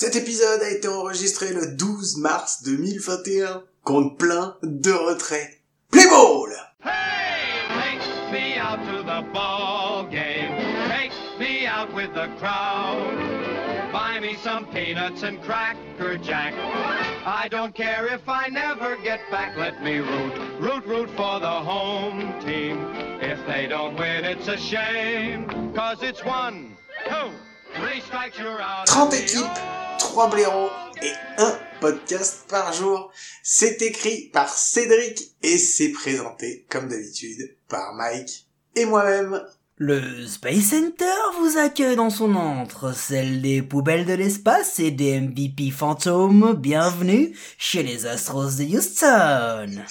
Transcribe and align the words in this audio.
Cet 0.00 0.14
épisode 0.14 0.62
a 0.62 0.70
été 0.70 0.86
enregistré 0.86 1.52
le 1.52 1.74
12 1.74 2.18
mars 2.18 2.62
2021. 2.62 3.64
Compte 3.82 4.16
plein 4.16 4.54
de 4.62 4.92
retraits. 4.92 5.60
Play 5.90 6.06
ball! 6.06 6.50
Hey, 6.84 7.98
take 7.98 8.30
me 8.30 8.60
out 8.60 8.78
to 8.86 9.02
the 9.02 9.32
ball 9.32 10.06
game. 10.08 10.54
Take 10.88 11.10
me 11.40 11.66
out 11.66 11.92
with 11.92 12.14
the 12.14 12.28
crowd. 12.38 13.12
Buy 13.92 14.20
me 14.20 14.36
some 14.44 14.66
peanuts 14.66 15.24
and 15.24 15.42
cracker 15.42 16.16
jack. 16.18 16.54
I 17.26 17.48
don't 17.50 17.74
care 17.74 18.06
if 18.06 18.20
I 18.28 18.46
never 18.50 18.96
get 19.02 19.18
back. 19.32 19.56
Let 19.56 19.82
me 19.82 19.98
root, 19.98 20.32
root, 20.60 20.86
root 20.86 21.10
for 21.16 21.40
the 21.40 21.50
home 21.70 22.40
team. 22.40 22.78
If 23.20 23.44
they 23.48 23.66
don't 23.66 23.98
win, 23.98 24.24
it's 24.24 24.46
a 24.46 24.56
shame. 24.56 25.72
Cause 25.74 26.04
it's 26.04 26.24
one, 26.24 26.76
two, 27.08 27.32
three 27.74 28.00
strikes, 28.02 28.38
you're 28.38 28.62
out. 28.62 28.88
30 28.88 29.16
équipes, 29.16 29.77
3 30.08 30.30
blaireaux 30.30 30.70
et 31.02 31.12
un 31.36 31.54
podcast 31.82 32.46
par 32.48 32.72
jour. 32.72 33.12
C'est 33.42 33.82
écrit 33.82 34.30
par 34.32 34.48
Cédric 34.48 35.34
et 35.42 35.58
c'est 35.58 35.90
présenté, 35.90 36.64
comme 36.70 36.88
d'habitude, 36.88 37.54
par 37.68 37.92
Mike 37.92 38.46
et 38.74 38.86
moi-même. 38.86 39.38
Le 39.76 40.26
Space 40.26 40.70
Center 40.70 41.04
vous 41.38 41.58
accueille 41.58 41.96
dans 41.96 42.08
son 42.08 42.34
antre, 42.36 42.96
celle 42.96 43.42
des 43.42 43.60
poubelles 43.60 44.06
de 44.06 44.14
l'espace 44.14 44.80
et 44.80 44.90
des 44.90 45.20
MVP 45.20 45.70
fantômes. 45.70 46.54
Bienvenue 46.54 47.36
chez 47.58 47.82
les 47.82 48.06
Astros 48.06 48.56
de 48.56 48.64
Houston. 48.64 49.84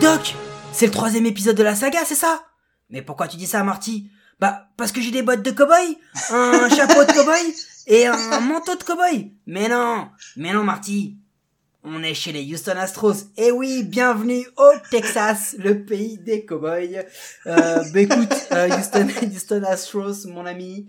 Doc, 0.00 0.34
c'est 0.72 0.86
le 0.86 0.92
troisième 0.92 1.26
épisode 1.26 1.56
de 1.56 1.62
la 1.62 1.74
saga, 1.74 2.00
c'est 2.04 2.14
ça? 2.14 2.44
Mais 2.90 3.02
pourquoi 3.02 3.28
tu 3.28 3.36
dis 3.36 3.46
ça, 3.46 3.62
Marty? 3.62 4.10
Bah, 4.38 4.68
parce 4.76 4.92
que 4.92 5.00
j'ai 5.00 5.10
des 5.10 5.22
bottes 5.22 5.42
de 5.42 5.50
cow-boy, 5.50 5.98
un 6.30 6.68
chapeau 6.74 7.04
de 7.04 7.12
cow-boy 7.12 7.54
et 7.86 8.06
un 8.06 8.40
manteau 8.40 8.74
de 8.74 8.82
cow-boy. 8.82 9.32
Mais 9.46 9.68
non, 9.68 10.08
mais 10.36 10.52
non, 10.52 10.64
Marty. 10.64 11.16
On 11.88 12.02
est 12.02 12.14
chez 12.14 12.32
les 12.32 12.42
Houston 12.52 12.76
Astros. 12.76 13.14
Et 13.36 13.52
oui, 13.52 13.84
bienvenue 13.84 14.44
au 14.56 14.72
Texas, 14.90 15.54
le 15.56 15.84
pays 15.84 16.18
des 16.18 16.44
cowboys. 16.44 17.04
Euh, 17.46 17.84
bah 17.94 18.00
écoute, 18.00 18.34
euh, 18.50 18.68
Houston, 18.76 19.62
Astros, 19.68 20.26
mon 20.26 20.46
ami. 20.46 20.88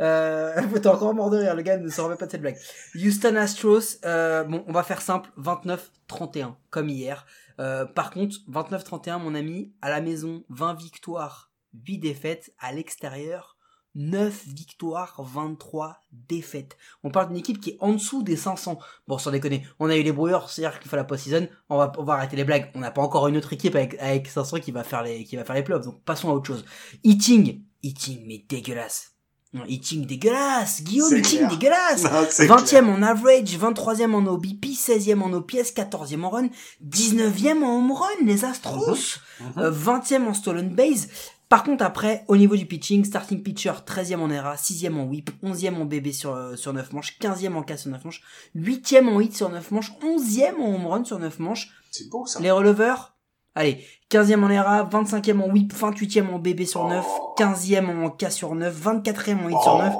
Euh, 0.00 0.54
encore 0.84 1.14
mort 1.14 1.30
de 1.30 1.38
rire, 1.38 1.56
le 1.56 1.62
gars 1.62 1.78
ne 1.78 1.88
se 1.88 2.00
remet 2.00 2.14
pas 2.14 2.26
de 2.26 2.30
cette 2.30 2.42
blague. 2.42 2.58
Houston 2.94 3.34
Astros, 3.34 3.98
euh, 4.04 4.44
bon, 4.44 4.64
on 4.68 4.72
va 4.72 4.84
faire 4.84 5.02
simple, 5.02 5.30
29-31, 5.36 6.54
comme 6.70 6.90
hier. 6.90 7.26
Euh, 7.58 7.84
par 7.84 8.10
contre, 8.10 8.36
29-31, 8.50 9.18
mon 9.18 9.34
ami, 9.34 9.72
à 9.82 9.90
la 9.90 10.00
maison, 10.00 10.44
20 10.48 10.74
victoires, 10.74 11.50
8 11.86 11.98
défaites, 11.98 12.54
à 12.58 12.72
l'extérieur, 12.72 13.56
9 13.96 14.46
victoires, 14.48 15.22
23 15.22 16.02
défaites. 16.12 16.76
On 17.02 17.10
parle 17.10 17.28
d'une 17.28 17.38
équipe 17.38 17.60
qui 17.60 17.70
est 17.70 17.76
en 17.80 17.94
dessous 17.94 18.22
des 18.22 18.36
500. 18.36 18.78
Bon, 19.08 19.16
sans 19.16 19.30
déconner, 19.30 19.66
on 19.78 19.88
a 19.88 19.96
eu 19.96 20.02
les 20.02 20.12
brouilleurs, 20.12 20.50
c'est-à-dire 20.50 20.78
qu'il 20.78 20.90
faut 20.90 20.96
la 20.96 21.04
post-season, 21.04 21.48
on 21.70 21.78
va, 21.78 21.92
on 21.96 22.06
arrêter 22.06 22.36
les 22.36 22.44
blagues. 22.44 22.70
On 22.74 22.80
n'a 22.80 22.90
pas 22.90 23.02
encore 23.02 23.26
une 23.26 23.38
autre 23.38 23.54
équipe 23.54 23.74
avec, 23.74 23.94
avec 23.98 24.28
500 24.28 24.60
qui 24.60 24.70
va 24.70 24.84
faire 24.84 25.02
les, 25.02 25.24
qui 25.24 25.36
va 25.36 25.44
faire 25.44 25.56
les 25.56 25.62
playoffs, 25.62 25.84
donc 25.84 26.02
passons 26.04 26.28
à 26.28 26.34
autre 26.34 26.46
chose. 26.46 26.64
Eating, 27.04 27.64
Eating, 27.82 28.26
mais 28.26 28.44
dégueulasse. 28.46 29.15
Non, 29.56 29.64
Eating 29.66 30.06
dégueulasse, 30.06 30.82
Guillaume, 30.82 31.16
Eating 31.16 31.38
clair. 31.38 31.50
dégueulasse. 31.50 32.02
Non, 32.04 32.26
c'est 32.30 32.46
20e 32.46 32.64
clair. 32.66 32.88
en 32.88 33.02
average, 33.02 33.58
23e 33.58 34.12
en 34.14 34.26
OBP, 34.26 34.66
16e 34.66 35.20
en 35.22 35.32
OPS, 35.32 35.72
14e 35.74 36.22
en 36.22 36.30
run, 36.30 36.48
19e 36.84 37.62
en 37.62 37.78
home 37.78 37.92
run, 37.92 38.26
les 38.26 38.44
Astros. 38.44 39.20
Mhm. 39.40 39.62
Euh, 39.62 39.70
20e 39.70 40.26
en 40.26 40.34
stolen 40.34 40.74
base. 40.74 41.08
Par 41.48 41.62
contre, 41.62 41.84
après, 41.84 42.24
au 42.26 42.36
niveau 42.36 42.56
du 42.56 42.66
pitching, 42.66 43.04
starting 43.04 43.40
pitcher, 43.42 43.72
13e 43.86 44.18
en 44.20 44.30
ERA, 44.30 44.56
6e 44.56 44.96
en 44.96 45.04
whip, 45.04 45.30
11e 45.44 45.76
en 45.80 45.84
BB 45.84 46.12
sur, 46.12 46.34
euh, 46.34 46.56
sur 46.56 46.72
9 46.72 46.92
manches, 46.92 47.16
15e 47.20 47.54
en 47.54 47.62
K 47.62 47.78
sur 47.78 47.90
9 47.90 48.04
manches, 48.04 48.22
8e 48.56 49.08
en 49.08 49.20
hit 49.20 49.34
sur 49.36 49.48
9 49.48 49.70
manches, 49.70 49.92
11e 50.02 50.60
en 50.60 50.74
home 50.74 50.86
run 50.86 51.04
sur 51.04 51.18
9 51.20 51.38
manches. 51.38 51.68
C'est 51.92 52.10
beau 52.10 52.26
ça. 52.26 52.40
Les 52.40 52.50
releveurs, 52.50 53.15
allez, 53.56 53.84
15e 54.10 54.44
en 54.44 54.50
ERA, 54.50 54.84
25e 54.84 55.40
en 55.40 55.50
whip, 55.50 55.72
28e 55.74 56.28
en 56.28 56.38
BB 56.38 56.64
sur 56.64 56.86
9, 56.86 57.04
15e 57.36 58.04
en 58.04 58.10
K 58.10 58.30
sur 58.30 58.54
9, 58.54 58.74
24e 58.80 59.44
en 59.44 59.48
hit 59.48 59.60
sur 59.62 59.78
9, 59.78 59.94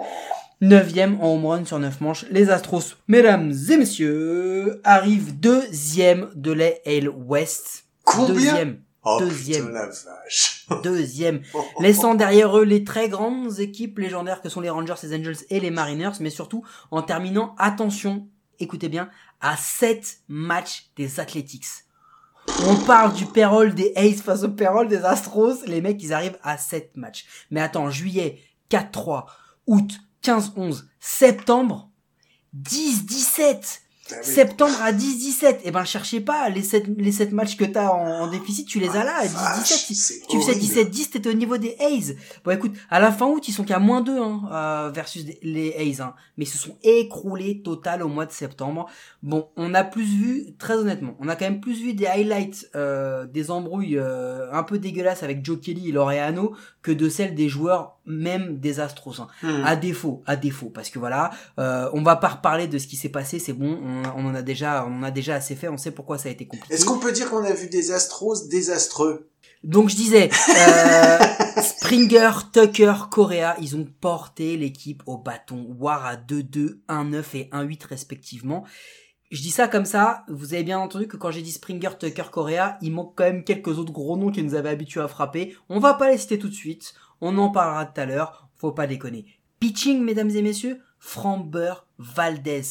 9e 0.62 1.18
en 1.20 1.34
home 1.34 1.46
run 1.46 1.64
sur 1.64 1.78
9 1.78 2.00
manches. 2.00 2.26
Les 2.30 2.50
Astros, 2.50 2.96
mesdames 3.08 3.52
et 3.70 3.76
messieurs, 3.76 4.80
arrivent 4.84 5.38
deuxième 5.40 6.30
de 6.36 6.52
l'AL 6.52 7.08
West. 7.08 7.86
Combien 8.04 8.34
Deuxième. 8.34 8.82
Oh 9.08 9.18
Deuxième. 9.20 9.66
putain 9.66 9.72
la 9.72 9.86
vache. 9.86 10.66
Deuxième. 10.82 11.42
Laissant 11.80 12.14
derrière 12.14 12.56
eux 12.58 12.64
les 12.64 12.84
très 12.84 13.08
grandes 13.08 13.60
équipes 13.60 13.98
légendaires 13.98 14.42
que 14.42 14.48
sont 14.48 14.60
les 14.60 14.70
Rangers, 14.70 14.94
les 15.02 15.16
Angels 15.16 15.36
et 15.48 15.60
les 15.60 15.70
Mariners, 15.70 16.18
mais 16.20 16.30
surtout 16.30 16.64
en 16.90 17.02
terminant, 17.02 17.54
attention, 17.58 18.26
écoutez 18.58 18.88
bien, 18.88 19.08
à 19.40 19.56
7 19.56 20.22
matchs 20.28 20.90
des 20.96 21.20
Athletics. 21.20 21.85
On 22.68 22.76
parle 22.86 23.12
du 23.14 23.26
payroll 23.26 23.74
des 23.74 23.92
Aces 23.96 24.22
face 24.22 24.42
au 24.42 24.48
payroll 24.48 24.88
des 24.88 25.04
Astros. 25.04 25.64
Les 25.66 25.80
mecs, 25.80 26.02
ils 26.02 26.12
arrivent 26.12 26.38
à 26.42 26.56
7 26.56 26.96
matchs. 26.96 27.26
Mais 27.50 27.60
attends, 27.60 27.90
juillet, 27.90 28.40
4-3, 28.70 29.26
août, 29.66 30.00
15-11, 30.22 30.84
septembre, 30.98 31.90
10-17. 32.56 33.80
Ah 34.10 34.14
oui. 34.18 34.24
Septembre 34.32 34.76
à 34.82 34.92
10-17. 34.92 35.58
Eh 35.64 35.70
ben, 35.70 35.84
cherchez 35.84 36.20
pas, 36.20 36.48
les 36.48 36.62
7, 36.62 36.86
les 36.98 37.12
7 37.12 37.32
matchs 37.32 37.56
que 37.56 37.64
t'as 37.64 37.88
en, 37.90 38.22
en 38.22 38.26
déficit, 38.28 38.66
tu 38.66 38.78
les 38.78 38.88
as 38.90 39.04
là, 39.04 39.16
à 39.16 39.22
Ah, 39.22 39.56
vache, 39.56 39.88
10-17. 39.90 39.94
c'est 39.94 40.26
Tu 40.28 40.40
faisais 40.40 40.52
horrible. 40.52 40.90
17-10, 40.90 41.10
t'étais 41.10 41.28
au 41.28 41.34
niveau 41.34 41.56
des 41.56 41.76
A's. 41.80 42.14
Bon, 42.44 42.50
écoute, 42.52 42.72
à 42.90 43.00
la 43.00 43.10
fin 43.12 43.26
août, 43.26 43.46
ils 43.48 43.52
sont 43.52 43.64
qu'à 43.64 43.78
moins 43.78 44.00
2, 44.00 44.18
hein, 44.20 44.42
euh, 44.52 44.90
versus 44.94 45.24
les 45.42 45.74
A's, 45.74 46.00
hein. 46.00 46.14
Mais 46.36 46.44
ils 46.44 46.48
se 46.48 46.58
sont 46.58 46.76
écroulés 46.82 47.62
total 47.62 48.02
au 48.02 48.08
mois 48.08 48.26
de 48.26 48.32
septembre. 48.32 48.86
Bon, 49.22 49.48
on 49.56 49.74
a 49.74 49.84
plus 49.84 50.04
vu, 50.04 50.54
très 50.58 50.74
honnêtement, 50.74 51.16
on 51.20 51.28
a 51.28 51.36
quand 51.36 51.46
même 51.46 51.60
plus 51.60 51.80
vu 51.80 51.94
des 51.94 52.06
highlights, 52.06 52.68
euh, 52.76 53.26
des 53.26 53.50
embrouilles, 53.50 53.98
euh, 53.98 54.52
un 54.52 54.62
peu 54.62 54.78
dégueulasses 54.78 55.22
avec 55.22 55.44
Joe 55.44 55.58
Kelly 55.60 55.88
et 55.88 55.92
Laureano 55.92 56.54
que 56.82 56.92
de 56.92 57.08
celles 57.08 57.34
des 57.34 57.48
joueurs, 57.48 57.95
même 58.06 58.58
des 58.58 58.80
Astros, 58.80 59.20
hein. 59.20 59.28
Hmm. 59.42 59.64
À 59.64 59.76
défaut, 59.76 60.22
à 60.26 60.36
défaut, 60.36 60.70
parce 60.70 60.90
que 60.90 60.98
voilà, 60.98 61.30
euh, 61.58 61.90
on 61.92 62.02
va 62.02 62.16
pas 62.16 62.28
reparler 62.28 62.68
de 62.68 62.78
ce 62.78 62.86
qui 62.86 62.96
s'est 62.96 63.08
passé, 63.08 63.38
c'est 63.38 63.52
bon, 63.52 63.78
on, 63.82 64.02
on 64.16 64.28
en 64.28 64.34
a 64.34 64.42
déjà, 64.42 64.86
on 64.88 64.98
en 64.98 65.02
a 65.02 65.10
déjà 65.10 65.34
assez 65.34 65.54
fait, 65.54 65.68
on 65.68 65.76
sait 65.76 65.90
pourquoi 65.90 66.18
ça 66.18 66.28
a 66.28 66.32
été 66.32 66.46
compliqué. 66.46 66.74
Est-ce 66.74 66.84
qu'on 66.84 66.98
peut 66.98 67.12
dire 67.12 67.30
qu'on 67.30 67.44
a 67.44 67.52
vu 67.52 67.68
des 67.68 67.92
Astros 67.92 68.48
désastreux? 68.48 69.28
Donc 69.64 69.88
je 69.88 69.96
disais, 69.96 70.30
euh, 70.30 71.18
Springer, 71.62 72.30
Tucker, 72.52 72.94
Correa, 73.10 73.56
ils 73.60 73.76
ont 73.76 73.86
porté 74.00 74.56
l'équipe 74.56 75.02
au 75.06 75.18
bâton. 75.18 75.74
War 75.78 76.06
à 76.06 76.16
2-2, 76.16 76.78
1-9 76.88 77.24
et 77.34 77.50
1-8 77.52 77.86
respectivement. 77.88 78.64
Je 79.32 79.42
dis 79.42 79.50
ça 79.50 79.66
comme 79.66 79.84
ça, 79.84 80.24
vous 80.28 80.54
avez 80.54 80.62
bien 80.62 80.78
entendu 80.78 81.08
que 81.08 81.16
quand 81.16 81.32
j'ai 81.32 81.42
dit 81.42 81.50
Springer, 81.50 81.98
Tucker, 81.98 82.30
Correa, 82.30 82.78
il 82.80 82.92
manque 82.92 83.14
quand 83.16 83.24
même 83.24 83.42
quelques 83.42 83.76
autres 83.78 83.92
gros 83.92 84.16
noms 84.16 84.30
qui 84.30 84.42
nous 84.42 84.54
avaient 84.54 84.68
habitués 84.68 85.00
à 85.00 85.08
frapper. 85.08 85.56
On 85.68 85.80
va 85.80 85.94
pas 85.94 86.12
les 86.12 86.18
citer 86.18 86.38
tout 86.38 86.48
de 86.48 86.54
suite, 86.54 86.94
on 87.20 87.36
en 87.38 87.50
parlera 87.50 87.86
tout 87.86 88.00
à 88.00 88.06
l'heure, 88.06 88.48
faut 88.56 88.72
pas 88.72 88.86
déconner. 88.86 89.24
Pitching, 89.60 90.02
mesdames 90.02 90.30
et 90.30 90.42
messieurs, 90.42 90.80
Framber 90.98 91.74
Valdez. 91.98 92.62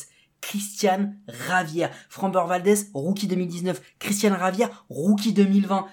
Christian 0.41 1.13
Ravière. 1.49 1.89
Framber 2.09 2.43
Valdez, 2.47 2.75
rookie 2.93 3.25
2019. 3.27 3.81
Christian 3.97 4.35
Ravière, 4.37 4.85
rookie 4.89 5.33
2020. 5.33 5.87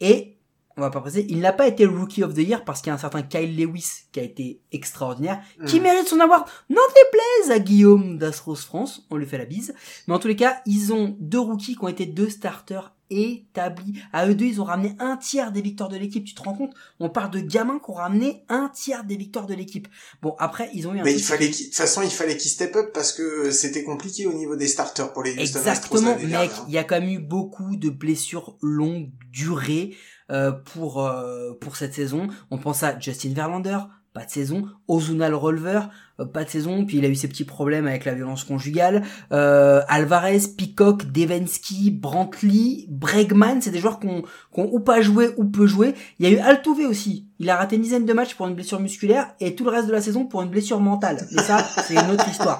Et, 0.00 0.38
on 0.76 0.82
va 0.82 0.90
pas 0.90 1.00
préciser, 1.00 1.26
il 1.28 1.40
n'a 1.40 1.52
pas 1.52 1.66
été 1.66 1.84
Rookie 1.84 2.22
of 2.22 2.34
the 2.34 2.38
Year 2.38 2.64
parce 2.64 2.80
qu'il 2.80 2.90
y 2.90 2.92
a 2.92 2.94
un 2.94 2.98
certain 2.98 3.22
Kyle 3.22 3.56
Lewis 3.56 4.04
qui 4.12 4.20
a 4.20 4.22
été 4.22 4.60
extraordinaire, 4.70 5.40
qui 5.66 5.80
Hmm. 5.80 5.82
mérite 5.82 6.06
son 6.06 6.20
award. 6.20 6.44
N'en 6.70 6.76
déplaise 6.94 7.50
à 7.50 7.58
Guillaume 7.58 8.16
d'Astros 8.18 8.54
France, 8.54 9.04
on 9.10 9.16
lui 9.16 9.26
fait 9.26 9.38
la 9.38 9.44
bise. 9.44 9.74
Mais 10.06 10.14
en 10.14 10.20
tous 10.20 10.28
les 10.28 10.36
cas, 10.36 10.60
ils 10.66 10.92
ont 10.92 11.16
deux 11.18 11.40
rookies 11.40 11.74
qui 11.74 11.82
ont 11.84 11.88
été 11.88 12.06
deux 12.06 12.28
starters 12.30 12.94
établis. 13.10 14.00
À 14.12 14.28
eux 14.28 14.34
deux, 14.34 14.44
ils 14.44 14.60
ont 14.60 14.64
ramené 14.64 14.94
un 14.98 15.16
tiers 15.16 15.52
des 15.52 15.62
victoires 15.62 15.88
de 15.88 15.96
l'équipe. 15.96 16.24
Tu 16.24 16.34
te 16.34 16.42
rends 16.42 16.54
compte? 16.54 16.74
On 17.00 17.08
parle 17.08 17.30
de 17.30 17.40
gamins 17.40 17.78
qui 17.78 17.90
ont 17.90 17.94
ramené 17.94 18.44
un 18.48 18.70
tiers 18.74 19.04
des 19.04 19.16
victoires 19.16 19.46
de 19.46 19.54
l'équipe. 19.54 19.88
Bon, 20.22 20.34
après, 20.38 20.70
ils 20.74 20.86
ont 20.86 20.94
eu 20.94 21.00
un 21.00 21.04
Mais 21.04 21.14
il 21.14 21.22
fallait 21.22 21.48
de 21.48 21.54
toute 21.54 21.74
façon, 21.74 22.02
il 22.02 22.10
fallait 22.10 22.36
qu'ils 22.36 22.50
step 22.50 22.76
up 22.76 22.90
parce 22.92 23.12
que 23.12 23.50
c'était 23.50 23.84
compliqué 23.84 24.26
au 24.26 24.32
niveau 24.32 24.56
des 24.56 24.68
starters 24.68 25.12
pour 25.12 25.22
les 25.22 25.32
Houston 25.32 25.60
Astros 25.66 25.98
Exactement, 25.98 26.10
l'année 26.16 26.48
mec. 26.48 26.50
Il 26.68 26.74
y 26.74 26.78
a 26.78 26.84
quand 26.84 27.00
même 27.00 27.08
eu 27.08 27.18
beaucoup 27.18 27.76
de 27.76 27.90
blessures 27.90 28.56
longues 28.62 29.10
durées 29.30 29.96
euh, 30.30 30.52
pour 30.52 31.06
euh, 31.06 31.54
pour 31.60 31.76
cette 31.76 31.94
saison. 31.94 32.28
On 32.50 32.58
pense 32.58 32.82
à 32.82 32.98
Justin 32.98 33.32
Verlander, 33.32 33.78
pas 34.18 34.24
de 34.24 34.30
saison. 34.30 34.64
Ozuna 34.88 35.28
le 35.28 35.36
euh, 35.36 36.24
pas 36.24 36.42
de 36.42 36.48
saison. 36.48 36.84
Puis 36.84 36.98
il 36.98 37.04
a 37.04 37.08
eu 37.08 37.14
ses 37.14 37.28
petits 37.28 37.44
problèmes 37.44 37.86
avec 37.86 38.04
la 38.04 38.14
violence 38.14 38.42
conjugale. 38.42 39.04
Euh, 39.30 39.80
Alvarez, 39.86 40.40
Peacock, 40.56 41.12
Devensky, 41.12 41.92
Brantley, 41.92 42.86
Bregman, 42.88 43.60
c'est 43.60 43.70
des 43.70 43.78
joueurs 43.78 44.00
qu'on 44.00 44.24
qu'on 44.50 44.68
ou 44.72 44.80
pas 44.80 45.00
joué 45.02 45.28
ou 45.36 45.44
peu 45.44 45.68
joué. 45.68 45.94
Il 46.18 46.28
y 46.28 46.34
a 46.34 46.36
eu 46.36 46.38
Altuve 46.38 46.88
aussi. 46.88 47.27
Il 47.40 47.50
a 47.50 47.56
raté 47.56 47.76
une 47.76 47.82
dizaine 47.82 48.04
de 48.04 48.12
matchs 48.12 48.34
pour 48.34 48.48
une 48.48 48.54
blessure 48.54 48.80
musculaire 48.80 49.34
et 49.38 49.54
tout 49.54 49.64
le 49.64 49.70
reste 49.70 49.86
de 49.86 49.92
la 49.92 50.00
saison 50.00 50.24
pour 50.26 50.42
une 50.42 50.48
blessure 50.48 50.80
mentale. 50.80 51.26
Mais 51.32 51.42
ça, 51.42 51.58
c'est 51.86 51.94
une 51.94 52.10
autre 52.10 52.28
histoire. 52.28 52.58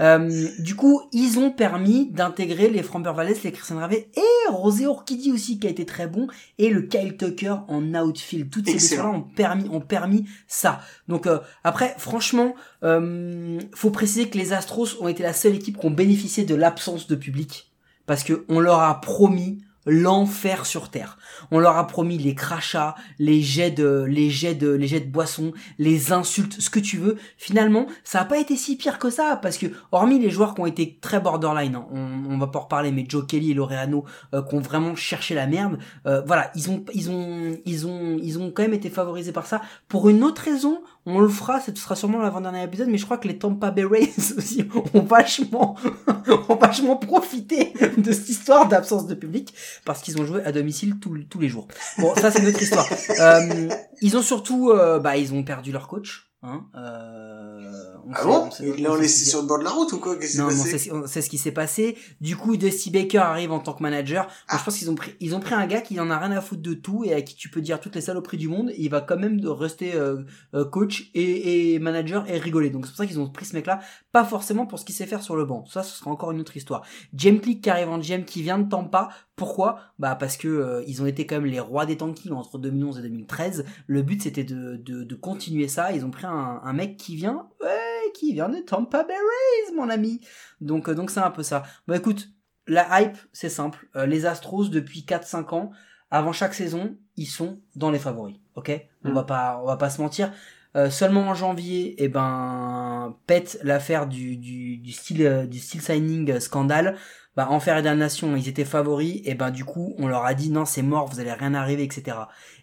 Euh, 0.00 0.48
du 0.58 0.74
coup, 0.76 1.02
ils 1.12 1.38
ont 1.38 1.50
permis 1.50 2.06
d'intégrer 2.10 2.68
les 2.68 2.82
Framber 2.82 3.12
Valdez, 3.14 3.36
les 3.42 3.52
Christian 3.52 3.78
Ravé 3.78 4.10
et 4.14 4.50
Rosé 4.50 4.86
Orchidie 4.86 5.32
aussi 5.32 5.58
qui 5.58 5.66
a 5.66 5.70
été 5.70 5.84
très 5.84 6.06
bon 6.06 6.26
et 6.58 6.70
le 6.70 6.82
Kyle 6.82 7.16
Tucker 7.16 7.56
en 7.68 7.94
outfield. 7.94 8.50
Toutes 8.50 8.66
ces 8.66 8.72
blessures-là 8.72 9.10
ont 9.10 9.22
permis, 9.22 9.68
ont 9.70 9.80
permis 9.80 10.26
ça. 10.46 10.80
Donc 11.08 11.26
euh, 11.26 11.38
après, 11.64 11.94
franchement, 11.98 12.54
euh, 12.82 13.60
faut 13.74 13.90
préciser 13.90 14.28
que 14.28 14.38
les 14.38 14.52
Astros 14.52 15.00
ont 15.00 15.08
été 15.08 15.22
la 15.22 15.32
seule 15.32 15.54
équipe 15.54 15.78
qui 15.78 15.86
ont 15.86 15.90
bénéficié 15.90 16.44
de 16.44 16.54
l'absence 16.54 17.06
de 17.06 17.16
public 17.16 17.70
parce 18.06 18.22
que 18.22 18.44
on 18.48 18.60
leur 18.60 18.80
a 18.80 19.00
promis 19.00 19.63
l'enfer 19.86 20.66
sur 20.66 20.90
terre. 20.90 21.18
On 21.50 21.58
leur 21.58 21.76
a 21.76 21.86
promis 21.86 22.18
les 22.18 22.34
crachats, 22.34 22.94
les 23.18 23.42
jets 23.42 23.70
de, 23.70 24.04
les 24.08 24.30
jets 24.30 24.54
de, 24.54 24.70
les 24.70 24.86
jets 24.86 25.00
de 25.00 25.10
boissons, 25.10 25.52
les 25.78 26.12
insultes, 26.12 26.60
ce 26.60 26.70
que 26.70 26.80
tu 26.80 26.98
veux. 26.98 27.16
Finalement, 27.36 27.86
ça 28.02 28.20
a 28.20 28.24
pas 28.24 28.38
été 28.38 28.56
si 28.56 28.76
pire 28.76 28.98
que 28.98 29.10
ça, 29.10 29.38
parce 29.40 29.58
que, 29.58 29.66
hormis 29.92 30.18
les 30.18 30.30
joueurs 30.30 30.54
qui 30.54 30.60
ont 30.60 30.66
été 30.66 30.98
très 31.00 31.20
borderline, 31.20 31.76
hein, 31.76 31.86
on, 31.90 32.30
on 32.30 32.38
va 32.38 32.46
pas 32.46 32.60
reparler, 32.60 32.92
mais 32.92 33.04
Joe 33.08 33.26
Kelly 33.26 33.50
et 33.50 33.54
Laureano, 33.54 34.04
euh, 34.34 34.42
qui 34.42 34.54
ont 34.54 34.60
vraiment 34.60 34.96
cherché 34.96 35.34
la 35.34 35.46
merde, 35.46 35.78
euh, 36.06 36.22
voilà, 36.26 36.50
ils 36.54 36.70
ont, 36.70 36.84
ils 36.94 37.10
ont, 37.10 37.58
ils 37.64 37.86
ont, 37.86 38.18
ils 38.22 38.38
ont 38.38 38.50
quand 38.50 38.62
même 38.62 38.74
été 38.74 38.90
favorisés 38.90 39.32
par 39.32 39.46
ça. 39.46 39.60
Pour 39.88 40.08
une 40.08 40.22
autre 40.24 40.42
raison, 40.42 40.82
on 41.06 41.20
le 41.20 41.28
fera, 41.28 41.60
ce 41.60 41.74
sera 41.74 41.96
sûrement 41.96 42.20
l'avant-dernier 42.20 42.62
épisode, 42.62 42.88
mais 42.88 42.96
je 42.96 43.04
crois 43.04 43.18
que 43.18 43.28
les 43.28 43.38
Tampa 43.38 43.70
Bay 43.70 43.84
Rays 43.84 44.12
aussi 44.36 44.64
ont 44.94 45.00
vachement, 45.00 45.76
ont 46.48 46.56
vachement 46.56 46.96
profité 46.96 47.72
de 47.98 48.12
cette 48.12 48.28
histoire 48.28 48.68
d'absence 48.68 49.06
de 49.06 49.14
public 49.14 49.54
parce 49.84 50.00
qu'ils 50.00 50.20
ont 50.20 50.24
joué 50.24 50.42
à 50.44 50.52
domicile 50.52 50.98
tous 51.00 51.14
tous 51.28 51.40
les 51.40 51.48
jours. 51.48 51.68
Bon, 51.98 52.14
ça 52.14 52.30
c'est 52.30 52.42
notre 52.42 52.62
histoire. 52.62 52.86
Euh, 53.20 53.68
ils 54.00 54.16
ont 54.16 54.22
surtout, 54.22 54.70
euh, 54.70 54.98
bah, 54.98 55.16
ils 55.16 55.32
ont 55.34 55.44
perdu 55.44 55.72
leur 55.72 55.88
coach. 55.88 56.30
Hein, 56.46 56.66
euh, 56.74 57.94
on 58.06 58.10
Ah 58.12 58.18
sait- 58.18 58.24
bon 58.26 58.34
on 58.46 58.50
sait- 58.50 59.00
laissé 59.00 59.24
sur 59.24 59.40
le 59.40 59.46
bord 59.48 59.58
de 59.58 59.64
la 59.64 59.70
route 59.70 59.90
ou 59.94 59.98
quoi? 59.98 60.16
Qu'est-ce 60.16 60.32
qui 60.32 60.36
s'est 60.36 60.42
non, 60.42 60.50
non, 60.50 60.62
passé? 60.62 60.78
c'est 60.78 60.92
on 60.92 61.06
sait 61.06 61.22
ce 61.22 61.30
qui 61.30 61.38
s'est 61.38 61.52
passé. 61.52 61.96
Du 62.20 62.36
coup, 62.36 62.56
Dusty 62.58 62.90
Baker 62.90 63.16
arrive 63.18 63.50
en 63.50 63.60
tant 63.60 63.72
que 63.72 63.82
manager. 63.82 64.24
Moi, 64.24 64.32
Ah. 64.48 64.58
je 64.58 64.64
pense 64.64 64.76
qu'ils 64.76 64.90
ont 64.90 64.94
pris, 64.94 65.14
ils 65.20 65.34
ont 65.34 65.40
pris 65.40 65.54
un 65.54 65.66
gars 65.66 65.80
qui 65.80 65.98
en 65.98 66.10
a 66.10 66.18
rien 66.18 66.32
à 66.32 66.40
foutre 66.42 66.60
de 66.60 66.74
tout 66.74 67.02
et 67.04 67.14
à 67.14 67.22
qui 67.22 67.34
tu 67.34 67.48
peux 67.48 67.62
dire 67.62 67.80
toutes 67.80 67.94
les 67.94 68.02
saloperies 68.02 68.36
du 68.36 68.48
monde. 68.48 68.70
Et 68.70 68.82
il 68.82 68.90
va 68.90 69.00
quand 69.00 69.16
même 69.16 69.40
de 69.40 69.48
rester 69.48 69.94
euh, 69.94 70.18
euh, 70.54 70.66
coach 70.66 71.10
et, 71.14 71.72
et 71.74 71.78
manager 71.78 72.28
et 72.28 72.36
rigoler. 72.38 72.68
Donc 72.68 72.84
c'est 72.84 72.90
pour 72.92 72.98
ça 72.98 73.06
qu'ils 73.06 73.20
ont 73.20 73.28
pris 73.30 73.46
ce 73.46 73.54
mec-là, 73.54 73.80
pas 74.12 74.24
forcément 74.24 74.66
pour 74.66 74.78
ce 74.78 74.84
qu'il 74.84 74.94
sait 74.94 75.06
faire 75.06 75.22
sur 75.22 75.36
le 75.36 75.46
banc. 75.46 75.64
Ça, 75.66 75.82
ce 75.82 75.96
sera 75.96 76.10
encore 76.10 76.30
une 76.32 76.40
autre 76.40 76.56
histoire. 76.56 76.82
James 77.14 77.40
Click 77.40 77.62
qui 77.62 77.70
arrive 77.70 77.88
en 77.88 77.98
GM, 77.98 78.24
qui 78.24 78.42
vient 78.42 78.58
de 78.58 78.68
Tampa. 78.68 79.08
Pourquoi? 79.36 79.80
Bah 79.98 80.14
parce 80.14 80.36
que 80.36 80.46
euh, 80.46 80.84
ils 80.86 81.02
ont 81.02 81.06
été 81.06 81.26
quand 81.26 81.36
même 81.36 81.46
les 81.46 81.58
rois 81.60 81.86
des 81.86 81.96
tankings 81.96 82.32
entre 82.32 82.58
2011 82.58 82.98
et 83.00 83.02
2013. 83.02 83.64
Le 83.88 84.02
but 84.02 84.22
c'était 84.22 84.44
de, 84.44 84.76
de, 84.76 85.02
de 85.02 85.14
continuer 85.16 85.66
ça. 85.66 85.92
Ils 85.92 86.04
ont 86.04 86.10
pris 86.10 86.26
un, 86.26 86.60
un 86.62 86.72
mec 86.72 86.96
qui 86.96 87.16
vient, 87.16 87.48
ouais, 87.60 88.12
qui 88.14 88.32
vient 88.32 88.48
de 88.48 88.58
Tampa 88.58 89.02
Bay 89.02 89.14
Rays, 89.14 89.74
mon 89.76 89.88
ami. 89.90 90.20
Donc 90.60 90.88
euh, 90.88 90.94
donc 90.94 91.10
c'est 91.10 91.20
un 91.20 91.32
peu 91.32 91.42
ça. 91.42 91.64
Bon 91.88 91.94
écoute, 91.94 92.28
la 92.68 93.00
hype 93.02 93.16
c'est 93.32 93.48
simple. 93.48 93.88
Euh, 93.96 94.06
les 94.06 94.24
Astros 94.24 94.68
depuis 94.68 95.00
4-5 95.00 95.52
ans, 95.54 95.70
avant 96.12 96.32
chaque 96.32 96.54
saison, 96.54 96.96
ils 97.16 97.26
sont 97.26 97.60
dans 97.74 97.90
les 97.90 97.98
favoris. 97.98 98.36
Ok? 98.54 98.70
On 99.04 99.10
Mm. 99.10 99.14
va 99.14 99.24
pas 99.24 99.60
on 99.62 99.66
va 99.66 99.76
pas 99.76 99.90
se 99.90 100.00
mentir. 100.00 100.32
Euh, 100.76 100.90
seulement 100.90 101.22
en 101.28 101.34
janvier, 101.34 101.94
eh 101.98 102.08
ben 102.08 103.16
pète 103.26 103.58
l'affaire 103.62 104.06
du 104.08 104.36
du 104.36 104.76
du 104.78 104.92
style 104.92 105.46
du 105.50 105.58
style 105.58 105.80
signing 105.82 106.38
scandale. 106.40 106.96
Bah 107.36 107.48
enfer 107.50 107.76
et 107.78 107.82
damnation, 107.82 108.36
ils 108.36 108.48
étaient 108.48 108.64
favoris 108.64 109.20
et 109.24 109.34
ben 109.34 109.50
du 109.50 109.64
coup 109.64 109.94
on 109.98 110.06
leur 110.06 110.24
a 110.24 110.34
dit 110.34 110.50
non 110.50 110.64
c'est 110.64 110.82
mort, 110.82 111.08
vous 111.08 111.18
allez 111.18 111.32
rien 111.32 111.52
arriver 111.54 111.82
etc. 111.82 112.16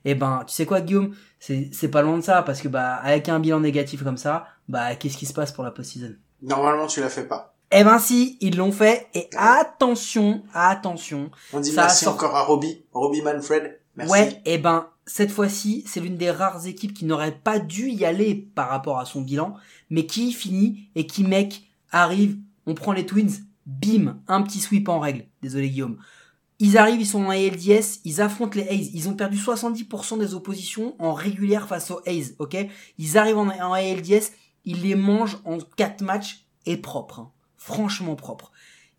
Et 0.06 0.15
ben 0.15 0.44
tu 0.47 0.53
sais 0.56 0.65
quoi 0.65 0.79
Guillaume, 0.79 1.13
c'est 1.39 1.69
c'est 1.73 1.89
pas 1.89 2.01
loin 2.01 2.18
de 2.18 2.23
ça 2.23 2.41
parce 2.41 2.62
que 2.62 2.69
bah 2.69 2.95
avec 3.03 3.27
un 3.27 3.39
bilan 3.39 3.59
négatif 3.59 4.01
comme 4.03 4.18
ça, 4.18 4.45
bah 4.69 4.95
qu'est-ce 4.95 5.18
qui 5.18 5.25
se 5.25 5.33
passe 5.33 5.51
pour 5.51 5.63
la 5.65 5.71
post-season? 5.71 6.13
Normalement, 6.41 6.88
tu 6.88 7.01
la 7.01 7.09
fais 7.09 7.25
pas. 7.27 7.53
eh 7.71 7.83
ben 7.83 8.00
si, 8.00 8.38
ils 8.39 8.56
l'ont 8.56 8.71
fait. 8.71 9.07
Et 9.13 9.29
attention, 9.38 10.44
attention. 10.53 11.31
On 11.53 11.59
dit 11.59 11.71
Ça 11.71 11.81
merci 11.83 12.07
encore 12.07 12.35
à 12.35 12.44
Robbie. 12.44 12.83
Robbie 12.94 13.21
Manfred. 13.21 13.77
Merci. 13.95 14.12
Ouais, 14.12 14.41
eh 14.45 14.57
ben 14.57 14.88
cette 15.06 15.31
fois-ci, 15.31 15.83
c'est 15.88 16.00
l'une 16.00 16.15
des 16.15 16.31
rares 16.31 16.65
équipes 16.68 16.94
qui 16.94 17.06
n'aurait 17.06 17.31
pas 17.44 17.59
dû 17.59 17.89
y 17.89 18.06
aller 18.06 18.35
par 18.56 18.69
rapport 18.69 19.00
à 19.00 19.06
son 19.06 19.21
bilan, 19.21 19.56
mais 19.89 20.06
qui 20.06 20.31
finit 20.31 20.89
et 20.95 21.06
qui 21.07 21.23
mec 21.25 21.63
arrive. 21.91 22.38
On 22.68 22.73
prend 22.75 22.94
les 22.94 23.06
Twins, 23.06 23.31
bim, 23.79 24.21
un 24.27 24.41
petit 24.41 24.59
sweep 24.59 24.89
en 24.89 25.00
règle. 25.00 25.25
Désolé 25.41 25.69
Guillaume. 25.69 25.97
Ils 26.59 26.77
arrivent, 26.77 27.01
ils 27.01 27.07
sont 27.07 27.25
en 27.25 27.29
ALDS, 27.31 28.01
ils 28.06 28.21
affrontent 28.21 28.56
les 28.59 28.68
A's. 28.68 28.89
Ils 28.94 29.09
ont 29.09 29.15
perdu 29.15 29.38
70% 29.38 30.19
des 30.19 30.35
oppositions 30.35 30.95
en 31.00 31.13
régulière 31.13 31.68
face 31.68 31.89
aux 31.89 32.01
A's, 32.06 32.33
ok? 32.38 32.56
Ils 33.00 33.18
arrivent 33.18 33.39
en, 33.39 33.50
ALDS, 33.50 34.31
ils 34.65 34.81
les 34.83 34.95
mangent 34.95 35.39
en 35.45 35.57
4 35.57 36.01
matchs 36.01 36.45
et 36.68 36.77
propre. 36.77 37.19
hein. 37.19 37.31
Franchement 37.57 38.15
propre. 38.15 38.51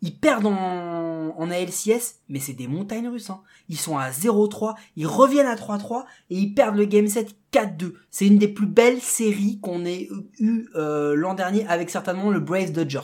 Ils 0.05 0.19
perdent 0.19 0.47
en, 0.47 1.33
en 1.37 1.49
ALCS, 1.49 2.15
mais 2.27 2.39
c'est 2.39 2.51
des 2.51 2.67
montagnes 2.67 3.07
russes. 3.07 3.29
Hein. 3.29 3.41
Ils 3.69 3.79
sont 3.79 3.97
à 3.97 4.09
0-3, 4.11 4.75
ils 4.97 5.07
reviennent 5.07 5.47
à 5.47 5.55
3-3 5.55 6.03
et 6.29 6.35
ils 6.35 6.53
perdent 6.53 6.75
le 6.75 6.83
game 6.83 7.07
set 7.07 7.33
4-2. 7.53 7.93
C'est 8.09 8.27
une 8.27 8.37
des 8.37 8.49
plus 8.49 8.67
belles 8.67 8.99
séries 8.99 9.59
qu'on 9.61 9.85
ait 9.85 10.09
eu 10.39 10.67
euh, 10.75 11.15
l'an 11.15 11.35
dernier 11.35 11.65
avec 11.67 11.89
certainement 11.89 12.29
le 12.31 12.41
Brave 12.41 12.73
Dodgers. 12.73 12.99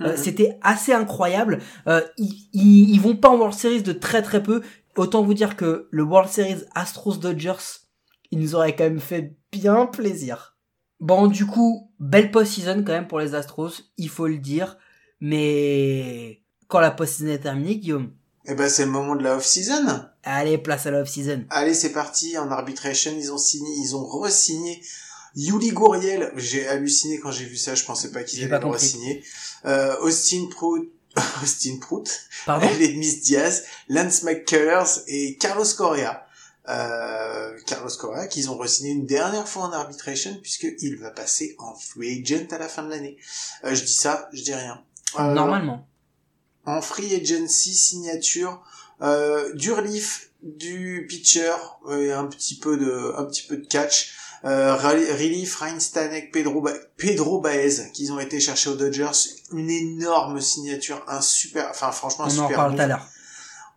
Euh, 0.00 0.10
Mhm. 0.10 0.16
C'était 0.16 0.58
assez 0.60 0.92
incroyable. 0.92 1.60
Euh, 1.86 2.00
ils, 2.18 2.48
ils, 2.52 2.90
ils 2.90 3.00
vont 3.00 3.14
pas 3.14 3.28
en 3.28 3.36
World 3.36 3.54
Series 3.56 3.82
de 3.82 3.92
très 3.92 4.22
très 4.22 4.42
peu. 4.42 4.60
Autant 4.96 5.22
vous 5.22 5.34
dire 5.34 5.54
que 5.54 5.86
le 5.92 6.02
World 6.02 6.28
Series 6.30 6.64
Astros 6.74 7.18
Dodgers, 7.18 7.62
il 8.32 8.40
nous 8.40 8.56
aurait 8.56 8.74
quand 8.74 8.84
même 8.84 8.98
fait 8.98 9.36
bien 9.52 9.86
plaisir. 9.86 10.56
Bon, 10.98 11.28
du 11.28 11.46
coup, 11.46 11.92
belle 12.00 12.32
post-season 12.32 12.82
quand 12.84 12.92
même 12.92 13.06
pour 13.06 13.20
les 13.20 13.36
Astros, 13.36 13.92
il 13.98 14.08
faut 14.08 14.26
le 14.26 14.38
dire. 14.38 14.76
Mais 15.20 16.39
quand 16.70 16.80
la 16.80 16.90
post-season 16.90 17.28
est 17.32 17.38
terminée, 17.38 17.76
Guillaume, 17.76 18.10
Eh 18.46 18.54
ben, 18.54 18.68
c'est 18.70 18.84
le 18.84 18.90
moment 18.90 19.16
de 19.16 19.22
la 19.22 19.36
off-season. 19.36 20.06
allez, 20.22 20.56
place 20.58 20.86
à 20.86 20.90
la 20.90 21.00
off-season. 21.02 21.44
Allez, 21.50 21.74
c'est 21.74 21.92
parti. 21.92 22.38
En 22.38 22.50
arbitration, 22.50 23.12
ils 23.16 23.32
ont 23.32 23.38
signé, 23.38 23.70
ils 23.82 23.94
ont 23.96 24.04
re-signé 24.06 24.80
Yuli 25.36 25.70
Gouriel. 25.70 26.32
J'ai 26.36 26.66
halluciné 26.66 27.18
quand 27.20 27.30
j'ai 27.32 27.44
vu 27.44 27.56
ça. 27.56 27.74
Je 27.74 27.84
pensais 27.84 28.10
pas 28.10 28.22
qu'ils 28.24 28.44
allaient 28.44 28.58
le 28.60 28.66
re-signer. 28.66 29.22
Euh, 29.66 29.96
Austin 30.00 30.46
Prout, 30.50 30.88
Austin 31.42 31.76
Prout, 31.80 32.08
Pardon? 32.46 32.66
Miss 32.78 33.20
Diaz, 33.22 33.64
Lance 33.88 34.22
McCullers 34.22 35.00
et 35.06 35.36
Carlos 35.36 35.64
Correa. 35.76 36.26
Euh, 36.68 37.58
Carlos 37.66 37.90
Correa, 37.98 38.26
qu'ils 38.28 38.48
ont 38.50 38.56
re-signé 38.56 38.90
une 38.92 39.06
dernière 39.06 39.48
fois 39.48 39.64
en 39.64 39.72
arbitration 39.72 40.38
puisqu'il 40.40 40.96
va 40.98 41.10
passer 41.10 41.56
en 41.58 41.74
free 41.74 42.22
agent 42.22 42.46
à 42.54 42.58
la 42.58 42.68
fin 42.68 42.82
de 42.84 42.90
l'année. 42.90 43.16
Euh, 43.64 43.74
je 43.74 43.82
dis 43.84 43.94
ça, 43.94 44.28
je 44.32 44.42
dis 44.42 44.54
rien. 44.54 44.80
Euh, 45.18 45.34
Normalement. 45.34 45.86
En 46.66 46.80
free 46.82 47.14
agency 47.14 47.74
signature 47.74 48.62
euh, 49.02 49.52
du 49.54 49.72
relief 49.72 50.30
du 50.42 51.06
pitcher 51.08 51.52
et 51.90 52.12
un 52.12 52.24
petit 52.26 52.56
peu 52.58 52.76
de 52.76 53.14
un 53.16 53.24
petit 53.24 53.42
peu 53.42 53.56
de 53.58 53.66
catch 53.66 54.14
euh, 54.44 54.74
rel- 54.74 55.12
relief 55.12 55.56
Ryan 55.56 55.78
Stanek 55.80 56.32
Pedro 56.32 56.62
ba 56.62 56.72
Pedro 56.96 57.40
Baez 57.40 57.90
qu'ils 57.92 58.10
ont 58.12 58.18
été 58.20 58.40
chercher 58.40 58.70
aux 58.70 58.74
Dodgers 58.74 59.10
une 59.52 59.68
énorme 59.70 60.40
signature 60.40 61.04
un 61.08 61.20
super 61.20 61.68
enfin 61.70 61.92
franchement 61.92 62.24
un 62.24 62.28
On 62.28 62.38
en 62.40 62.46
super 62.48 62.62
move. 62.68 62.76
tout 62.76 62.82
à 62.82 62.86
l'heure. 62.86 63.06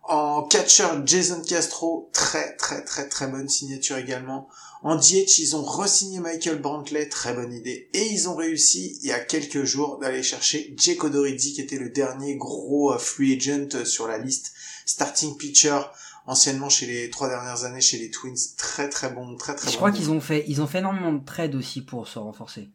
En 0.06 0.42
catcher, 0.42 0.84
Jason 1.06 1.40
Castro, 1.42 2.10
très 2.12 2.56
très 2.56 2.84
très 2.84 3.08
très 3.08 3.26
bonne 3.26 3.48
signature 3.48 3.96
également. 3.96 4.48
En 4.86 4.96
DH, 4.96 5.38
ils 5.38 5.56
ont 5.56 5.64
re-signé 5.64 6.20
Michael 6.20 6.60
Brantley, 6.60 7.08
très 7.08 7.32
bonne 7.32 7.52
idée. 7.54 7.88
Et 7.94 8.04
ils 8.12 8.28
ont 8.28 8.36
réussi, 8.36 8.98
il 9.02 9.08
y 9.08 9.12
a 9.12 9.18
quelques 9.18 9.64
jours, 9.64 9.98
d'aller 9.98 10.22
chercher 10.22 10.74
Jake 10.76 11.02
Odorizzi, 11.02 11.54
qui 11.54 11.62
était 11.62 11.78
le 11.78 11.88
dernier 11.88 12.36
gros 12.36 12.92
euh, 12.92 12.98
free 12.98 13.34
agent 13.34 13.74
euh, 13.76 13.84
sur 13.86 14.06
la 14.06 14.18
liste. 14.18 14.52
Starting 14.84 15.38
pitcher, 15.38 15.78
anciennement 16.26 16.68
chez 16.68 16.84
les 16.84 17.08
trois 17.08 17.28
dernières 17.28 17.64
années 17.64 17.80
chez 17.80 17.96
les 17.96 18.10
Twins. 18.10 18.36
Très 18.58 18.90
très 18.90 19.08
bon, 19.08 19.36
très 19.36 19.54
très 19.54 19.68
Je 19.68 19.72
bon. 19.72 19.78
crois 19.78 19.90
qu'ils 19.90 20.10
ont 20.10 20.20
fait, 20.20 20.44
ils 20.48 20.60
ont 20.60 20.66
fait 20.66 20.78
énormément 20.80 21.14
de 21.14 21.24
trades 21.24 21.54
aussi 21.54 21.80
pour 21.80 22.06
se 22.06 22.18
renforcer. 22.18 22.68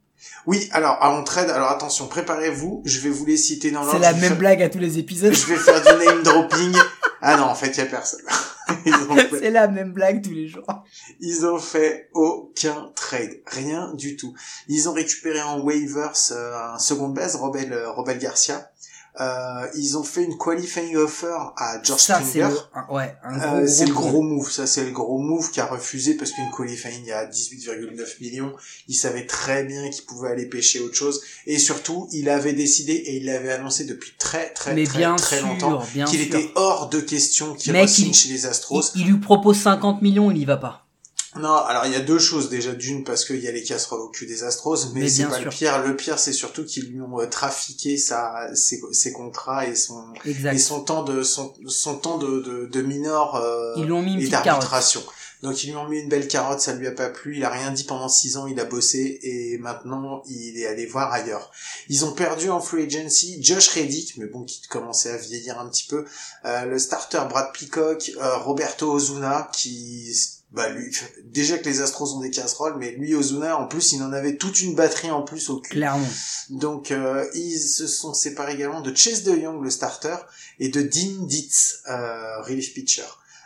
Oui, 0.47 0.67
alors, 0.71 0.97
on 1.01 1.23
trade, 1.23 1.49
alors 1.51 1.69
attention, 1.69 2.07
préparez-vous, 2.07 2.81
je 2.85 2.99
vais 3.01 3.09
vous 3.11 3.25
les 3.25 3.37
citer 3.37 3.69
dans 3.71 3.81
l'ordre. 3.83 3.93
C'est 3.93 3.99
la 3.99 4.13
Je 4.15 4.19
même 4.19 4.29
faire- 4.29 4.37
blague 4.39 4.61
à 4.63 4.69
tous 4.69 4.79
les 4.79 4.97
épisodes. 4.97 5.31
Je 5.33 5.45
vais 5.45 5.55
faire 5.57 5.79
du 5.81 6.05
name 6.05 6.23
dropping. 6.23 6.75
Ah 7.21 7.37
non, 7.37 7.43
en 7.45 7.55
fait, 7.55 7.67
il 7.69 7.77
y 7.77 7.81
a 7.81 7.85
personne. 7.85 8.21
Fait- 9.29 9.39
C'est 9.39 9.51
la 9.51 9.67
même 9.67 9.91
blague 9.93 10.23
tous 10.23 10.31
les 10.31 10.47
jours. 10.47 10.65
Ils 11.19 11.45
ont 11.45 11.59
fait 11.59 12.09
aucun 12.13 12.91
trade, 12.95 13.41
rien 13.47 13.93
du 13.93 14.15
tout. 14.15 14.33
Ils 14.67 14.87
ont 14.89 14.93
récupéré 14.93 15.41
en 15.41 15.59
waivers 15.61 16.13
euh, 16.31 16.73
un 16.73 16.79
second 16.79 17.09
base, 17.09 17.35
Robel, 17.35 17.71
euh, 17.73 17.91
Robel 17.91 18.17
Garcia. 18.19 18.71
Euh, 19.21 19.67
ils 19.75 19.97
ont 19.97 20.03
fait 20.03 20.23
une 20.23 20.37
qualifying 20.37 20.95
offer 20.95 21.35
à 21.57 21.81
George 21.83 21.99
Ça, 21.99 22.21
c'est 22.23 22.39
Springer. 22.39 22.47
le, 22.73 22.79
un- 22.79 22.93
ouais, 22.95 23.15
un 23.23 23.37
gros, 23.37 23.57
Euh, 23.57 23.67
c'est 23.67 23.85
le 23.85 23.93
gros 23.93 24.21
move, 24.21 24.49
ça 24.49 24.65
c'est 24.65 24.85
le 24.85 24.91
gros 24.91 25.17
move 25.17 25.51
qui 25.51 25.59
a 25.59 25.65
refusé 25.65 26.13
parce 26.15 26.31
qu'une 26.31 26.49
qualifying 26.55 27.11
a 27.11 27.25
18,9 27.25 28.21
millions, 28.21 28.53
il 28.87 28.95
savait 28.95 29.25
très 29.25 29.63
bien 29.65 29.89
qu'il 29.89 30.05
pouvait 30.05 30.29
aller 30.29 30.45
pêcher 30.45 30.79
autre 30.79 30.95
chose 30.95 31.21
et 31.45 31.59
surtout 31.59 32.07
il 32.11 32.29
avait 32.29 32.53
décidé 32.53 32.93
et 32.93 33.17
il 33.17 33.25
l'avait 33.25 33.51
annoncé 33.51 33.83
depuis 33.85 34.13
très 34.17 34.51
très 34.53 34.73
Mais 34.73 34.85
très 34.85 34.97
bien 34.99 35.15
très 35.15 35.39
sûr, 35.39 35.47
longtemps 35.47 35.83
qu'il 36.09 36.21
était 36.21 36.51
hors 36.55 36.89
de 36.89 36.99
question 37.01 37.55
qu'il 37.55 37.75
il- 37.75 38.13
chez 38.13 38.29
les 38.29 38.45
Astros. 38.45 38.91
Il, 38.95 39.01
il 39.01 39.07
lui 39.11 39.19
propose 39.19 39.57
50 39.59 40.01
millions, 40.01 40.31
il 40.31 40.37
y 40.37 40.45
va 40.45 40.57
pas. 40.57 40.85
Non, 41.35 41.55
alors 41.55 41.85
il 41.85 41.91
y 41.91 41.95
a 41.95 41.99
deux 41.99 42.17
choses 42.19 42.49
déjà. 42.49 42.71
D'une 42.73 43.03
parce 43.03 43.23
qu'il 43.23 43.39
y 43.39 43.47
a 43.47 43.51
les 43.51 43.63
casseroles 43.63 44.01
au 44.01 44.09
cul 44.09 44.25
des 44.25 44.43
Astros, 44.43 44.77
mais, 44.93 45.01
Mais 45.01 45.09
c'est 45.09 45.25
pas 45.25 45.35
sûr. 45.35 45.45
le 45.45 45.49
pire. 45.51 45.83
Le 45.85 45.95
pire, 45.95 46.17
c'est 46.17 46.33
surtout 46.33 46.65
qu'ils 46.65 46.91
lui 46.91 47.01
ont 47.01 47.19
euh, 47.19 47.27
trafiqué 47.27 47.97
sa, 47.97 48.53
ses, 48.55 48.81
ses 48.91 49.11
contrats 49.13 49.67
et 49.67 49.75
son 49.75 50.05
Exact. 50.25 50.53
et 50.53 50.57
son 50.59 50.81
temps 50.83 51.03
de 51.03 51.21
son, 51.21 51.53
son 51.67 51.97
temps 51.97 52.17
de 52.17 52.39
de, 52.39 52.65
de 52.65 52.81
minor 52.81 53.35
euh, 53.35 53.73
Ils 53.77 53.85
lui 53.85 53.91
ont 53.91 54.01
mis 54.01 54.13
une 54.13 54.21
et 54.21 54.27
d'arbitration. 54.27 55.03
Donc 55.41 55.63
ils 55.63 55.67
lui 55.69 55.77
ont 55.77 55.87
mis 55.87 55.99
une 55.99 56.09
belle 56.09 56.27
carotte, 56.27 56.59
ça 56.59 56.73
lui 56.73 56.85
a 56.85 56.91
pas 56.91 57.07
plu, 57.09 57.37
il 57.37 57.45
a 57.45 57.49
rien 57.49 57.71
dit 57.71 57.85
pendant 57.85 58.09
six 58.09 58.35
ans, 58.35 58.45
il 58.45 58.59
a 58.59 58.65
bossé 58.65 59.19
et 59.23 59.57
maintenant 59.57 60.21
il 60.27 60.59
est 60.59 60.67
allé 60.67 60.85
voir 60.85 61.13
ailleurs. 61.13 61.49
Ils 61.87 62.03
ont 62.03 62.11
perdu 62.11 62.49
en 62.49 62.59
free 62.59 62.83
agency 62.83 63.41
Josh 63.41 63.69
Reddick, 63.69 64.17
mais 64.17 64.25
bon 64.25 64.43
qui 64.43 64.61
commençait 64.67 65.11
à 65.11 65.15
vieillir 65.17 65.57
un 65.57 65.69
petit 65.69 65.85
peu, 65.87 66.03
euh, 66.43 66.65
le 66.65 66.77
starter 66.77 67.21
Brad 67.29 67.53
Peacock, 67.53 68.11
euh, 68.17 68.37
Roberto 68.39 68.91
Ozuna 68.91 69.49
qui 69.53 70.13
bah 70.51 70.69
lui 70.69 70.91
déjà 71.25 71.59
que 71.59 71.65
les 71.65 71.81
Astros 71.81 72.15
ont 72.15 72.21
des 72.21 72.31
casseroles, 72.31 72.77
mais 72.79 72.91
lui 72.91 73.13
Ozuna 73.13 73.57
en 73.57 73.67
plus 73.67 73.91
il 73.91 74.01
en 74.01 74.11
avait 74.11 74.35
toute 74.35 74.61
une 74.61 74.73
batterie 74.73 75.11
en 75.11 75.21
plus 75.21 75.49
au 75.49 75.59
cul. 75.59 75.73
Clairement. 75.73 76.09
Donc 76.49 76.91
euh, 76.91 77.27
ils 77.35 77.59
se 77.59 77.85
sont 77.85 78.13
séparés 78.13 78.53
également 78.53 78.81
de 78.81 78.95
Chase 78.95 79.23
de 79.23 79.35
Young 79.35 79.63
le 79.63 79.69
starter 79.69 80.15
et 80.59 80.69
de 80.69 80.81
Dean 80.81 81.25
Ditz 81.25 81.83
euh, 81.87 82.41
relief 82.41 82.73
pitcher. 82.73 83.03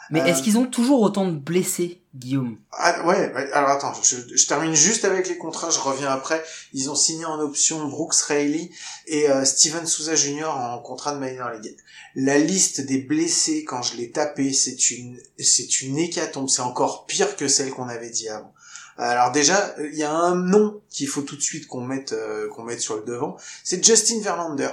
Mais 0.10 0.22
Euh, 0.22 0.26
est-ce 0.26 0.44
qu'ils 0.44 0.58
ont 0.58 0.66
toujours 0.66 1.02
autant 1.02 1.28
de 1.28 1.36
blessés, 1.38 2.02
Guillaume? 2.14 2.58
Ah, 2.72 3.06
ouais, 3.06 3.32
ouais, 3.34 3.52
alors 3.54 3.70
attends, 3.70 3.94
je, 4.04 4.18
je 4.36 4.48
termine 4.48 4.74
juste 4.76 5.06
avec 5.06 5.28
les 5.30 5.38
contrats, 5.38 5.70
je 5.70 5.80
reviens 5.80 6.10
après. 6.12 6.44
Ils 6.74 6.90
ont 6.90 6.96
signé 6.96 7.26
en 7.26 7.40
option 7.40 7.88
Brooks 7.88 8.16
Raley 8.28 8.70
et 9.08 9.30
euh, 9.30 9.46
Steven 9.46 9.86
Souza 9.86 10.16
Jr. 10.16 10.46
en 10.50 10.80
contrat 10.80 11.16
de 11.16 11.20
minor 11.20 11.52
league. 11.52 11.76
La 12.16 12.38
liste 12.38 12.82
des 12.82 13.00
blessés, 13.00 13.64
quand 13.64 13.82
je 13.82 13.96
l'ai 13.98 14.12
tapé, 14.12 14.54
c'est 14.54 14.92
une, 14.92 15.18
c'est 15.40 15.82
une 15.82 15.98
hécatombe. 15.98 16.50
C'est 16.50 16.62
encore 16.62 17.06
pire 17.06 17.36
que 17.36 17.48
celle 17.48 17.72
qu'on 17.72 17.88
avait 17.90 18.10
dit 18.12 18.30
avant. 18.30 18.54
Alors 18.98 19.32
déjà, 19.32 19.74
il 19.80 19.98
y 19.98 20.04
a 20.04 20.12
un 20.14 20.36
nom 20.36 20.80
qu'il 20.92 21.08
faut 21.08 21.24
tout 21.24 21.36
de 21.36 21.42
suite 21.42 21.66
qu'on 21.66 21.82
mette, 21.82 22.14
euh, 22.14 22.48
qu'on 22.50 22.62
mette 22.64 22.80
sur 22.80 22.96
le 22.98 23.04
devant. 23.04 23.38
C'est 23.64 23.84
Justin 23.84 24.20
Verlander 24.22 24.70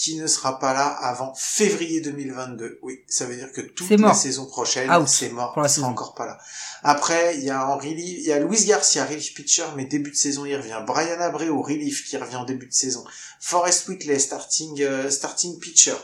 qui 0.00 0.16
ne 0.16 0.26
sera 0.26 0.58
pas 0.58 0.72
là 0.72 0.86
avant 0.86 1.34
février 1.34 2.00
2022. 2.00 2.78
Oui, 2.80 3.00
ça 3.06 3.26
veut 3.26 3.36
dire 3.36 3.52
que 3.52 3.60
toute 3.60 3.90
la 3.90 4.14
saison 4.14 4.46
prochaine, 4.46 4.90
c'est 5.06 5.28
mort. 5.28 5.52
il 5.62 5.68
sera 5.68 5.88
encore 5.88 6.14
pas 6.14 6.24
là. 6.24 6.38
Après, 6.82 7.36
il 7.36 7.44
y 7.44 7.50
a 7.50 7.68
en 7.68 7.76
relief, 7.76 7.98
il 7.98 8.24
y 8.24 8.32
a 8.32 8.38
Luis 8.38 8.64
Garcia, 8.64 9.04
relief 9.04 9.34
pitcher, 9.34 9.66
mais 9.76 9.84
début 9.84 10.10
de 10.10 10.16
saison, 10.16 10.46
il 10.46 10.56
revient. 10.56 10.82
Brian 10.86 11.20
Abreu, 11.20 11.50
relief, 11.50 12.08
qui 12.08 12.16
revient 12.16 12.36
en 12.36 12.46
début 12.46 12.66
de 12.66 12.72
saison. 12.72 13.04
Forrest 13.40 13.88
Whitley, 13.88 14.18
starting, 14.18 14.80
euh, 14.80 15.10
starting 15.10 15.58
pitcher. 15.58 15.96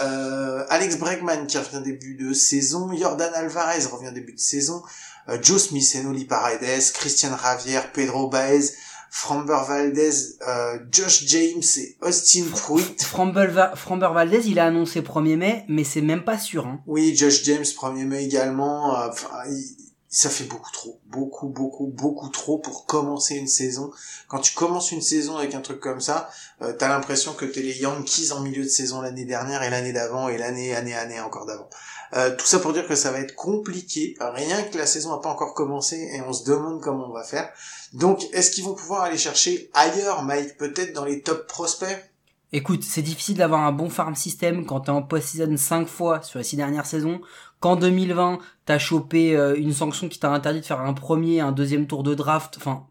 Euh, 0.00 0.64
Alex 0.68 0.98
Bregman, 0.98 1.48
qui 1.48 1.58
revient 1.58 1.82
début 1.82 2.14
de 2.14 2.32
saison. 2.32 2.96
Jordan 2.96 3.32
Alvarez 3.34 3.84
revient 3.86 4.12
début 4.12 4.34
de 4.34 4.38
saison. 4.38 4.80
Euh, 5.28 5.38
Joe 5.42 5.60
Smith, 5.60 5.96
Enoli 5.96 6.24
Paredes, 6.24 6.92
Christian 6.92 7.36
Javier, 7.36 7.80
Pedro 7.92 8.28
Baez, 8.28 8.74
Framber 9.10 9.58
Valdez, 9.66 10.10
euh, 10.46 10.78
Josh 10.90 11.24
James 11.26 11.62
et 11.78 11.96
Austin 12.00 12.44
Pruitt. 12.52 13.02
Framber, 13.02 13.48
Va- 13.48 13.74
Framber 13.74 14.10
Valdez, 14.14 14.42
il 14.46 14.58
a 14.60 14.66
annoncé 14.66 15.00
1er 15.02 15.36
mai, 15.36 15.64
mais 15.68 15.84
c'est 15.84 16.00
même 16.00 16.22
pas 16.24 16.38
sûr. 16.38 16.66
Hein. 16.66 16.80
Oui, 16.86 17.14
Josh 17.16 17.42
James, 17.44 17.64
1er 17.64 18.04
mai 18.04 18.24
également. 18.24 18.98
euh, 19.00 19.08
il- 19.48 19.76
ça 20.12 20.28
fait 20.28 20.44
beaucoup 20.44 20.72
trop. 20.72 20.98
Beaucoup, 21.06 21.46
beaucoup, 21.48 21.86
beaucoup 21.86 22.28
trop 22.30 22.58
pour 22.58 22.84
commencer 22.86 23.36
une 23.36 23.46
saison. 23.46 23.92
Quand 24.26 24.40
tu 24.40 24.54
commences 24.54 24.90
une 24.90 25.02
saison 25.02 25.36
avec 25.36 25.54
un 25.54 25.60
truc 25.60 25.78
comme 25.78 26.00
ça, 26.00 26.28
euh, 26.62 26.72
t'as 26.72 26.88
l'impression 26.88 27.32
que 27.32 27.44
t'es 27.44 27.62
les 27.62 27.78
Yankees 27.78 28.32
en 28.32 28.40
milieu 28.40 28.64
de 28.64 28.68
saison 28.68 29.00
l'année 29.02 29.24
dernière 29.24 29.62
et 29.62 29.70
l'année 29.70 29.92
d'avant 29.92 30.28
et 30.28 30.36
l'année, 30.36 30.74
année, 30.74 30.94
année 30.96 31.20
encore 31.20 31.46
d'avant. 31.46 31.68
Euh, 32.14 32.34
tout 32.36 32.46
ça 32.46 32.58
pour 32.58 32.72
dire 32.72 32.86
que 32.86 32.94
ça 32.94 33.12
va 33.12 33.20
être 33.20 33.34
compliqué. 33.34 34.16
Rien 34.20 34.62
que 34.64 34.76
la 34.76 34.86
saison 34.86 35.10
n'a 35.10 35.18
pas 35.18 35.30
encore 35.30 35.54
commencé 35.54 35.96
et 36.12 36.20
on 36.22 36.32
se 36.32 36.44
demande 36.44 36.80
comment 36.80 37.08
on 37.08 37.12
va 37.12 37.22
faire. 37.22 37.50
Donc, 37.92 38.24
est-ce 38.32 38.50
qu'ils 38.50 38.64
vont 38.64 38.74
pouvoir 38.74 39.02
aller 39.02 39.18
chercher 39.18 39.70
ailleurs, 39.74 40.22
Mike 40.22 40.56
Peut-être 40.56 40.92
dans 40.92 41.04
les 41.04 41.22
top 41.22 41.46
prospects? 41.46 42.10
Écoute, 42.52 42.82
c'est 42.82 43.02
difficile 43.02 43.36
d'avoir 43.36 43.60
un 43.60 43.70
bon 43.70 43.88
farm 43.88 44.16
system 44.16 44.66
quand 44.66 44.80
t'es 44.80 44.90
en 44.90 45.02
post-season 45.02 45.56
5 45.56 45.86
fois 45.86 46.22
sur 46.22 46.38
les 46.38 46.44
6 46.44 46.56
dernières 46.56 46.86
saisons. 46.86 47.20
Qu'en 47.60 47.76
2020, 47.76 48.38
t'as 48.64 48.78
chopé 48.78 49.36
euh, 49.36 49.54
une 49.54 49.72
sanction 49.72 50.08
qui 50.08 50.18
t'a 50.18 50.30
interdit 50.30 50.60
de 50.60 50.66
faire 50.66 50.80
un 50.80 50.94
premier, 50.94 51.40
un 51.40 51.52
deuxième 51.52 51.86
tour 51.86 52.02
de 52.02 52.14
draft, 52.14 52.56
enfin, 52.56 52.86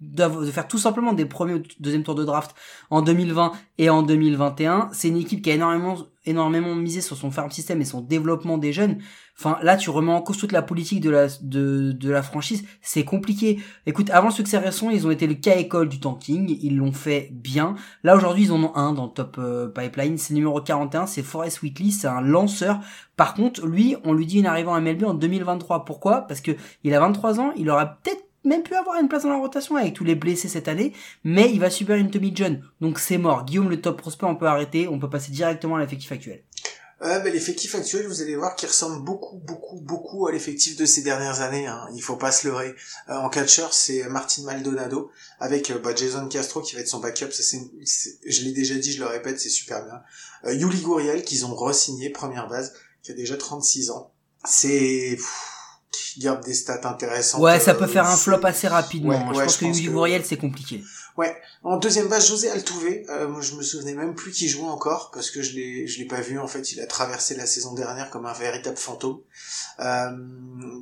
de 0.00 0.50
faire 0.50 0.68
tout 0.68 0.78
simplement 0.78 1.12
des 1.12 1.24
premiers 1.24 1.54
ou 1.54 1.62
deuxième 1.80 2.02
tour 2.02 2.14
de 2.14 2.24
draft 2.24 2.54
en 2.90 3.02
2020 3.02 3.52
et 3.78 3.90
en 3.90 4.02
2021. 4.02 4.90
C'est 4.92 5.08
une 5.08 5.16
équipe 5.16 5.42
qui 5.42 5.50
a 5.50 5.54
énormément, 5.54 5.96
énormément 6.24 6.74
misé 6.74 7.00
sur 7.00 7.16
son 7.16 7.30
farm 7.30 7.50
system 7.50 7.80
et 7.80 7.84
son 7.84 8.00
développement 8.00 8.58
des 8.58 8.72
jeunes. 8.72 8.98
Enfin, 9.38 9.58
là, 9.62 9.76
tu 9.76 9.90
remets 9.90 10.12
en 10.12 10.20
cause 10.20 10.36
toute 10.36 10.52
la 10.52 10.62
politique 10.62 11.00
de 11.00 11.10
la, 11.10 11.26
de, 11.40 11.92
de 11.92 12.10
la 12.10 12.22
franchise. 12.22 12.64
C'est 12.80 13.04
compliqué. 13.04 13.60
Écoute, 13.86 14.10
avant 14.10 14.28
le 14.28 14.34
succès 14.34 14.58
récent, 14.58 14.90
ils 14.90 15.06
ont 15.06 15.10
été 15.10 15.26
le 15.26 15.34
cas 15.34 15.56
école 15.56 15.88
du 15.88 16.00
tanking. 16.00 16.58
Ils 16.62 16.76
l'ont 16.76 16.92
fait 16.92 17.30
bien. 17.32 17.74
Là, 18.04 18.14
aujourd'hui, 18.14 18.44
ils 18.44 18.52
en 18.52 18.62
ont 18.62 18.76
un 18.76 18.92
dans 18.92 19.06
le 19.06 19.10
top 19.10 19.36
euh, 19.38 19.68
pipeline. 19.68 20.18
C'est 20.18 20.34
numéro 20.34 20.60
41. 20.60 21.06
C'est 21.06 21.22
Forrest 21.22 21.62
Whitley. 21.62 21.90
C'est 21.90 22.08
un 22.08 22.20
lanceur. 22.20 22.80
Par 23.16 23.34
contre, 23.34 23.66
lui, 23.66 23.96
on 24.04 24.12
lui 24.12 24.26
dit 24.26 24.38
une 24.38 24.46
arrivée 24.46 24.68
en 24.68 24.80
MLB 24.80 25.04
en 25.04 25.14
2023. 25.14 25.84
Pourquoi? 25.84 26.22
Parce 26.22 26.40
que 26.40 26.52
il 26.84 26.94
a 26.94 27.00
23 27.00 27.40
ans. 27.40 27.52
Il 27.56 27.70
aurait 27.70 27.90
peut-être 28.02 28.22
même 28.44 28.62
pu 28.62 28.74
avoir 28.74 29.00
une 29.00 29.08
place 29.08 29.22
dans 29.22 29.30
la 29.30 29.38
rotation 29.38 29.76
avec 29.76 29.94
tous 29.94 30.04
les 30.04 30.14
blessés 30.14 30.48
cette 30.48 30.68
année, 30.68 30.92
mais 31.24 31.50
il 31.52 31.60
va 31.60 31.70
subir 31.70 31.96
une 31.96 32.10
Tommy 32.10 32.32
John. 32.34 32.62
Donc 32.80 32.98
c'est 32.98 33.18
mort. 33.18 33.44
Guillaume, 33.44 33.70
le 33.70 33.80
top 33.80 33.98
prospect, 33.98 34.26
on 34.26 34.36
peut 34.36 34.46
arrêter. 34.46 34.88
On 34.88 34.98
peut 34.98 35.10
passer 35.10 35.32
directement 35.32 35.76
à 35.76 35.80
l'effectif 35.80 36.10
actuel. 36.12 36.42
Euh, 37.02 37.22
l'effectif 37.24 37.74
actuel, 37.74 38.06
vous 38.06 38.22
allez 38.22 38.36
voir 38.36 38.54
qu'il 38.54 38.68
ressemble 38.68 39.04
beaucoup, 39.04 39.36
beaucoup, 39.38 39.80
beaucoup 39.80 40.28
à 40.28 40.32
l'effectif 40.32 40.76
de 40.76 40.86
ces 40.86 41.02
dernières 41.02 41.40
années. 41.40 41.66
Hein. 41.66 41.88
Il 41.94 42.02
faut 42.02 42.16
pas 42.16 42.30
se 42.30 42.46
leurrer. 42.46 42.76
Euh, 43.08 43.14
en 43.14 43.28
catcher, 43.28 43.66
c'est 43.72 44.08
Martin 44.08 44.42
Maldonado 44.44 45.10
avec 45.40 45.70
euh, 45.70 45.78
bah, 45.78 45.94
Jason 45.96 46.28
Castro 46.28 46.60
qui 46.60 46.76
va 46.76 46.80
être 46.80 46.88
son 46.88 47.00
backup. 47.00 47.30
Je 47.32 48.44
l'ai 48.44 48.52
déjà 48.52 48.76
dit, 48.76 48.92
je 48.92 49.00
le 49.00 49.06
répète, 49.06 49.40
c'est 49.40 49.48
super 49.48 49.84
bien. 49.84 50.00
Euh, 50.44 50.54
Yuli 50.54 50.80
Gurriel 50.80 51.24
qu'ils 51.24 51.44
ont 51.44 51.54
re-signé 51.54 52.10
première 52.10 52.46
base, 52.46 52.72
qui 53.02 53.10
a 53.10 53.14
déjà 53.14 53.36
36 53.36 53.90
ans. 53.90 54.12
C'est 54.44 55.18
garde 56.20 56.44
des 56.44 56.54
stats 56.54 56.80
intéressantes. 56.84 57.40
Ouais, 57.40 57.58
ça 57.60 57.72
Euh, 57.72 57.74
peut 57.74 57.86
faire 57.86 58.06
un 58.06 58.16
flop 58.16 58.44
assez 58.44 58.68
rapidement. 58.68 59.10
Ouais, 59.10 59.16
je 59.34 59.38
ouais, 59.38 59.44
pense 59.44 59.54
je 59.54 59.58
que 59.60 59.64
pense 59.66 59.76
que- 60.22 60.28
c'est 60.28 60.36
compliqué. 60.36 60.82
En 61.64 61.76
deuxième 61.76 62.08
base, 62.08 62.26
José 62.26 62.50
Altuve. 62.50 63.04
Euh, 63.08 63.28
moi, 63.28 63.40
je 63.40 63.54
me 63.54 63.62
souvenais 63.62 63.94
même 63.94 64.16
plus 64.16 64.32
qu'il 64.32 64.48
jouait 64.48 64.68
encore 64.68 65.12
parce 65.14 65.30
que 65.30 65.42
je 65.42 65.52
l'ai, 65.54 65.86
je 65.86 65.98
l'ai 66.00 66.06
pas 66.06 66.20
vu. 66.20 66.40
En 66.40 66.48
fait, 66.48 66.72
il 66.72 66.80
a 66.80 66.86
traversé 66.86 67.36
la 67.36 67.46
saison 67.46 67.72
dernière 67.74 68.10
comme 68.10 68.26
un 68.26 68.32
véritable 68.32 68.76
fantôme. 68.76 69.18
Euh, 69.78 70.10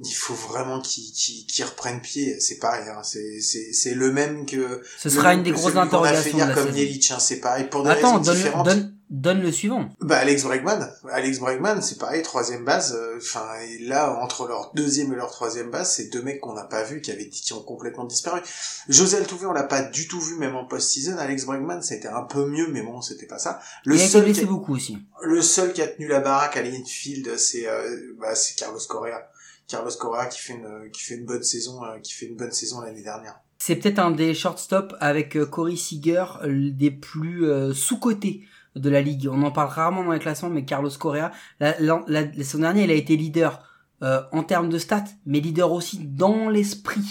il 0.03 0.15
faut 0.15 0.33
vraiment 0.35 0.81
qu'il, 0.81 1.05
qu'il, 1.13 1.45
qu'il 1.47 1.65
reprenne 1.67 2.01
pied. 2.01 2.41
C'est 2.41 2.57
pareil. 2.59 2.89
Hein. 2.89 3.03
C'est, 3.03 3.41
c'est, 3.43 3.75
c'est 3.75 3.93
le 3.95 4.11
même 4.11 4.47
que. 4.47 4.81
Ce 4.99 5.11
sera 5.11 5.35
une 5.35 5.43
des 5.43 5.51
grosses 5.53 5.77
interrogations 5.77 6.31
de 6.33 6.37
hier 6.37 6.49
la 6.49 6.55
comme. 6.55 6.75
Yelich. 6.75 7.11
Hein. 7.11 7.19
C'est 7.19 7.41
pareil 7.41 7.65
pour 7.69 7.83
des 7.83 7.91
Attends, 7.91 8.13
raisons 8.19 8.25
donne, 8.25 8.37
différentes. 8.37 8.67
donne, 8.67 8.95
donne 9.11 9.43
le 9.43 9.51
suivant. 9.51 9.89
Bah 10.01 10.19
Alex 10.19 10.45
Bregman, 10.45 10.89
Alex 11.11 11.41
Bregman, 11.41 11.83
c'est 11.83 11.99
pareil, 11.99 12.23
troisième 12.23 12.65
base. 12.65 12.95
euh, 12.95 13.19
Enfin, 13.19 13.45
et 13.61 13.79
là 13.85 14.19
entre 14.23 14.47
leur 14.47 14.73
deuxième 14.75 15.13
et 15.13 15.17
leur 15.17 15.31
troisième 15.31 15.71
base, 15.71 15.93
c'est 15.93 16.09
deux 16.11 16.23
mecs 16.23 16.41
qu'on 16.41 16.55
n'a 16.55 16.65
pas 16.65 16.85
vus, 16.85 17.01
qui 17.01 17.11
avaient 17.11 17.29
qui 17.29 17.53
ont 17.53 17.63
complètement 17.63 18.05
disparu. 18.05 18.41
José 18.89 19.17
Altuve, 19.17 19.47
on 19.47 19.53
l'a 19.53 19.65
pas 19.65 19.83
du 19.83 20.07
tout 20.09 20.21
vu, 20.21 20.37
même 20.37 20.55
en 20.55 20.65
post-season. 20.65 21.19
Alex 21.19 21.45
Bregman, 21.45 21.81
été 21.91 22.09
un 22.09 22.23
peu 22.23 22.47
mieux, 22.47 22.69
mais 22.69 22.83
bon, 22.83 23.03
c'était 23.03 23.27
pas 23.27 23.39
ça. 23.39 23.61
Le 23.85 23.97
il 23.97 24.01
a 24.01 24.05
été 24.05 24.13
seul, 24.13 24.33
qui 24.33 24.41
a, 24.41 24.47
beaucoup 24.47 24.75
aussi. 24.75 24.99
le 25.23 25.43
seul 25.43 25.73
qui 25.73 25.83
a 25.83 25.89
tenu 25.89 26.07
la 26.07 26.21
baraque 26.21 26.57
à 26.57 26.63
l'infield, 26.63 27.37
c'est 27.37 27.67
euh, 27.67 28.15
bah, 28.21 28.35
c'est 28.35 28.57
Carlos 28.57 28.81
Correa. 28.89 29.29
Carlos 29.67 29.91
Correa 29.99 30.27
qui 30.27 30.41
fait 30.41 30.53
une 30.55 30.91
qui 30.93 31.03
fait 31.03 31.15
une 31.15 31.27
bonne 31.27 31.43
saison, 31.43 31.85
euh, 31.85 31.99
qui 31.99 32.13
fait 32.13 32.27
une 32.27 32.37
bonne 32.37 32.53
saison 32.53 32.81
l'année 32.81 33.03
dernière. 33.03 33.41
C'est 33.63 33.77
peut-être 33.77 33.99
un 33.99 34.11
des 34.11 34.33
shortstop 34.33 34.97
avec 35.01 35.37
euh, 35.37 35.45
Corey 35.45 35.77
Seager 35.77 36.25
euh, 36.43 36.71
des 36.71 36.91
plus 36.91 37.45
euh, 37.45 37.75
sous-cotés 37.75 38.43
de 38.77 38.91
la 38.91 39.01
ligue. 39.01 39.29
On 39.31 39.43
en 39.43 39.51
parle 39.51 39.69
rarement 39.69 40.05
dans 40.05 40.13
les 40.13 40.19
classements, 40.19 40.51
mais 40.51 40.65
Carlos 40.65 40.91
Correa, 40.99 41.33
la, 41.59 41.79
la, 41.81 42.03
la, 42.07 42.33
saison 42.45 42.61
dernière, 42.61 42.85
il 42.85 42.91
a 42.91 42.95
été 42.95 43.17
leader 43.17 43.63
euh, 44.03 44.23
en 44.33 44.43
termes 44.43 44.69
de 44.69 44.79
stats, 44.79 45.05
mais 45.27 45.41
leader 45.41 45.73
aussi 45.73 45.99
dans 45.99 46.49
l'esprit. 46.49 47.05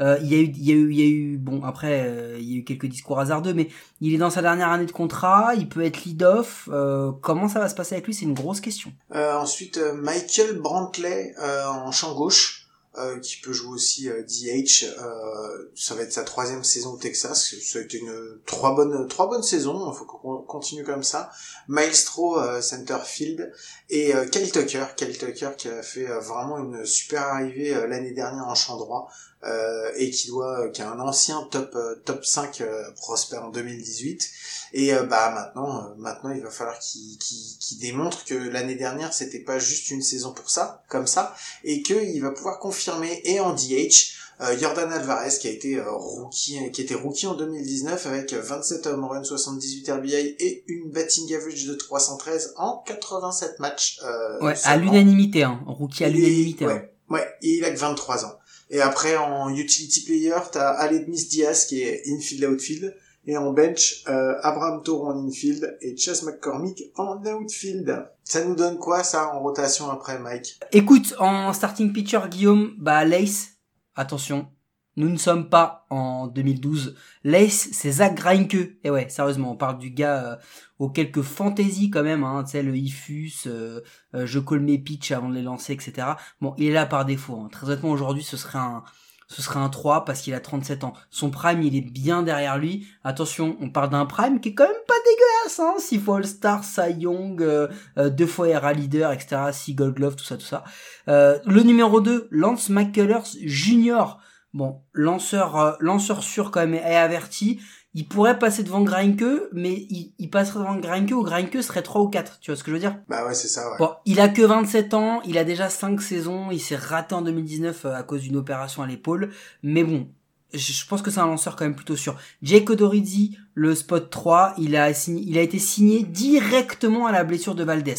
Euh, 0.00 0.18
il 0.22 0.32
y 0.32 0.34
a 0.34 0.38
eu, 0.38 0.52
il 0.56 0.64
y 0.64 0.72
a 0.72 0.74
eu, 0.74 0.90
il 0.90 0.98
y 0.98 1.02
a 1.02 1.06
eu, 1.06 1.38
bon 1.38 1.62
après, 1.62 2.02
euh, 2.04 2.36
il 2.40 2.52
y 2.52 2.54
a 2.56 2.58
eu 2.58 2.64
quelques 2.64 2.86
discours 2.86 3.20
hasardeux, 3.20 3.54
mais 3.54 3.68
il 4.00 4.12
est 4.12 4.18
dans 4.18 4.30
sa 4.30 4.42
dernière 4.42 4.70
année 4.70 4.86
de 4.86 4.92
contrat, 4.92 5.54
il 5.56 5.68
peut 5.68 5.84
être 5.84 6.04
lead-off. 6.04 6.68
Euh, 6.72 7.12
comment 7.22 7.48
ça 7.48 7.60
va 7.60 7.68
se 7.68 7.76
passer 7.76 7.94
avec 7.94 8.06
lui, 8.06 8.14
c'est 8.14 8.24
une 8.24 8.34
grosse 8.34 8.60
question. 8.60 8.92
Euh, 9.14 9.36
ensuite, 9.36 9.78
euh, 9.78 9.94
Michael 9.94 10.58
Brantley 10.58 11.34
en 11.38 11.92
champ 11.92 12.14
gauche, 12.14 12.63
euh, 12.96 13.18
qui 13.18 13.38
peut 13.38 13.52
jouer 13.52 13.74
aussi 13.74 14.08
euh, 14.08 14.22
DH. 14.22 14.84
Euh, 14.84 15.70
ça 15.74 15.94
va 15.94 16.02
être 16.02 16.12
sa 16.12 16.22
troisième 16.22 16.62
saison 16.62 16.92
au 16.92 16.96
Texas. 16.96 17.54
Ça 17.60 17.78
a 17.78 17.82
été 17.82 17.98
une 17.98 18.38
trois 18.46 18.74
bonnes 18.74 19.08
trois 19.08 19.28
bonnes 19.28 19.42
saisons. 19.42 19.90
Il 19.92 19.96
faut 19.96 20.04
qu'on 20.04 20.42
continue 20.42 20.84
comme 20.84 21.02
ça. 21.02 21.30
Maestro 21.68 22.38
euh, 22.38 22.60
center 22.60 22.98
field 23.04 23.52
et 23.90 24.14
euh, 24.14 24.26
Kyle 24.26 24.50
Tucker, 24.50 24.86
Kyle 24.96 25.16
Tucker 25.18 25.50
qui 25.56 25.68
a 25.68 25.82
fait 25.82 26.06
vraiment 26.06 26.58
une 26.58 26.84
super 26.86 27.22
arrivée 27.22 27.74
l'année 27.88 28.12
dernière 28.12 28.46
en 28.46 28.54
champ 28.54 28.76
droit. 28.76 29.08
Euh, 29.44 29.90
et 29.96 30.10
qui 30.10 30.28
doit 30.28 30.68
qui 30.70 30.82
a 30.82 30.90
un 30.90 31.00
ancien 31.00 31.46
top 31.50 31.72
euh, 31.74 31.96
top 32.04 32.24
5 32.24 32.60
euh, 32.60 32.82
Prosper 32.96 33.36
en 33.38 33.50
2018 33.50 34.30
et 34.72 34.94
euh, 34.94 35.02
bah 35.04 35.30
maintenant 35.34 35.94
maintenant 35.98 36.30
il 36.30 36.42
va 36.42 36.50
falloir 36.50 36.78
qu'il 36.78 37.18
qu'il 37.18 37.58
qu'il 37.58 37.78
démontre 37.78 38.24
que 38.24 38.34
l'année 38.34 38.74
dernière 38.74 39.12
c'était 39.12 39.40
pas 39.40 39.58
juste 39.58 39.90
une 39.90 40.02
saison 40.02 40.32
pour 40.32 40.50
ça 40.50 40.82
comme 40.88 41.06
ça 41.06 41.34
et 41.62 41.82
que 41.82 41.94
il 41.94 42.20
va 42.20 42.30
pouvoir 42.30 42.58
confirmer 42.58 43.20
et 43.24 43.40
en 43.40 43.52
DH 43.54 44.12
euh, 44.40 44.58
Jordan 44.58 44.92
Alvarez 44.92 45.30
qui 45.40 45.46
a 45.46 45.50
été 45.52 45.76
euh, 45.76 45.84
rookie 45.92 46.58
qui 46.72 46.82
était 46.82 46.96
rookie 46.96 47.26
en 47.28 47.34
2019 47.34 48.06
avec 48.06 48.32
27 48.34 48.86
home 48.88 49.04
runs 49.04 49.22
78 49.22 49.88
RBI 49.90 50.14
et 50.14 50.64
une 50.66 50.90
batting 50.90 51.32
average 51.34 51.66
de 51.66 51.74
313 51.74 52.54
en 52.56 52.82
87 52.84 53.60
matchs 53.60 54.00
euh, 54.02 54.40
Ouais, 54.40 54.54
à 54.64 54.76
l'unanimité, 54.76 55.44
hein. 55.44 55.60
Rookie 55.66 56.02
à 56.04 56.08
l'unanimité. 56.08 56.66
ouais, 56.66 56.72
hein. 56.72 56.88
Ouais, 57.14 57.34
il 57.42 57.64
a 57.64 57.70
que 57.70 57.78
23 57.78 58.26
ans. 58.26 58.38
Et 58.70 58.80
après, 58.80 59.16
en 59.16 59.54
utility 59.54 60.04
player, 60.04 60.36
t'as 60.50 60.70
Aledmis 60.70 61.26
Diaz 61.26 61.66
qui 61.66 61.82
est 61.82 62.02
infield 62.08 62.44
outfield. 62.44 62.96
Et 63.26 63.38
en 63.38 63.52
bench, 63.52 64.04
euh, 64.08 64.34
Abraham 64.42 64.82
Toro 64.82 65.06
en 65.06 65.26
infield 65.26 65.78
et 65.80 65.96
Chase 65.96 66.24
McCormick 66.24 66.92
en 66.96 67.22
outfield. 67.24 68.06
Ça 68.22 68.44
nous 68.44 68.54
donne 68.54 68.78
quoi, 68.78 69.02
ça, 69.02 69.34
en 69.34 69.40
rotation 69.40 69.90
après, 69.90 70.18
Mike? 70.18 70.60
Écoute, 70.72 71.14
en 71.18 71.52
starting 71.54 71.92
pitcher, 71.92 72.20
Guillaume, 72.30 72.74
bah, 72.78 73.04
Lace, 73.06 73.52
attention, 73.96 74.46
nous 74.96 75.08
ne 75.08 75.16
sommes 75.16 75.48
pas 75.48 75.86
en 75.90 76.26
2012. 76.28 76.94
Lace, 77.24 77.68
c'est 77.72 77.90
Zach 77.92 78.14
Greinke. 78.14 78.76
Et 78.84 78.90
ouais, 78.90 79.08
sérieusement, 79.08 79.52
on 79.52 79.56
parle 79.56 79.78
du 79.78 79.90
gars 79.90 80.24
euh, 80.24 80.36
aux 80.78 80.88
quelques 80.88 81.22
fantaisies 81.22 81.90
quand 81.90 82.02
même, 82.02 82.24
hein, 82.24 82.44
tu 82.44 82.52
sais, 82.52 82.62
le 82.62 82.76
ifus, 82.76 83.32
euh, 83.46 83.80
euh, 84.14 84.26
je 84.26 84.38
colle 84.38 84.60
mes 84.60 84.78
pitch 84.78 85.10
avant 85.12 85.28
de 85.28 85.34
les 85.34 85.42
lancer, 85.42 85.72
etc. 85.72 86.08
Bon, 86.40 86.54
il 86.58 86.66
est 86.66 86.72
là 86.72 86.86
par 86.86 87.04
défaut. 87.04 87.40
hein. 87.40 87.48
Très 87.50 87.66
honnêtement, 87.66 87.90
aujourd'hui, 87.90 88.22
ce 88.22 88.36
serait 88.36 88.58
un... 88.58 88.82
Ce 89.26 89.40
serait 89.40 89.58
un 89.58 89.70
3 89.70 90.04
parce 90.04 90.20
qu'il 90.20 90.34
a 90.34 90.38
37 90.38 90.84
ans. 90.84 90.92
Son 91.08 91.30
prime, 91.30 91.62
il 91.62 91.74
est 91.74 91.80
bien 91.80 92.22
derrière 92.22 92.58
lui. 92.58 92.86
Attention, 93.04 93.56
on 93.58 93.70
parle 93.70 93.88
d'un 93.88 94.04
prime 94.04 94.38
qui 94.38 94.50
est 94.50 94.54
quand 94.54 94.68
même 94.68 94.74
pas 94.86 94.94
dégueulasse, 95.02 95.60
hein. 95.60 95.74
6 95.78 95.98
fois 95.98 96.18
All-Star, 96.18 96.62
Cy 96.62 96.92
Young, 96.98 97.42
euh, 97.42 97.68
euh, 97.96 98.10
deux 98.10 98.26
fois 98.26 98.48
era 98.48 98.74
leader, 98.74 99.12
etc. 99.12 99.36
6 99.50 99.74
Gold 99.74 99.94
Glove, 99.94 100.16
tout 100.16 100.24
ça, 100.24 100.36
tout 100.36 100.44
ça. 100.44 100.62
Euh, 101.08 101.38
le 101.46 101.62
numéro 101.62 102.02
2, 102.02 102.28
Lance 102.30 102.68
McCullers 102.68 103.24
Jr. 103.42 104.18
Bon, 104.54 104.80
lanceur, 104.92 105.56
euh, 105.56 105.72
lanceur 105.80 106.22
sûr 106.22 106.52
quand 106.52 106.60
même 106.60 106.74
est 106.74 106.96
averti. 106.96 107.60
Il 107.92 108.06
pourrait 108.06 108.38
passer 108.38 108.62
devant 108.62 108.82
Greinke, 108.82 109.24
mais 109.52 109.72
il, 109.90 110.14
il 110.18 110.30
passerait 110.30 110.60
devant 110.60 110.76
Greinke 110.76 111.10
ou 111.10 111.22
Greinke 111.22 111.60
serait 111.60 111.82
3 111.82 112.02
ou 112.02 112.08
4. 112.08 112.38
Tu 112.40 112.50
vois 112.50 112.56
ce 112.56 112.62
que 112.62 112.70
je 112.70 112.74
veux 112.74 112.80
dire? 112.80 112.96
Bah 113.08 113.26
ouais, 113.26 113.34
c'est 113.34 113.48
ça, 113.48 113.68
ouais. 113.68 113.78
Bon, 113.78 113.90
il 114.04 114.20
a 114.20 114.28
que 114.28 114.42
27 114.42 114.94
ans, 114.94 115.22
il 115.22 115.38
a 115.38 115.44
déjà 115.44 115.68
5 115.68 116.00
saisons, 116.00 116.52
il 116.52 116.60
s'est 116.60 116.76
raté 116.76 117.16
en 117.16 117.22
2019 117.22 117.84
euh, 117.84 117.94
à 117.94 118.04
cause 118.04 118.22
d'une 118.22 118.36
opération 118.36 118.82
à 118.84 118.86
l'épaule, 118.86 119.32
mais 119.64 119.82
bon, 119.82 120.08
je 120.52 120.72
je 120.72 120.86
pense 120.86 121.02
que 121.02 121.10
c'est 121.10 121.20
un 121.20 121.26
lanceur 121.26 121.56
quand 121.56 121.64
même 121.64 121.74
plutôt 121.74 121.96
sûr. 121.96 122.16
Jake 122.42 122.70
Odorizzi, 122.70 123.36
le 123.54 123.74
spot 123.74 124.08
3, 124.08 124.54
il 124.58 124.76
a, 124.76 124.94
signé, 124.94 125.24
il 125.26 125.36
a 125.36 125.42
été 125.42 125.58
signé 125.58 126.04
directement 126.04 127.06
à 127.06 127.12
la 127.12 127.24
blessure 127.24 127.56
de 127.56 127.64
Valdez. 127.64 127.94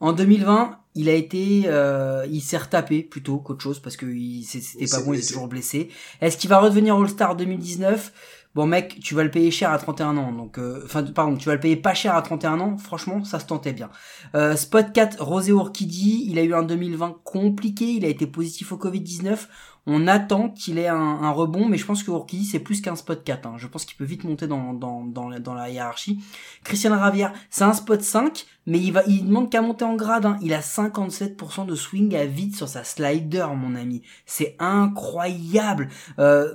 En 0.00 0.14
2020, 0.14 0.79
il 0.94 1.08
a 1.08 1.14
été, 1.14 1.64
euh, 1.66 2.26
il 2.30 2.40
s'est 2.40 2.58
retapé 2.58 3.02
plutôt 3.02 3.38
qu'autre 3.38 3.62
chose 3.62 3.78
parce 3.78 3.96
que 3.96 4.06
c'était 4.44 4.86
pas 4.86 5.02
bon, 5.02 5.12
il 5.12 5.20
est 5.20 5.28
toujours 5.28 5.48
blessé. 5.48 5.88
Est-ce 6.20 6.36
qu'il 6.36 6.50
va 6.50 6.58
redevenir 6.58 6.96
All-Star 6.96 7.36
2019 7.36 8.12
Bon 8.56 8.66
mec, 8.66 8.98
tu 9.00 9.14
vas 9.14 9.22
le 9.22 9.30
payer 9.30 9.52
cher 9.52 9.70
à 9.70 9.78
31 9.78 10.16
ans, 10.16 10.32
donc 10.32 10.58
euh, 10.58 10.82
enfin 10.84 11.04
pardon, 11.04 11.36
tu 11.36 11.46
vas 11.46 11.54
le 11.54 11.60
payer 11.60 11.76
pas 11.76 11.94
cher 11.94 12.16
à 12.16 12.22
31 12.22 12.58
ans. 12.58 12.76
Franchement, 12.78 13.22
ça 13.22 13.38
se 13.38 13.46
tentait 13.46 13.72
bien. 13.72 13.90
Euh, 14.34 14.56
Spot 14.56 14.92
4, 14.92 15.22
Rosé 15.22 15.52
Orchidie, 15.52 16.24
il 16.28 16.36
a 16.36 16.42
eu 16.42 16.52
un 16.52 16.64
2020 16.64 17.18
compliqué, 17.22 17.84
il 17.84 18.04
a 18.04 18.08
été 18.08 18.26
positif 18.26 18.72
au 18.72 18.76
Covid-19. 18.76 19.46
On 19.92 20.06
attend 20.06 20.50
qu'il 20.50 20.78
ait 20.78 20.86
un, 20.86 20.96
un 20.96 21.30
rebond, 21.32 21.66
mais 21.68 21.76
je 21.76 21.84
pense 21.84 22.04
que 22.04 22.12
Orchidie 22.12 22.44
c'est 22.44 22.60
plus 22.60 22.80
qu'un 22.80 22.94
spot 22.94 23.24
4. 23.24 23.46
hein. 23.46 23.54
Je 23.56 23.66
pense 23.66 23.84
qu'il 23.84 23.96
peut 23.96 24.04
vite 24.04 24.22
monter 24.22 24.46
dans, 24.46 24.72
dans, 24.72 25.04
dans, 25.04 25.28
la, 25.28 25.40
dans 25.40 25.52
la 25.54 25.68
hiérarchie. 25.68 26.22
Christian 26.62 26.96
Ravière, 26.96 27.32
c'est 27.50 27.64
un 27.64 27.72
spot 27.72 28.00
5, 28.00 28.46
mais 28.66 28.78
il 28.78 28.92
va, 28.92 29.02
il 29.08 29.26
demande 29.26 29.50
qu'à 29.50 29.62
monter 29.62 29.84
en 29.84 29.96
grade. 29.96 30.26
hein. 30.26 30.38
Il 30.42 30.52
a 30.54 30.60
57% 30.60 31.66
de 31.66 31.74
swing 31.74 32.14
à 32.14 32.24
vide 32.24 32.54
sur 32.54 32.68
sa 32.68 32.84
slider, 32.84 33.46
mon 33.56 33.74
ami. 33.74 34.02
C'est 34.26 34.54
incroyable. 34.60 35.88
Euh, 36.18 36.54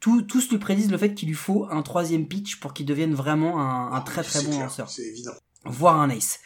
tout- 0.00 0.22
tous 0.22 0.50
lui 0.50 0.58
prédisent 0.58 0.90
le 0.90 0.98
fait 0.98 1.14
qu'il 1.14 1.28
lui 1.28 1.34
faut 1.36 1.68
un 1.70 1.82
troisième 1.82 2.26
pitch 2.26 2.56
pour 2.58 2.74
qu'il 2.74 2.86
devienne 2.86 3.14
vraiment 3.14 3.60
un, 3.60 3.92
un 3.92 4.00
très 4.00 4.22
très 4.24 4.42
bon 4.42 4.50
clair, 4.50 4.62
lanceur 4.62 4.90
C'est 4.90 5.02
évident. 5.06 5.32
voire 5.66 6.00
un 6.00 6.10
ace. 6.10 6.40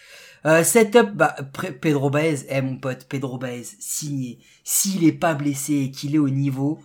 Euh, 0.46 0.62
setup, 0.62 1.10
bah, 1.14 1.34
Pedro 1.80 2.08
Baez, 2.08 2.46
eh 2.48 2.60
mon 2.62 2.76
pote, 2.76 3.06
Pedro 3.08 3.36
Baez, 3.36 3.64
signé. 3.80 4.38
S'il 4.62 5.04
est 5.04 5.12
pas 5.12 5.34
blessé 5.34 5.74
et 5.74 5.90
qu'il 5.90 6.14
est 6.14 6.18
au 6.18 6.28
niveau, 6.28 6.78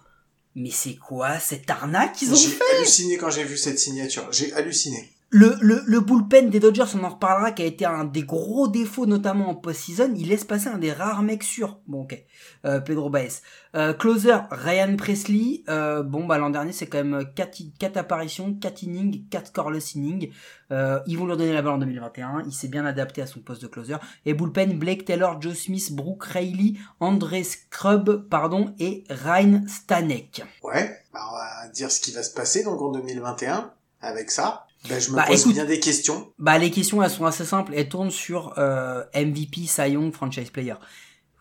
mais 0.56 0.72
c'est 0.72 0.96
quoi 0.96 1.38
cette 1.40 1.70
arnaque 1.70 2.14
qu'ils 2.14 2.32
ont 2.32 2.36
J'ai 2.36 2.50
fait? 2.50 2.64
halluciné 2.76 3.18
quand 3.18 3.30
j'ai 3.30 3.44
vu 3.44 3.58
cette 3.58 3.78
signature. 3.80 4.28
J'ai 4.32 4.52
halluciné. 4.54 5.12
Le, 5.34 5.56
le, 5.62 5.82
le 5.86 6.02
bullpen 6.02 6.50
des 6.50 6.60
Dodgers, 6.60 6.94
on 6.94 7.06
en 7.06 7.10
reparlera, 7.10 7.54
qui 7.54 7.64
a 7.64 7.66
été 7.66 7.86
un 7.86 8.04
des 8.04 8.24
gros 8.24 8.68
défauts, 8.68 9.06
notamment 9.06 9.50
en 9.50 9.56
post-season. 9.56 10.14
Il 10.18 10.28
laisse 10.28 10.44
passer 10.44 10.68
un 10.68 10.78
des 10.78 10.92
rares 10.92 11.24
mecs 11.24 11.44
sûrs. 11.44 11.80
Bon, 11.88 12.02
ok. 12.02 12.22
Euh, 12.66 12.82
Pedro 12.82 13.10
Baez. 13.10 13.42
Euh, 13.74 13.94
closer, 13.94 14.36
Ryan 14.52 14.98
Presley. 14.98 15.64
Euh, 15.70 16.04
bon, 16.04 16.26
bah, 16.26 16.38
l'an 16.38 16.50
dernier, 16.50 16.74
c'est 16.74 16.88
quand 16.88 16.98
même 16.98 17.24
4, 17.34 17.78
quatre 17.80 17.96
apparitions, 17.96 18.54
4 18.54 18.84
innings, 18.84 19.30
4 19.30 19.48
scoreless 19.48 19.96
innings. 19.96 20.32
Euh, 20.74 21.00
ils 21.08 21.18
vont 21.18 21.24
lui 21.24 21.32
redonner 21.32 21.54
la 21.54 21.62
balle 21.62 21.76
en 21.76 21.78
2021. 21.78 22.44
Il 22.46 22.52
s'est 22.52 22.68
bien 22.68 22.86
adapté 22.86 23.22
à 23.22 23.26
son 23.26 23.40
poste 23.40 23.62
de 23.62 23.68
closer. 23.68 23.96
Et 24.26 24.34
bullpen, 24.34 24.78
Blake 24.78 25.06
Taylor, 25.06 25.42
Joe 25.42 25.58
Smith, 25.58 25.94
Brooke 25.94 26.26
Rayleigh, 26.26 26.78
André 27.00 27.46
Scrub, 27.46 28.28
pardon, 28.30 28.76
et 28.80 29.06
Ryan 29.10 29.62
Stanek. 29.66 30.44
Ouais, 30.62 31.04
bah 31.14 31.22
on 31.32 31.36
va 31.36 31.70
dire 31.70 31.90
ce 31.90 32.02
qui 32.02 32.12
va 32.12 32.22
se 32.22 32.34
passer 32.34 32.66
donc 32.66 32.82
en 32.82 32.92
2021 32.92 33.72
avec 34.02 34.30
ça. 34.30 34.66
Ben, 34.90 35.00
je 35.00 35.12
me 35.12 35.16
Bah, 35.16 35.26
pose 35.28 35.42
écoute- 35.42 35.54
bien 35.54 35.66
des 35.66 35.80
questions. 35.80 36.34
Bah 36.40 36.58
les 36.58 36.72
questions 36.72 37.04
elles 37.04 37.10
sont 37.12 37.26
assez 37.26 37.46
simples, 37.46 37.74
elles 37.76 37.88
tournent 37.90 38.10
sur 38.12 38.54
euh, 38.58 39.04
MVP, 39.14 39.68
Cy 39.68 39.92
Young, 39.92 40.12
franchise 40.14 40.50
player. 40.50 40.74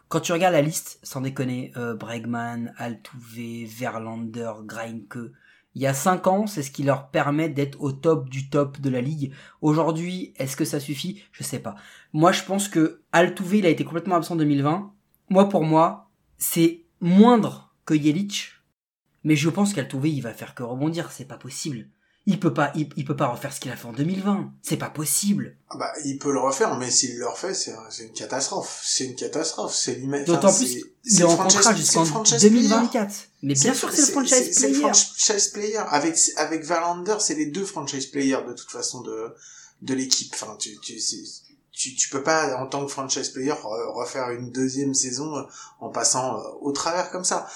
Quand 0.08 0.20
tu 0.20 0.32
regardes 0.32 0.54
la 0.54 0.60
liste, 0.62 0.98
sans 1.02 1.20
déconner, 1.20 1.72
euh, 1.76 1.94
Bregman, 1.94 2.74
Altuve, 2.76 3.66
Verlander, 3.66 4.52
Greinke, 4.64 5.18
il 5.76 5.82
y 5.82 5.86
a 5.86 5.94
5 5.94 6.26
ans, 6.26 6.46
c'est 6.48 6.62
ce 6.64 6.70
qui 6.72 6.82
leur 6.82 7.10
permet 7.10 7.48
d'être 7.48 7.80
au 7.80 7.92
top 7.92 8.28
du 8.28 8.50
top 8.50 8.80
de 8.80 8.90
la 8.90 9.00
ligue. 9.00 9.32
Aujourd'hui, 9.62 10.34
est-ce 10.36 10.56
que 10.56 10.64
ça 10.64 10.80
suffit? 10.80 11.22
Je 11.30 11.44
sais 11.44 11.60
pas. 11.60 11.76
Moi, 12.12 12.32
je 12.32 12.42
pense 12.42 12.68
que 12.68 13.02
Altuve, 13.12 13.54
il 13.54 13.66
a 13.66 13.68
été 13.68 13.84
complètement 13.84 14.16
absent 14.16 14.34
en 14.34 14.38
2020. 14.38 14.92
Moi, 15.28 15.48
pour 15.48 15.62
moi, 15.64 16.10
c'est 16.38 16.82
moindre 17.00 17.72
que 17.86 17.94
Yelich, 17.94 18.60
mais 19.22 19.36
je 19.36 19.48
pense 19.48 19.72
qu'Altuve, 19.72 20.06
il 20.06 20.20
va 20.22 20.34
faire 20.34 20.56
que 20.56 20.64
rebondir. 20.64 21.12
C'est 21.12 21.28
pas 21.28 21.38
possible. 21.38 21.88
Il 22.32 22.38
peut 22.38 22.54
pas, 22.54 22.70
il, 22.76 22.88
il 22.96 23.04
peut 23.04 23.16
pas 23.16 23.26
refaire 23.26 23.52
ce 23.52 23.58
qu'il 23.60 23.70
a 23.72 23.76
fait 23.76 23.86
en 23.88 23.92
2020. 23.92 24.52
C'est 24.62 24.76
pas 24.76 24.88
possible. 24.88 25.56
Ah 25.68 25.76
bah, 25.78 25.92
il 26.04 26.16
peut 26.18 26.32
le 26.32 26.38
refaire, 26.38 26.76
mais 26.78 26.90
s'il 26.90 27.18
le 27.18 27.26
refait, 27.26 27.54
c'est 27.54 27.74
c'est 27.90 28.04
une 28.04 28.12
catastrophe. 28.12 28.80
C'est 28.84 29.04
une 29.06 29.16
catastrophe. 29.16 29.74
C'est 29.74 29.94
l'image. 29.94 30.26
D'autant 30.26 30.52
plus, 30.54 30.84
il 31.04 31.20
est 31.20 31.24
en 31.24 31.36
contrat 31.36 31.74
jusqu'en 31.74 32.04
2024. 32.22 33.14
Mais 33.42 33.54
bien 33.54 33.74
sûr, 33.74 33.92
c'est 33.92 34.02
le 34.02 34.06
franchise 34.08 34.52
C'est 34.52 34.68
le 34.68 34.74
player. 34.74 34.92
franchise 34.92 35.48
player. 35.48 35.76
Avec, 35.88 36.16
avec 36.36 36.64
Verlander, 36.64 37.16
c'est 37.20 37.34
les 37.34 37.46
deux 37.46 37.64
franchise 37.64 38.06
players 38.06 38.44
de 38.46 38.52
toute 38.52 38.70
façon 38.70 39.00
de, 39.00 39.34
de 39.82 39.94
l'équipe. 39.94 40.32
Enfin, 40.34 40.56
tu, 40.58 40.78
tu, 40.78 40.98
c'est- 41.00 41.42
tu, 41.72 41.94
tu 41.96 42.10
peux 42.10 42.22
pas, 42.22 42.56
en 42.58 42.66
tant 42.66 42.84
que 42.84 42.90
franchise 42.92 43.30
player, 43.30 43.52
re- 43.52 43.92
refaire 43.94 44.30
une 44.30 44.50
deuxième 44.52 44.92
saison 44.94 45.46
en 45.80 45.88
passant 45.88 46.36
euh, 46.36 46.42
au 46.60 46.72
travers 46.72 47.10
comme 47.10 47.24
ça. 47.24 47.48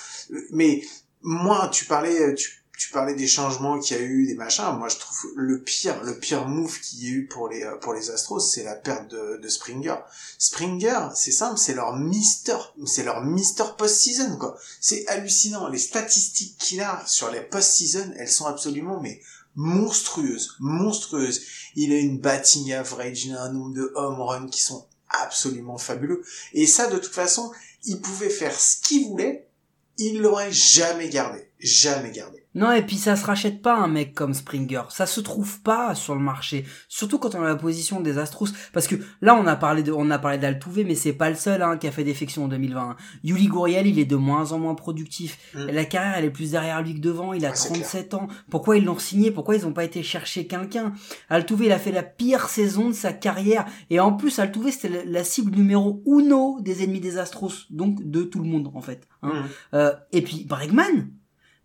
Mais, 0.50 0.82
moi, 1.20 1.68
tu 1.72 1.84
parlais, 1.84 2.34
tu, 2.34 2.63
tu 2.76 2.90
parlais 2.90 3.14
des 3.14 3.26
changements 3.26 3.78
qu'il 3.78 3.96
y 3.96 4.00
a 4.00 4.02
eu, 4.02 4.26
des 4.26 4.34
machins. 4.34 4.76
Moi, 4.78 4.88
je 4.88 4.96
trouve 4.96 5.32
le 5.36 5.62
pire, 5.62 6.02
le 6.02 6.18
pire 6.18 6.48
move 6.48 6.80
qu'il 6.80 7.04
y 7.04 7.06
a 7.06 7.10
eu 7.10 7.26
pour 7.26 7.48
les, 7.48 7.62
euh, 7.62 7.76
pour 7.76 7.94
les 7.94 8.10
Astros, 8.10 8.40
c'est 8.40 8.64
la 8.64 8.74
perte 8.74 9.10
de, 9.10 9.38
de 9.42 9.48
Springer. 9.48 9.96
Springer, 10.38 11.08
c'est 11.14 11.32
simple, 11.32 11.58
c'est 11.58 11.74
leur 11.74 11.96
Mister, 11.96 12.56
c'est 12.86 13.04
leur 13.04 13.22
Mister 13.22 13.64
post-season, 13.78 14.36
quoi. 14.36 14.56
C'est 14.80 15.06
hallucinant. 15.06 15.68
Les 15.68 15.78
statistiques 15.78 16.58
qu'il 16.58 16.80
a 16.80 17.02
sur 17.06 17.30
les 17.30 17.42
post-season, 17.42 18.12
elles 18.16 18.28
sont 18.28 18.46
absolument, 18.46 19.00
mais, 19.00 19.20
monstrueuses, 19.56 20.56
monstrueuses. 20.58 21.42
Il 21.76 21.92
a 21.92 21.98
une 21.98 22.18
batting 22.18 22.72
average, 22.72 23.24
il 23.24 23.34
a 23.34 23.42
un 23.42 23.52
nombre 23.52 23.74
de 23.74 23.92
home 23.94 24.20
runs 24.20 24.48
qui 24.48 24.62
sont 24.62 24.86
absolument 25.08 25.78
fabuleux. 25.78 26.24
Et 26.52 26.66
ça, 26.66 26.88
de 26.88 26.98
toute 26.98 27.14
façon, 27.14 27.52
il 27.84 28.00
pouvait 28.00 28.30
faire 28.30 28.58
ce 28.58 28.78
qu'il 28.78 29.06
voulait, 29.06 29.48
il 29.96 30.20
l'aurait 30.20 30.52
jamais 30.52 31.08
gardé. 31.08 31.48
Jamais 31.64 32.12
gardé. 32.12 32.38
Non, 32.56 32.70
et 32.70 32.82
puis 32.82 32.96
ça 32.98 33.16
se 33.16 33.24
rachète 33.26 33.62
pas 33.62 33.74
un 33.76 33.88
mec 33.88 34.14
comme 34.14 34.32
Springer. 34.32 34.82
Ça 34.90 35.06
se 35.06 35.20
trouve 35.20 35.60
pas 35.62 35.96
sur 35.96 36.14
le 36.14 36.20
marché. 36.20 36.64
Surtout 36.88 37.18
quand 37.18 37.34
on 37.34 37.42
a 37.42 37.48
la 37.48 37.56
position 37.56 38.00
des 38.00 38.16
Astros. 38.18 38.50
Parce 38.72 38.86
que 38.86 38.94
là, 39.22 39.34
on 39.34 39.44
a 39.48 39.56
parlé 39.56 39.82
de, 39.82 39.90
on 39.90 40.08
a 40.10 40.20
parlé 40.20 40.38
d'Altuve, 40.38 40.84
mais 40.86 40.94
c'est 40.94 41.14
pas 41.14 41.30
le 41.30 41.34
seul, 41.36 41.62
hein, 41.62 41.76
qui 41.78 41.88
a 41.88 41.90
fait 41.90 42.04
défection 42.04 42.44
en 42.44 42.48
2020. 42.48 42.94
Yuli 43.24 43.48
Gurriel, 43.48 43.88
il 43.88 43.98
est 43.98 44.04
de 44.04 44.14
moins 44.14 44.52
en 44.52 44.60
moins 44.60 44.76
productif. 44.76 45.36
Mm. 45.54 45.66
La 45.72 45.84
carrière, 45.84 46.14
elle 46.18 46.26
est 46.26 46.30
plus 46.30 46.52
derrière 46.52 46.80
lui 46.80 46.94
que 46.94 47.00
devant. 47.00 47.32
Il 47.32 47.44
a 47.44 47.50
Ah, 47.50 47.54
c'est 47.56 47.70
37 47.70 48.14
ans. 48.14 48.28
Pourquoi 48.50 48.76
ils 48.76 48.84
l'ont 48.84 48.98
signé? 49.00 49.32
Pourquoi 49.32 49.56
ils 49.56 49.66
ont 49.66 49.72
pas 49.72 49.82
été 49.84 50.04
chercher 50.04 50.46
quelqu'un? 50.46 50.92
Altuve, 51.30 51.62
il 51.64 51.72
a 51.72 51.78
fait 51.80 51.92
la 51.92 52.04
pire 52.04 52.48
saison 52.48 52.88
de 52.90 52.94
sa 52.94 53.12
carrière. 53.12 53.64
Et 53.90 53.98
en 53.98 54.12
plus, 54.12 54.38
Altuve, 54.38 54.70
c'était 54.70 54.90
la- 54.90 55.04
la 55.04 55.24
cible 55.24 55.56
numéro 55.56 56.02
uno 56.06 56.60
des 56.60 56.84
ennemis 56.84 57.00
des 57.00 57.18
Astros. 57.18 57.66
Donc, 57.70 57.98
de 58.08 58.22
tout 58.22 58.38
le 58.38 58.48
monde, 58.48 58.70
en 58.74 58.80
fait. 58.80 59.08
hein. 59.22 59.32
Mm. 59.32 59.44
Euh, 59.74 59.92
et 60.12 60.22
puis 60.22 60.44
Bregman, 60.44 61.08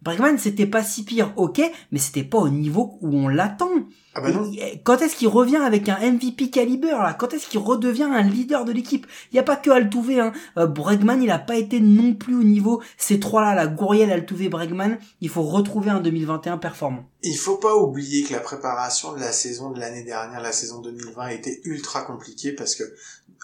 Bregman, 0.02 0.38
c'était 0.38 0.66
pas 0.66 0.84
si 0.84 1.04
pire, 1.04 1.34
ok, 1.36 1.62
mais 1.92 2.00
c'était 2.00 2.24
pas 2.24 2.38
au 2.38 2.50
niveau 2.50 2.98
où 3.02 3.16
on 3.18 3.28
l'attend. 3.28 3.70
Ah 4.16 4.22
bah 4.22 4.30
Quand 4.84 5.02
est-ce 5.02 5.16
qu'il 5.16 5.28
revient 5.28 5.58
avec 5.58 5.88
un 5.88 6.00
MVP 6.00 6.50
caliber 6.50 6.92
là? 6.92 7.14
Quand 7.14 7.34
est-ce 7.34 7.48
qu'il 7.48 7.60
redevient 7.60 8.04
un 8.04 8.24
leader 8.24 8.66
de 8.66 8.72
l'équipe? 8.72 9.06
Il 9.32 9.36
y 9.36 9.40
a 9.40 9.44
pas 9.44 9.56
que 9.56 9.70
Altuve 9.70 10.20
hein. 10.20 10.32
Euh, 10.58 10.66
Bregman, 10.66 11.22
il 11.22 11.30
a 11.30 11.38
pas 11.38 11.56
été 11.56 11.80
non 11.80 12.14
plus 12.14 12.36
au 12.36 12.44
niveau 12.44 12.82
ces 12.98 13.20
trois 13.20 13.42
là, 13.42 13.54
la 13.54 13.68
Gouriel, 13.68 14.12
Altuve, 14.12 14.50
Bregman, 14.50 14.98
il 15.22 15.30
faut 15.30 15.44
retrouver 15.44 15.92
un 15.92 16.00
2021 16.00 16.58
performant. 16.58 17.04
Il 17.22 17.38
faut 17.38 17.58
pas 17.58 17.76
oublier 17.76 18.24
que 18.24 18.32
la 18.32 18.40
préparation 18.40 19.14
de 19.14 19.20
la 19.20 19.32
saison 19.32 19.72
de 19.72 19.80
l'année 19.80 20.04
dernière, 20.04 20.42
la 20.42 20.54
saison 20.54 20.82
2020, 20.82 21.22
a 21.22 21.34
été 21.34 21.62
ultra 21.66 22.02
compliquée 22.02 22.54
parce 22.54 22.76
que 22.76 22.84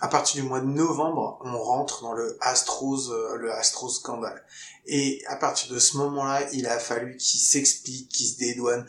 à 0.02 0.08
partir 0.08 0.42
du 0.42 0.48
mois 0.48 0.60
de 0.60 0.66
novembre, 0.66 1.40
on 1.44 1.58
rentre 1.58 2.02
dans 2.02 2.14
le 2.14 2.38
Astros, 2.42 3.10
euh, 3.10 3.36
le 3.38 3.52
Astros 3.52 3.90
scandale. 3.90 4.44
Et 4.86 5.24
à 5.28 5.36
partir 5.36 5.74
de 5.74 5.80
ce 5.80 5.98
moment-là, 5.98 6.42
il 6.54 6.68
a 6.68 6.80
fallu 6.80 7.18
qu'ils 7.18 7.40
s'expliquent, 7.40 8.10
qu'ils 8.10 8.28
se 8.28 8.38
dédouanent. 8.38 8.86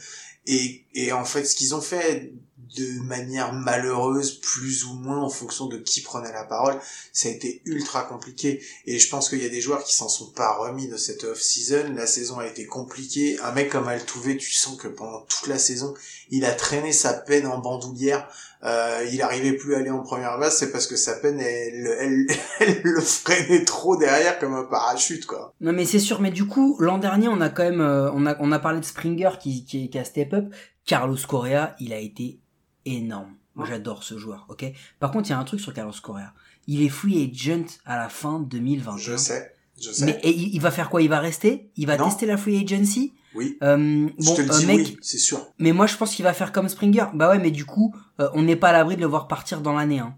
Et, 0.47 0.85
et 0.95 1.13
en 1.13 1.25
fait, 1.25 1.45
ce 1.45 1.55
qu'ils 1.55 1.75
ont 1.75 1.81
fait 1.81 2.33
de 2.77 3.01
manière 3.03 3.53
malheureuse, 3.53 4.41
plus 4.41 4.85
ou 4.85 4.95
moins 4.95 5.19
en 5.19 5.29
fonction 5.29 5.67
de 5.67 5.77
qui 5.77 6.01
prenait 6.01 6.33
la 6.33 6.45
parole, 6.45 6.79
ça 7.13 7.29
a 7.29 7.33
été 7.33 7.63
ultra 7.65 8.03
compliqué. 8.03 8.63
Et 8.87 8.99
je 8.99 9.09
pense 9.09 9.29
qu'il 9.29 9.43
y 9.43 9.47
a 9.47 9.51
des 9.51 9.61
joueurs 9.61 9.85
qui 9.85 9.95
s'en 9.95 10.09
sont 10.09 10.31
pas 10.31 10.55
remis 10.55 10.89
de 10.89 10.97
cette 10.97 11.25
off-season. 11.25 11.95
La 11.95 12.07
saison 12.07 12.39
a 12.39 12.47
été 12.47 12.67
compliquée. 12.67 13.39
Un 13.43 13.53
mec 13.53 13.71
comme 13.71 13.89
Altuve, 13.89 14.37
tu 14.37 14.53
sens 14.53 14.77
que 14.77 14.89
pendant 14.89 15.21
toute 15.21 15.49
la 15.49 15.59
saison, 15.59 15.95
il 16.31 16.45
a 16.45 16.53
traîné 16.53 16.93
sa 16.93 17.13
peine 17.13 17.47
en 17.47 17.59
bandoulière. 17.59 18.29
Euh, 18.65 19.07
il 19.13 19.23
arrivait 19.23 19.53
plus 19.53 19.75
à 19.75 19.79
aller 19.79 19.91
en 19.91 20.01
première 20.01 20.39
base, 20.39 20.57
c'est 20.57 20.73
parce 20.73 20.87
que 20.87 20.97
sa 20.97 21.15
peine, 21.15 21.39
elle, 21.41 21.87
elle, 22.01 22.27
elle 22.61 22.81
le 22.83 23.01
freinait 23.01 23.65
trop 23.65 23.97
derrière 23.97 24.39
comme 24.39 24.55
un 24.55 24.65
parachute, 24.65 25.27
quoi. 25.27 25.53
Non 25.61 25.73
mais 25.73 25.85
c'est 25.85 25.99
sûr, 25.99 26.21
mais 26.21 26.31
du 26.31 26.47
coup, 26.47 26.77
l'an 26.81 26.99
dernier, 26.99 27.29
on 27.29 27.41
a 27.41 27.49
quand 27.49 27.65
même, 27.65 27.81
euh, 27.81 28.11
on 28.13 28.27
a, 28.27 28.37
on 28.41 28.51
a 28.53 28.59
parlé 28.59 28.81
de 28.81 28.85
Springer 28.85 29.31
qui, 29.41 29.65
qui, 29.65 29.91
qui 29.91 29.99
a 29.99 30.05
step 30.05 30.33
up. 30.33 30.47
Carlos 30.87 31.19
Correa, 31.29 31.77
il 31.81 31.93
a 31.93 31.99
été 31.99 32.39
énorme. 32.87 33.35
Moi, 33.55 33.67
j'adore 33.69 34.03
ce 34.03 34.19
joueur, 34.19 34.47
ok? 34.49 34.67
Par 34.99 35.11
contre, 35.11 35.29
il 35.29 35.33
y 35.33 35.35
a 35.35 35.39
un 35.39 35.45
truc 35.45 35.61
sur 35.61 35.73
Carlos 35.73 35.93
Correa. 36.03 36.33
Il 36.67 36.83
est 36.83 36.89
free 36.89 37.23
agent 37.33 37.79
à 37.87 37.97
la 37.97 38.09
fin 38.09 38.41
2021. 38.41 38.97
Je 38.99 39.17
sais, 39.17 39.55
je 39.81 39.91
sais. 39.93 40.05
Mais 40.05 40.21
et 40.23 40.31
il 40.31 40.61
va 40.61 40.71
faire 40.71 40.91
quoi? 40.91 41.01
Il 41.01 41.09
va 41.09 41.21
rester? 41.21 41.71
Il 41.77 41.87
va 41.87 41.97
Non. 41.97 42.05
tester 42.07 42.27
la 42.27 42.37
free 42.37 42.59
agency? 42.63 43.15
Oui. 43.35 43.57
Euh, 43.63 44.09
je 44.19 44.25
Bon, 44.27 44.35
te 44.35 44.41
le 44.43 44.51
euh, 44.51 44.59
dis, 44.59 44.67
mec, 44.67 44.79
oui, 44.79 44.97
c'est 45.03 45.19
sûr. 45.19 45.47
mais 45.59 45.73
moi 45.73 45.87
je 45.87 45.97
pense 45.97 46.15
qu'il 46.15 46.23
va 46.25 46.33
faire 46.33 46.53
comme 46.53 46.69
Springer. 46.69 47.07
Bah 47.15 47.29
ouais, 47.31 47.39
mais 47.39 47.51
du 47.51 47.65
coup, 47.67 47.95
euh, 48.21 48.29
on 48.35 48.43
n'est 48.43 48.57
pas 48.57 48.71
à 48.71 48.73
l'abri 48.73 48.97
de 48.97 49.03
le 49.03 49.07
voir 49.07 49.29
partir 49.29 49.61
dans 49.61 49.75
l'année. 49.75 49.99
Hein. 50.01 50.15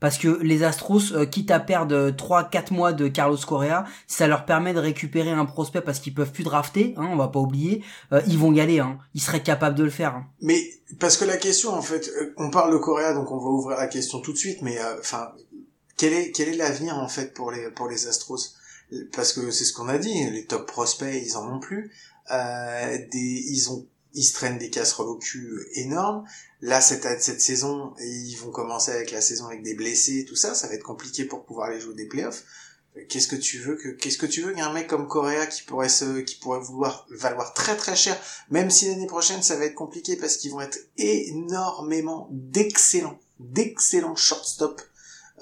Parce 0.00 0.18
que 0.18 0.28
les 0.42 0.64
Astros, 0.64 1.12
euh, 1.12 1.24
quitte 1.24 1.50
à 1.50 1.60
perdre 1.60 2.10
3-4 2.10 2.72
mois 2.74 2.92
de 2.92 3.08
Carlos 3.08 3.38
Correa, 3.46 3.84
ça 4.06 4.26
leur 4.26 4.44
permet 4.44 4.74
de 4.74 4.78
récupérer 4.78 5.30
un 5.30 5.46
prospect 5.46 5.80
parce 5.80 5.98
qu'ils 5.98 6.12
peuvent 6.14 6.32
plus 6.32 6.44
drafter, 6.44 6.94
hein, 6.98 7.08
on 7.10 7.16
va 7.16 7.28
pas 7.28 7.38
oublier. 7.40 7.82
Euh, 8.12 8.20
ils 8.26 8.38
vont 8.38 8.52
y 8.52 8.60
aller, 8.60 8.80
hein. 8.80 8.98
ils 9.14 9.20
seraient 9.22 9.42
capables 9.42 9.76
de 9.76 9.84
le 9.84 9.90
faire. 9.90 10.14
hein. 10.14 10.26
Mais 10.42 10.60
parce 11.00 11.16
que 11.16 11.24
la 11.24 11.36
question, 11.38 11.70
en 11.72 11.80
fait, 11.82 12.08
euh, 12.20 12.34
on 12.36 12.50
parle 12.50 12.72
de 12.72 12.78
Corée, 12.78 13.14
donc 13.14 13.30
on 13.30 13.38
va 13.38 13.48
ouvrir 13.48 13.78
la 13.78 13.86
question 13.86 14.20
tout 14.20 14.32
de 14.32 14.38
suite. 14.38 14.60
Mais 14.62 14.78
euh, 14.78 14.98
enfin, 15.00 15.32
quel 15.96 16.12
est 16.12 16.32
quel 16.32 16.48
est 16.48 16.56
l'avenir 16.56 16.98
en 16.98 17.08
fait 17.08 17.32
pour 17.32 17.50
les 17.50 17.70
pour 17.70 17.88
les 17.88 18.06
Astros? 18.06 18.56
Parce 19.16 19.32
que 19.32 19.50
c'est 19.50 19.64
ce 19.64 19.72
qu'on 19.72 19.88
a 19.88 19.96
dit, 19.98 20.30
les 20.30 20.44
top 20.44 20.66
prospects, 20.66 21.14
ils 21.24 21.36
en 21.36 21.56
ont 21.56 21.60
plus. 21.60 21.90
Euh, 22.30 22.98
des, 23.10 23.18
ils 23.48 23.70
ont 23.70 23.86
ils 24.14 24.24
se 24.24 24.32
traînent 24.32 24.58
des 24.58 24.70
casseroles 24.70 25.08
au 25.08 25.16
cul 25.16 25.66
énormes. 25.74 26.24
Là, 26.60 26.80
cette, 26.80 27.40
saison, 27.40 27.92
ils 28.00 28.36
vont 28.36 28.50
commencer 28.50 28.92
avec 28.92 29.10
la 29.10 29.20
saison 29.20 29.46
avec 29.46 29.62
des 29.62 29.74
blessés 29.74 30.20
et 30.20 30.24
tout 30.24 30.36
ça. 30.36 30.54
Ça 30.54 30.68
va 30.68 30.74
être 30.74 30.84
compliqué 30.84 31.24
pour 31.24 31.44
pouvoir 31.44 31.68
aller 31.68 31.80
jouer 31.80 31.94
des 31.94 32.06
playoffs. 32.06 32.44
Qu'est-ce 33.08 33.26
que 33.26 33.34
tu 33.34 33.58
veux 33.58 33.74
que 33.74 33.88
qu'est-ce 33.88 34.18
que 34.18 34.26
tu 34.26 34.42
veux 34.42 34.52
qu'un 34.52 34.72
mec 34.72 34.86
comme 34.86 35.08
Correa 35.08 35.46
qui 35.46 35.62
pourrait 35.62 35.88
se 35.88 36.20
qui 36.20 36.36
pourrait 36.36 36.60
vouloir 36.60 37.08
valoir 37.10 37.52
très 37.52 37.76
très 37.76 37.96
cher 37.96 38.16
même 38.50 38.70
si 38.70 38.86
l'année 38.86 39.08
prochaine 39.08 39.42
ça 39.42 39.56
va 39.56 39.64
être 39.64 39.74
compliqué 39.74 40.14
parce 40.14 40.36
qu'ils 40.36 40.52
vont 40.52 40.60
être 40.60 40.78
énormément 40.96 42.28
d'excellents 42.30 43.18
d'excellents 43.40 44.14
shortstop 44.14 44.80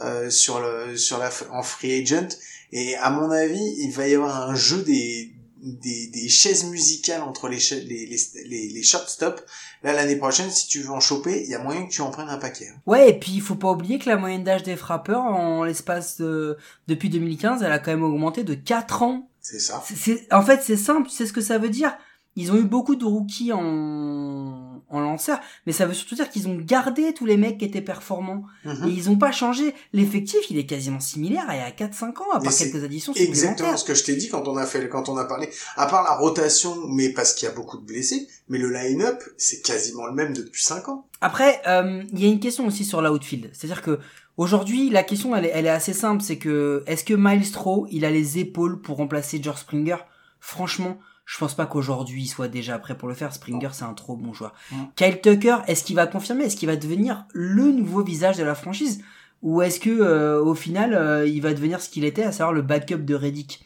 euh, 0.01 0.31
sur 0.31 0.61
le 0.61 0.97
sur 0.97 1.19
la 1.19 1.31
en 1.51 1.63
free 1.63 2.01
agent 2.01 2.29
et 2.73 2.97
à 2.97 3.11
mon 3.11 3.31
avis 3.31 3.75
il 3.81 3.93
va 3.93 4.09
y 4.09 4.15
avoir 4.15 4.49
un 4.49 4.55
jeu 4.55 4.83
des 4.83 5.35
des, 5.63 6.09
des 6.09 6.29
chaises 6.29 6.65
musicales 6.65 7.23
entre 7.23 7.49
les, 7.49 7.59
cha- 7.61 7.77
les, 7.77 8.07
les, 8.07 8.19
les, 8.47 8.69
les 8.69 8.83
shortstop. 8.83 9.41
Là, 9.83 9.93
l'année 9.93 10.17
prochaine, 10.17 10.51
si 10.51 10.67
tu 10.69 10.81
veux 10.83 10.91
en 10.91 11.01
choper, 11.01 11.43
il 11.45 11.51
y 11.51 11.55
a 11.55 11.59
moyen 11.59 11.87
que 11.87 11.93
tu 11.93 12.01
en 12.03 12.11
prennes 12.11 12.29
un 12.29 12.39
paquet. 12.39 12.69
hein. 12.69 12.81
Ouais, 12.87 13.11
et 13.11 13.19
puis 13.19 13.33
il 13.33 13.41
faut 13.41 13.55
pas 13.55 13.71
oublier 13.71 13.99
que 13.99 14.09
la 14.09 14.17
moyenne 14.17 14.45
d'âge 14.45 14.63
des 14.65 14.77
frappeurs, 14.77 15.23
en 15.23 15.65
l'espace 15.65 16.19
de... 16.21 16.57
depuis 16.89 17.09
2015, 17.11 17.63
elle 17.63 17.73
a 17.73 17.79
quand 17.79 17.93
même 17.93 18.03
augmenté 18.05 18.45
de 18.45 18.55
4 18.55 19.03
ans. 19.03 19.29
C'est 19.41 19.59
ça. 19.61 19.83
En 20.31 20.43
fait, 20.43 20.61
c'est 20.63 20.77
simple, 20.77 21.09
c'est 21.11 21.27
ce 21.27 21.33
que 21.33 21.41
ça 21.41 21.59
veut 21.59 21.71
dire? 21.71 21.97
Ils 22.35 22.51
ont 22.51 22.57
eu 22.57 22.65
beaucoup 22.65 22.97
de 22.97 23.05
rookies 23.05 23.53
en, 23.53 24.83
en 24.89 25.01
lanceur, 25.01 25.39
mais 25.67 25.73
ça 25.73 25.87
veut 25.87 25.93
surtout 25.95 26.15
dire 26.15 26.31
qu'ils 26.31 26.49
ont 26.49 26.57
gardé 26.57 27.13
tous 27.13 27.27
les 27.27 27.37
mecs 27.37 27.59
qui 27.59 27.65
étaient 27.65 27.83
performants. 27.83 28.45
Mhm. 28.65 28.89
Et 28.89 28.91
ils 28.91 29.11
ont 29.11 29.17
pas 29.17 29.33
changé. 29.33 29.75
L'effectif, 29.93 30.51
il 30.51 30.59
est 30.59 30.67
quasiment 30.67 31.01
similaire 31.01 31.45
à 31.49 31.57
il 31.57 31.59
y 31.59 31.63
a 31.63 31.71
4-5 31.71 32.23
ans, 32.23 32.31
à 32.33 32.41
part 32.41 32.57
quelques 32.57 32.83
additions 32.83 33.13
Exactement 33.15 33.77
ce 33.77 33.85
que 33.85 33.95
je 33.95 34.05
t'ai 34.05 34.17
dit 34.17 34.29
quand 34.29 34.49
on 34.49 34.57
a 34.57 34.67
fait, 34.67 34.89
quand 34.89 35.09
on 35.09 35.17
a 35.17 35.25
parlé. 35.25 35.49
À 35.77 35.87
part 35.87 36.05
la 36.05 36.15
rotation, 36.15 36.77
mais 36.89 37.11
parce 37.11 37.35
qu'il 37.35 37.49
y 37.49 37.51
a 37.51 37.55
beaucoup 37.55 37.77
de 37.77 37.85
blessés, 37.85 38.29
mais 38.49 38.59
le 38.59 38.71
line-up, 38.71 39.23
c'est 39.37 39.63
quasiment 39.63 40.07
le 40.07 40.15
même 40.15 40.33
depuis 40.35 40.63
5 40.63 40.89
ans. 40.89 41.07
Après, 41.21 41.61
euh, 41.67 42.03
il 42.13 42.21
y 42.21 42.25
a 42.25 42.29
une 42.29 42.41
question 42.41 42.67
aussi 42.67 42.85
sur 42.85 43.01
l'outfield. 43.03 43.51
C'est-à-dire 43.53 43.83
que 43.83 43.99
aujourd'hui, 44.37 44.91
la 44.91 45.03
question, 45.03 45.37
elle 45.37 45.47
est, 45.47 45.53
elle 45.55 45.67
est 45.67 45.71
assez 45.71 45.93
simple. 45.93 46.23
C'est 46.23 46.39
que 46.39 46.83
est-ce 46.87 47.05
que 47.05 47.15
Miles 47.15 47.47
Straw, 47.47 47.87
il 47.91 48.05
a 48.05 48.11
les 48.11 48.39
épaules 48.39 48.81
pour 48.81 48.97
remplacer 48.97 49.41
George 49.43 49.61
Springer? 49.61 49.99
Franchement, 50.41 50.99
je 51.25 51.39
pense 51.39 51.55
pas 51.55 51.67
qu'aujourd'hui 51.67 52.23
il 52.23 52.29
soit 52.29 52.49
déjà 52.49 52.79
prêt 52.79 52.97
pour 52.97 53.09
le 53.09 53.15
faire. 53.15 53.33
Springer, 53.33 53.69
c'est 53.73 53.85
un 53.85 53.95
trop 53.95 54.17
bon 54.17 54.33
joueur. 54.33 54.55
Mm. 54.71 54.77
Kyle 54.97 55.21
Tucker, 55.21 55.59
est-ce 55.67 55.85
qu'il 55.85 55.97
va 55.97 56.07
confirmer? 56.07 56.45
Est-ce 56.45 56.57
qu'il 56.57 56.69
va 56.69 56.77
devenir 56.77 57.27
le 57.33 57.71
nouveau 57.71 58.03
visage 58.03 58.37
de 58.37 58.45
la 58.45 58.55
franchise? 58.55 59.03
Ou 59.43 59.63
est-ce 59.63 59.81
que 59.81 59.91
euh, 59.91 60.41
au 60.41 60.55
final, 60.55 60.95
euh, 60.95 61.27
il 61.27 61.43
va 61.43 61.53
devenir 61.53 61.81
ce 61.81 61.89
qu'il 61.89 62.05
était, 62.05 62.23
à 62.23 62.33
savoir 62.33 62.53
le 62.53 62.63
backup 62.63 62.99
de 62.99 63.15
Reddick? 63.15 63.65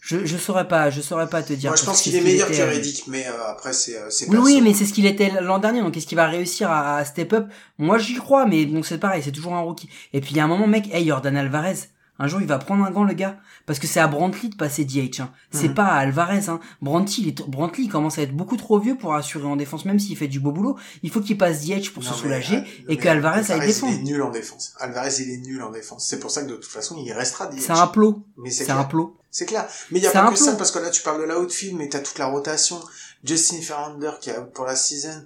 Je, 0.00 0.24
je 0.24 0.36
saurais 0.38 0.66
pas, 0.66 0.88
je 0.88 1.02
saurais 1.02 1.28
pas 1.28 1.42
te 1.42 1.52
dire. 1.52 1.70
Moi, 1.70 1.76
je 1.76 1.84
pense 1.84 2.00
qu'il 2.00 2.14
est 2.16 2.20
qu'il 2.20 2.26
meilleur 2.26 2.48
était, 2.48 2.56
que 2.56 2.62
euh, 2.62 2.70
Reddick, 2.70 3.06
mais 3.06 3.26
euh, 3.26 3.50
après, 3.50 3.74
c'est 3.74 3.98
c'est 4.08 4.30
oui, 4.30 4.62
mais 4.62 4.72
c'est 4.72 4.86
ce 4.86 4.94
qu'il 4.94 5.04
était 5.04 5.30
l'an 5.42 5.58
dernier, 5.58 5.82
donc 5.82 5.94
est-ce 5.94 6.06
qu'il 6.06 6.16
va 6.16 6.26
réussir 6.26 6.70
à, 6.70 6.96
à 6.96 7.04
step 7.04 7.34
up? 7.34 7.48
Moi, 7.76 7.98
j'y 7.98 8.14
crois, 8.14 8.46
mais 8.46 8.64
donc 8.64 8.86
c'est 8.86 8.96
pareil, 8.96 9.22
c'est 9.22 9.30
toujours 9.30 9.54
un 9.54 9.60
rookie. 9.60 9.90
Et 10.14 10.22
puis 10.22 10.30
il 10.30 10.38
y 10.38 10.40
a 10.40 10.44
un 10.44 10.48
moment, 10.48 10.66
mec, 10.66 10.88
hey, 10.90 11.06
Jordan 11.06 11.36
Alvarez, 11.36 11.74
un 12.20 12.26
jour 12.28 12.40
il 12.40 12.46
va 12.46 12.58
prendre 12.58 12.84
un 12.84 12.90
gant, 12.92 13.02
le 13.02 13.14
gars, 13.14 13.38
parce 13.66 13.78
que 13.80 13.86
c'est 13.88 13.98
à 13.98 14.06
Brantley 14.06 14.50
de 14.50 14.54
passer 14.54 14.84
DH. 14.84 15.20
Hein. 15.20 15.32
C'est 15.50 15.68
Mhm. 15.68 15.74
pas 15.74 15.86
à 15.86 15.96
Alvarez. 15.96 16.48
Hein. 16.48 16.60
Brantley, 16.82 17.14
il 17.22 17.28
est, 17.28 17.42
Brantley 17.48 17.84
il 17.84 17.88
commence 17.88 18.18
à 18.18 18.22
être 18.22 18.36
beaucoup 18.36 18.56
trop 18.56 18.78
vieux 18.78 18.96
pour 18.96 19.14
assurer 19.14 19.46
en 19.46 19.56
défense, 19.56 19.84
même 19.86 19.98
s'il 19.98 20.16
fait 20.16 20.28
du 20.28 20.38
beau 20.38 20.52
boulot. 20.52 20.76
Il 21.02 21.10
faut 21.10 21.20
qu'il 21.20 21.36
passe 21.38 21.64
DH 21.64 21.90
pour 21.92 22.02
Non, 22.04 22.10
se 22.12 22.14
soulager 22.14 22.58
euh, 22.58 22.60
et 22.60 22.84
mais 22.90 22.96
que 22.98 23.08
Alvarez 23.08 23.50
aille 23.50 23.58
il 23.58 23.62
est 23.64 23.66
défendre. 23.66 23.98
nul 24.02 24.22
en 24.22 24.30
défense. 24.30 24.74
Alvarez, 24.78 25.10
il 25.20 25.30
est 25.30 25.38
nul 25.38 25.62
en 25.62 25.70
défense. 25.70 26.06
C'est 26.06 26.20
pour 26.20 26.30
ça 26.30 26.42
que 26.42 26.48
de 26.50 26.54
toute 26.56 26.64
façon, 26.70 26.96
il 27.02 27.12
restera 27.12 27.46
DH. 27.46 27.58
C'est 27.58 27.72
un 27.72 27.86
plot. 27.86 28.22
Mais 28.36 28.50
c'est 28.50 28.64
C'est 28.66 28.70
un 28.72 28.84
plot. 28.84 29.16
C'est 29.30 29.46
clair. 29.46 29.66
Mais 29.90 29.98
il 29.98 30.02
y 30.02 30.06
a 30.06 30.10
C'est 30.10 30.18
pas 30.18 30.26
un 30.26 30.32
que 30.32 30.38
ça, 30.38 30.46
plomb. 30.48 30.56
parce 30.58 30.70
que 30.72 30.78
là, 30.80 30.90
tu 30.90 31.02
parles 31.02 31.20
de 31.20 31.26
l'outfield, 31.32 31.76
mais 31.76 31.88
t'as 31.88 32.00
toute 32.00 32.18
la 32.18 32.26
rotation. 32.26 32.78
Justin 33.24 33.60
Ferrander, 33.62 34.10
qui 34.20 34.30
a, 34.30 34.40
pour 34.40 34.64
la 34.64 34.74
season, 34.76 35.24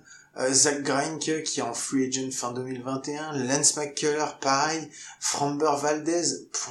Zach 0.51 0.83
Greinke, 0.83 1.43
qui 1.45 1.61
est 1.61 1.63
en 1.63 1.75
free 1.75 2.09
agent 2.09 2.31
fin 2.33 2.53
2021, 2.53 3.39
Lance 3.45 3.77
McCuller, 3.77 4.25
pareil, 4.41 4.89
Framber 5.21 5.73
Valdez, 5.81 6.23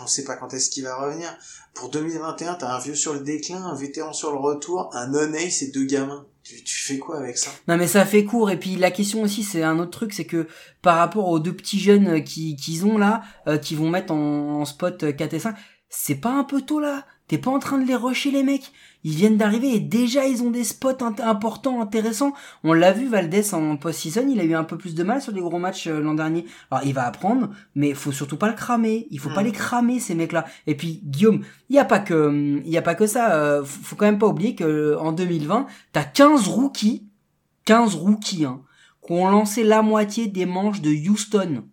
on 0.01 0.07
sait 0.07 0.25
pas 0.25 0.35
quand 0.35 0.53
est-ce 0.53 0.69
qu'il 0.69 0.83
va 0.83 0.95
revenir. 0.95 1.33
Pour 1.73 1.89
2021, 1.89 2.55
t'as 2.55 2.75
un 2.75 2.79
vieux 2.79 2.95
sur 2.95 3.13
le 3.13 3.21
déclin, 3.21 3.63
un 3.63 3.75
vétéran 3.75 4.13
sur 4.13 4.31
le 4.31 4.37
retour, 4.37 4.89
un 4.93 5.07
non-ace 5.07 5.61
et 5.61 5.71
deux 5.71 5.85
gamins. 5.85 6.25
Tu, 6.43 6.61
fais 6.65 6.99
quoi 6.99 7.19
avec 7.19 7.37
ça? 7.37 7.51
Non 7.69 7.77
mais 7.77 7.87
ça 7.87 8.05
fait 8.05 8.25
court 8.25 8.51
et 8.51 8.59
puis 8.59 8.75
la 8.75 8.91
question 8.91 9.21
aussi 9.21 9.43
c'est 9.43 9.63
un 9.63 9.79
autre 9.79 9.91
truc 9.91 10.13
c'est 10.13 10.25
que 10.25 10.45
par 10.81 10.97
rapport 10.97 11.29
aux 11.29 11.39
deux 11.39 11.55
petits 11.55 11.79
jeunes 11.79 12.17
euh, 12.17 12.19
qui 12.19 12.57
qu'ils 12.57 12.85
ont 12.85 12.97
là 12.97 13.21
euh, 13.47 13.57
qui 13.57 13.75
vont 13.75 13.89
mettre 13.89 14.11
en, 14.11 14.59
en 14.59 14.65
spot 14.65 15.03
euh, 15.03 15.13
4 15.13 15.33
et 15.35 15.39
5 15.39 15.55
c'est 15.87 16.15
pas 16.15 16.31
un 16.31 16.43
peu 16.43 16.61
tôt 16.61 16.81
là? 16.81 17.05
T'es 17.27 17.37
pas 17.37 17.51
en 17.51 17.59
train 17.59 17.77
de 17.77 17.85
les 17.87 17.95
rusher 17.95 18.31
les 18.31 18.43
mecs. 18.43 18.71
Ils 19.05 19.15
viennent 19.15 19.35
d'arriver 19.37 19.75
et 19.75 19.79
déjà 19.81 20.25
ils 20.27 20.43
ont 20.43 20.49
des 20.51 20.63
spots 20.63 20.91
int- 21.01 21.21
importants 21.21 21.81
intéressants. 21.81 22.33
On 22.63 22.71
l'a 22.73 22.91
vu 22.93 23.07
Valdez 23.07 23.53
en 23.53 23.75
post-season 23.75 24.25
il 24.29 24.39
a 24.39 24.43
eu 24.45 24.53
un 24.55 24.63
peu 24.63 24.77
plus 24.77 24.95
de 24.95 25.03
mal 25.03 25.21
sur 25.21 25.33
les 25.33 25.41
gros 25.41 25.59
matchs 25.59 25.87
euh, 25.87 25.99
l'an 25.99 26.13
dernier. 26.13 26.45
Alors 26.71 26.85
il 26.85 26.93
va 26.93 27.05
apprendre 27.05 27.49
mais 27.75 27.93
faut 27.93 28.11
surtout 28.13 28.37
pas 28.37 28.47
le 28.47 28.53
cramer. 28.55 29.07
Il 29.11 29.19
faut 29.19 29.29
pas 29.29 29.41
Mm. 29.41 29.45
les 29.45 29.51
cramer 29.51 29.99
ces 29.99 30.15
mecs 30.15 30.31
là 30.31 30.45
et 30.67 30.75
puis 30.75 31.01
Guillaume 31.03 31.41
il 31.69 31.75
y 31.75 31.79
a 31.79 31.85
pas 31.85 31.99
que 31.99 32.61
il 32.63 32.69
y 32.71 32.77
a 32.77 32.81
pas 32.81 32.95
que 32.95 33.07
ça 33.07 33.33
euh, 33.33 33.63
faut 33.63 33.83
faut 33.83 33.95
quand 33.97 34.05
même 34.05 34.19
pas 34.19 34.27
oublier 34.27 34.55
que 34.55 34.63
euh, 34.63 34.99
en 34.99 35.11
2020 35.11 35.65
t'as 35.91 36.03
15 36.05 36.47
rookies 36.47 37.05
15 37.65 37.95
rookies 37.95 38.45
hein, 38.45 38.61
qui 39.05 39.11
ont 39.13 39.29
lancé 39.29 39.63
la 39.65 39.81
moitié 39.81 40.27
des 40.27 40.45
manches 40.45 40.81
de 40.81 40.91
Houston. 41.09 41.63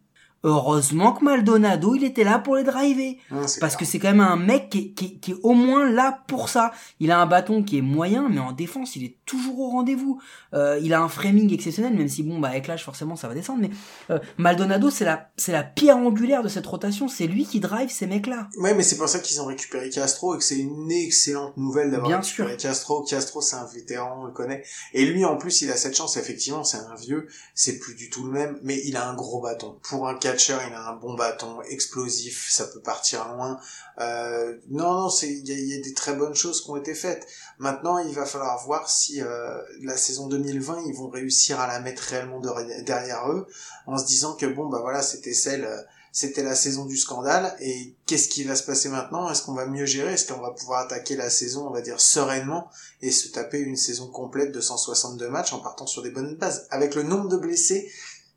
Heureusement 0.44 1.12
que 1.12 1.24
Maldonado, 1.24 1.94
il 1.94 2.04
était 2.04 2.24
là 2.24 2.38
pour 2.38 2.56
les 2.56 2.64
driver. 2.64 3.16
Non, 3.30 3.46
c'est 3.46 3.60
Parce 3.60 3.76
clair. 3.76 3.86
que 3.86 3.92
c'est 3.92 3.98
quand 3.98 4.08
même 4.10 4.20
un 4.20 4.36
mec 4.36 4.70
qui 4.70 4.78
est, 4.78 4.90
qui, 4.92 5.04
est- 5.06 5.18
qui 5.20 5.30
est 5.32 5.36
au 5.42 5.52
moins 5.52 5.88
là 5.90 6.22
pour 6.28 6.48
ça. 6.48 6.72
Il 6.98 7.10
a 7.10 7.18
un 7.20 7.26
bâton 7.26 7.62
qui 7.62 7.78
est 7.78 7.82
moyen, 7.82 8.28
mais 8.28 8.40
en 8.40 8.52
défense, 8.52 8.96
il 8.96 9.04
est 9.04 9.16
toujours 9.26 9.58
au 9.60 9.70
rendez-vous. 9.70 10.20
Euh, 10.54 10.78
il 10.82 10.92
a 10.94 11.00
un 11.02 11.08
framing 11.08 11.52
exceptionnel, 11.52 11.94
même 11.94 12.08
si 12.08 12.22
bon, 12.22 12.38
bah 12.38 12.48
avec 12.48 12.66
l'âge, 12.66 12.84
forcément, 12.84 13.16
ça 13.16 13.28
va 13.28 13.34
descendre. 13.34 13.60
Mais 13.60 13.70
euh, 14.10 14.18
Maldonado, 14.38 14.90
c'est 14.90 15.04
la, 15.04 15.30
c'est 15.36 15.52
la 15.52 15.62
pierre 15.62 15.96
angulaire 15.96 16.42
de 16.42 16.48
cette 16.48 16.66
rotation. 16.66 17.08
C'est 17.08 17.26
lui 17.26 17.44
qui 17.46 17.60
drive 17.60 17.90
ces 17.90 18.06
mecs-là. 18.06 18.48
Ouais, 18.58 18.74
mais 18.74 18.82
c'est 18.82 18.96
pour 18.96 19.08
ça 19.08 19.18
qu'ils 19.20 19.40
ont 19.40 19.46
récupéré 19.46 19.90
Castro 19.90 20.34
et 20.34 20.38
que 20.38 20.44
c'est 20.44 20.58
une 20.58 20.90
excellente 20.90 21.56
nouvelle 21.56 21.90
d'avoir 21.90 22.20
récupéré 22.20 22.56
Castro. 22.56 23.02
Castro, 23.02 23.40
c'est 23.40 23.56
un 23.56 23.66
vétéran, 23.66 24.18
on 24.22 24.24
le 24.24 24.32
connaît. 24.32 24.64
Et 24.94 25.04
lui, 25.06 25.24
en 25.24 25.36
plus, 25.36 25.62
il 25.62 25.70
a 25.70 25.76
cette 25.76 25.96
chance. 25.96 26.16
Effectivement, 26.16 26.64
c'est 26.64 26.78
un 26.78 26.94
vieux, 26.94 27.28
c'est 27.54 27.78
plus 27.78 27.94
du 27.94 28.10
tout 28.10 28.24
le 28.24 28.32
même, 28.32 28.58
mais 28.62 28.80
il 28.84 28.96
a 28.96 29.08
un 29.08 29.14
gros 29.14 29.40
bâton. 29.40 29.76
Pour 29.88 30.08
un 30.08 30.14
il 30.36 30.74
a 30.74 30.88
un 30.88 30.96
bon 30.96 31.14
bâton, 31.14 31.60
explosif, 31.62 32.48
ça 32.50 32.66
peut 32.66 32.80
partir 32.80 33.28
loin. 33.28 33.58
Euh, 34.00 34.56
non, 34.68 34.94
non, 34.94 35.08
il 35.22 35.46
y 35.46 35.78
a, 35.78 35.80
des 35.82 35.94
très 35.94 36.14
bonnes 36.14 36.34
choses 36.34 36.62
qui 36.62 36.70
ont 36.70 36.76
été 36.76 36.94
faites. 36.94 37.26
Maintenant, 37.58 37.98
il 37.98 38.14
va 38.14 38.24
falloir 38.24 38.64
voir 38.64 38.88
si 38.88 39.20
euh, 39.22 39.58
la 39.82 39.96
saison 39.96 40.26
2020, 40.28 40.84
ils 40.86 40.94
vont 40.94 41.08
réussir 41.08 41.60
à 41.60 41.66
la 41.66 41.80
mettre 41.80 42.02
réellement 42.02 42.40
de- 42.40 42.82
derrière 42.82 43.30
eux, 43.30 43.46
en 43.86 43.98
se 43.98 44.06
disant 44.06 44.34
que 44.34 44.46
bon, 44.46 44.68
bah 44.68 44.80
voilà, 44.80 45.02
c'était 45.02 45.34
celle. 45.34 45.68
c'était 46.12 46.42
la 46.42 46.56
saison 46.56 46.86
du 46.86 46.96
scandale 46.96 47.54
et 47.60 47.94
qu'est-ce 48.06 48.28
qui 48.28 48.42
va 48.42 48.56
se 48.56 48.64
passer 48.64 48.88
maintenant? 48.88 49.30
Est-ce 49.30 49.42
qu'on 49.42 49.54
va 49.54 49.66
mieux 49.66 49.86
gérer? 49.86 50.14
Est-ce 50.14 50.32
qu'on 50.32 50.40
va 50.40 50.50
pouvoir 50.50 50.80
attaquer 50.80 51.14
la 51.14 51.30
saison, 51.30 51.68
on 51.68 51.70
va 51.70 51.82
dire 51.82 52.00
sereinement 52.00 52.68
et 53.00 53.12
se 53.12 53.28
taper 53.28 53.58
une 53.60 53.76
saison 53.76 54.08
complète 54.08 54.50
de 54.50 54.60
162 54.60 55.28
matchs 55.28 55.52
en 55.52 55.60
partant 55.60 55.86
sur 55.86 56.02
des 56.02 56.10
bonnes 56.10 56.34
bases? 56.36 56.66
Avec 56.70 56.96
le 56.96 57.04
nombre 57.04 57.28
de 57.28 57.36
blessés, 57.36 57.88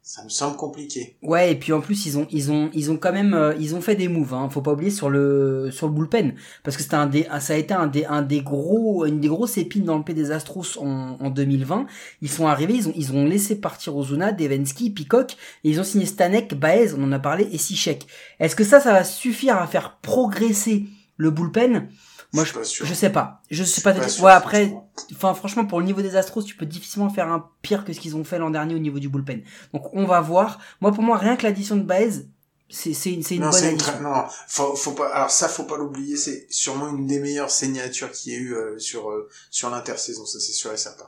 ça 0.05 0.21
me 0.21 0.27
semble 0.29 0.57
compliqué. 0.57 1.15
Ouais, 1.21 1.53
et 1.53 1.55
puis 1.55 1.71
en 1.71 1.79
plus 1.79 2.05
ils 2.05 2.17
ont 2.17 2.27
ils 2.29 2.51
ont 2.51 2.69
ils 2.73 2.91
ont 2.91 2.97
quand 2.97 3.13
même 3.13 3.33
euh, 3.33 3.55
ils 3.57 3.73
ont 3.73 3.79
fait 3.79 3.95
des 3.95 4.09
moves. 4.09 4.33
Hein. 4.33 4.49
Faut 4.49 4.61
pas 4.61 4.73
oublier 4.73 4.91
sur 4.91 5.09
le 5.09 5.69
sur 5.71 5.87
le 5.87 5.93
bullpen 5.93 6.35
parce 6.61 6.75
que 6.75 6.83
c'était 6.83 6.95
un 6.95 7.07
des 7.07 7.25
ça 7.39 7.53
a 7.53 7.55
été 7.55 7.73
un 7.73 7.87
des 7.87 8.03
un 8.03 8.21
des 8.21 8.41
gros 8.41 9.05
une 9.05 9.21
des 9.21 9.29
grosses 9.29 9.57
épines 9.57 9.85
dans 9.85 9.97
le 9.97 10.03
pied 10.03 10.13
des 10.13 10.31
Astros 10.31 10.77
en, 10.77 11.17
en 11.21 11.29
2020. 11.29 11.85
Ils 12.21 12.29
sont 12.29 12.47
arrivés, 12.47 12.73
ils 12.73 12.89
ont 12.89 12.93
ils 12.97 13.13
ont 13.13 13.25
laissé 13.25 13.55
partir 13.55 13.95
Ozuna, 13.95 14.33
Devensky, 14.33 14.89
Peacock 14.89 15.37
et 15.63 15.69
ils 15.69 15.79
ont 15.79 15.85
signé 15.85 16.05
Stanek, 16.05 16.53
Baez, 16.53 16.93
on 16.97 17.03
en 17.03 17.11
a 17.13 17.19
parlé 17.19 17.47
et 17.53 17.57
Sichek. 17.57 18.05
Est-ce 18.41 18.57
que 18.57 18.65
ça 18.65 18.81
ça 18.81 18.91
va 18.91 19.05
suffire 19.05 19.55
à 19.55 19.67
faire 19.67 19.99
progresser 20.01 20.83
le 21.15 21.31
bullpen? 21.31 21.87
Moi 22.33 22.43
je 22.43 22.49
suis 22.49 22.57
pas 22.57 22.63
sûr. 22.65 22.85
je 22.85 22.93
sais 22.93 23.11
pas. 23.11 23.41
Je 23.51 23.63
sais 23.63 23.71
suis 23.73 23.81
pas. 23.81 23.93
pas 23.93 24.01
te- 24.05 24.09
sûr, 24.09 24.23
ouais, 24.25 24.31
après, 24.31 24.65
franchement. 24.67 24.89
enfin, 25.13 25.33
franchement, 25.35 25.65
pour 25.65 25.79
le 25.79 25.85
niveau 25.85 26.01
des 26.01 26.15
Astros, 26.15 26.43
tu 26.43 26.55
peux 26.55 26.65
difficilement 26.65 27.09
faire 27.09 27.31
un 27.31 27.49
pire 27.61 27.85
que 27.85 27.93
ce 27.93 27.99
qu'ils 27.99 28.15
ont 28.15 28.23
fait 28.23 28.39
l'an 28.39 28.49
dernier 28.49 28.75
au 28.75 28.79
niveau 28.79 28.99
du 28.99 29.07
bullpen. 29.07 29.43
Donc, 29.73 29.93
on 29.93 30.05
va 30.05 30.19
voir. 30.19 30.59
Moi, 30.81 30.91
pour 30.91 31.03
moi, 31.03 31.17
rien 31.17 31.35
que 31.35 31.43
l'addition 31.43 31.75
de 31.75 31.83
Baez, 31.83 32.25
c'est, 32.69 32.93
c'est 32.93 33.13
une, 33.13 33.21
c'est 33.21 33.35
une 33.35 33.41
non, 33.43 33.51
bonne 33.51 33.59
c'est 33.59 33.71
une 33.71 34.03
non, 34.03 34.23
faut, 34.47 34.75
faut 34.75 34.93
pas. 34.93 35.09
Alors 35.09 35.29
ça, 35.29 35.47
faut 35.47 35.65
pas 35.65 35.77
l'oublier. 35.77 36.17
C'est 36.17 36.47
sûrement 36.49 36.89
une 36.89 37.05
des 37.05 37.19
meilleures 37.19 37.51
signatures 37.51 38.11
qu'il 38.11 38.33
y 38.33 38.35
ait 38.35 38.39
eu 38.39 38.55
euh, 38.55 38.79
sur 38.79 39.11
euh, 39.11 39.29
sur 39.51 39.69
l'intersaison. 39.69 40.25
Ça, 40.25 40.39
c'est 40.39 40.53
sûr 40.53 40.71
et 40.73 40.77
certain. 40.77 41.05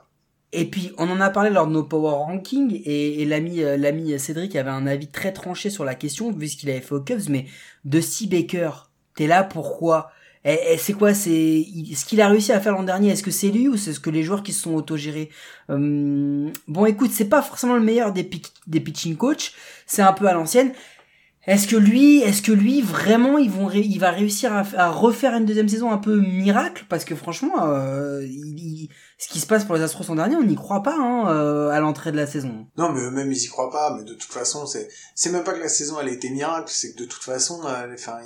Et 0.52 0.70
puis, 0.70 0.92
on 0.96 1.10
en 1.10 1.20
a 1.20 1.28
parlé 1.28 1.50
lors 1.50 1.66
de 1.66 1.72
nos 1.72 1.82
power 1.82 2.12
rankings, 2.24 2.80
et, 2.84 3.20
et 3.20 3.24
l'ami, 3.24 3.62
euh, 3.62 3.76
l'ami 3.76 4.16
Cédric 4.18 4.54
avait 4.54 4.70
un 4.70 4.86
avis 4.86 5.08
très 5.10 5.32
tranché 5.32 5.70
sur 5.70 5.84
la 5.84 5.96
question, 5.96 6.30
vu 6.32 6.48
ce 6.48 6.56
qu'il 6.56 6.70
avait 6.70 6.80
fait 6.80 6.94
aux 6.94 7.00
Cubs, 7.02 7.28
mais 7.28 7.46
de 7.84 8.00
Steve 8.00 8.30
Baker, 8.30 8.70
t'es 9.16 9.26
là 9.26 9.42
pourquoi? 9.42 10.10
Et, 10.46 10.74
et 10.74 10.78
c'est 10.78 10.92
quoi, 10.92 11.12
c'est, 11.12 11.66
ce 11.94 12.04
qu'il 12.04 12.20
a 12.20 12.28
réussi 12.28 12.52
à 12.52 12.60
faire 12.60 12.72
l'an 12.72 12.84
dernier, 12.84 13.10
est-ce 13.10 13.24
que 13.24 13.32
c'est 13.32 13.48
lui 13.48 13.68
ou 13.68 13.76
c'est 13.76 13.92
ce 13.92 13.98
que 14.00 14.10
les 14.10 14.22
joueurs 14.22 14.44
qui 14.44 14.52
se 14.52 14.62
sont 14.62 14.74
autogérés? 14.74 15.28
Hum, 15.68 16.52
bon, 16.68 16.86
écoute, 16.86 17.10
c'est 17.12 17.28
pas 17.28 17.42
forcément 17.42 17.74
le 17.74 17.82
meilleur 17.82 18.12
des, 18.12 18.30
des 18.68 18.80
pitching 18.80 19.16
coach, 19.16 19.52
c'est 19.86 20.02
un 20.02 20.12
peu 20.12 20.28
à 20.28 20.32
l'ancienne. 20.32 20.72
Est-ce 21.46 21.68
que 21.68 21.76
lui, 21.76 22.22
est-ce 22.22 22.42
que 22.42 22.50
lui 22.50 22.82
vraiment, 22.82 23.38
il 23.38 23.98
va 24.00 24.10
réussir 24.10 24.52
à, 24.52 24.90
refaire 24.90 25.34
une 25.34 25.44
deuxième 25.44 25.68
saison 25.68 25.92
un 25.92 25.98
peu 25.98 26.20
miracle? 26.20 26.86
Parce 26.88 27.04
que 27.04 27.14
franchement, 27.14 27.52
euh, 27.62 28.20
ce 29.18 29.28
qui 29.28 29.38
se 29.38 29.46
passe 29.46 29.64
pour 29.64 29.76
les 29.76 29.82
Astros 29.82 30.04
l'an 30.08 30.16
dernier, 30.16 30.34
on 30.34 30.42
n'y 30.42 30.56
croit 30.56 30.82
pas 30.82 30.96
hein, 30.98 31.28
euh, 31.30 31.70
à 31.70 31.78
l'entrée 31.78 32.10
de 32.10 32.16
la 32.16 32.26
saison. 32.26 32.66
Non, 32.76 32.90
mais 32.90 33.00
eux-mêmes 33.00 33.30
ils 33.30 33.44
y 33.44 33.46
croient 33.46 33.70
pas. 33.70 33.94
Mais 33.96 34.02
de 34.02 34.14
toute 34.14 34.32
façon, 34.32 34.66
c'est 34.66 34.88
c'est 35.14 35.30
même 35.30 35.44
pas 35.44 35.52
que 35.52 35.60
la 35.60 35.68
saison 35.68 36.00
elle 36.00 36.08
a 36.08 36.12
été 36.12 36.30
miracle, 36.30 36.68
c'est 36.68 36.92
que 36.94 36.98
de 36.98 37.04
toute 37.04 37.22
façon, 37.22 37.60
euh, 37.64 37.94
enfin 37.94 38.18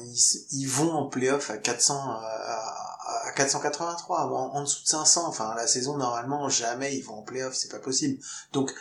ils, 0.53 0.67
vont 0.67 0.91
en 0.93 1.07
playoff 1.07 1.51
à 1.51 1.59
400 1.59 1.95
à, 1.95 2.23
à- 2.25 3.29
à 3.29 3.33
483 3.33 4.27
ou 4.29 4.35
en, 4.35 4.55
en 4.55 4.63
dessous 4.63 4.83
de 4.83 4.89
500. 4.89 5.25
Enfin 5.27 5.55
la 5.57 5.67
saison 5.67 5.99
normalement 5.99 6.49
jamais 6.49 6.97
ils 6.97 7.03
vont 7.03 7.19
en 7.19 7.23
playoff, 7.23 7.55
c'est 7.55 7.71
pas 7.71 7.81
possible. 7.81 8.19
Donc 8.53 8.73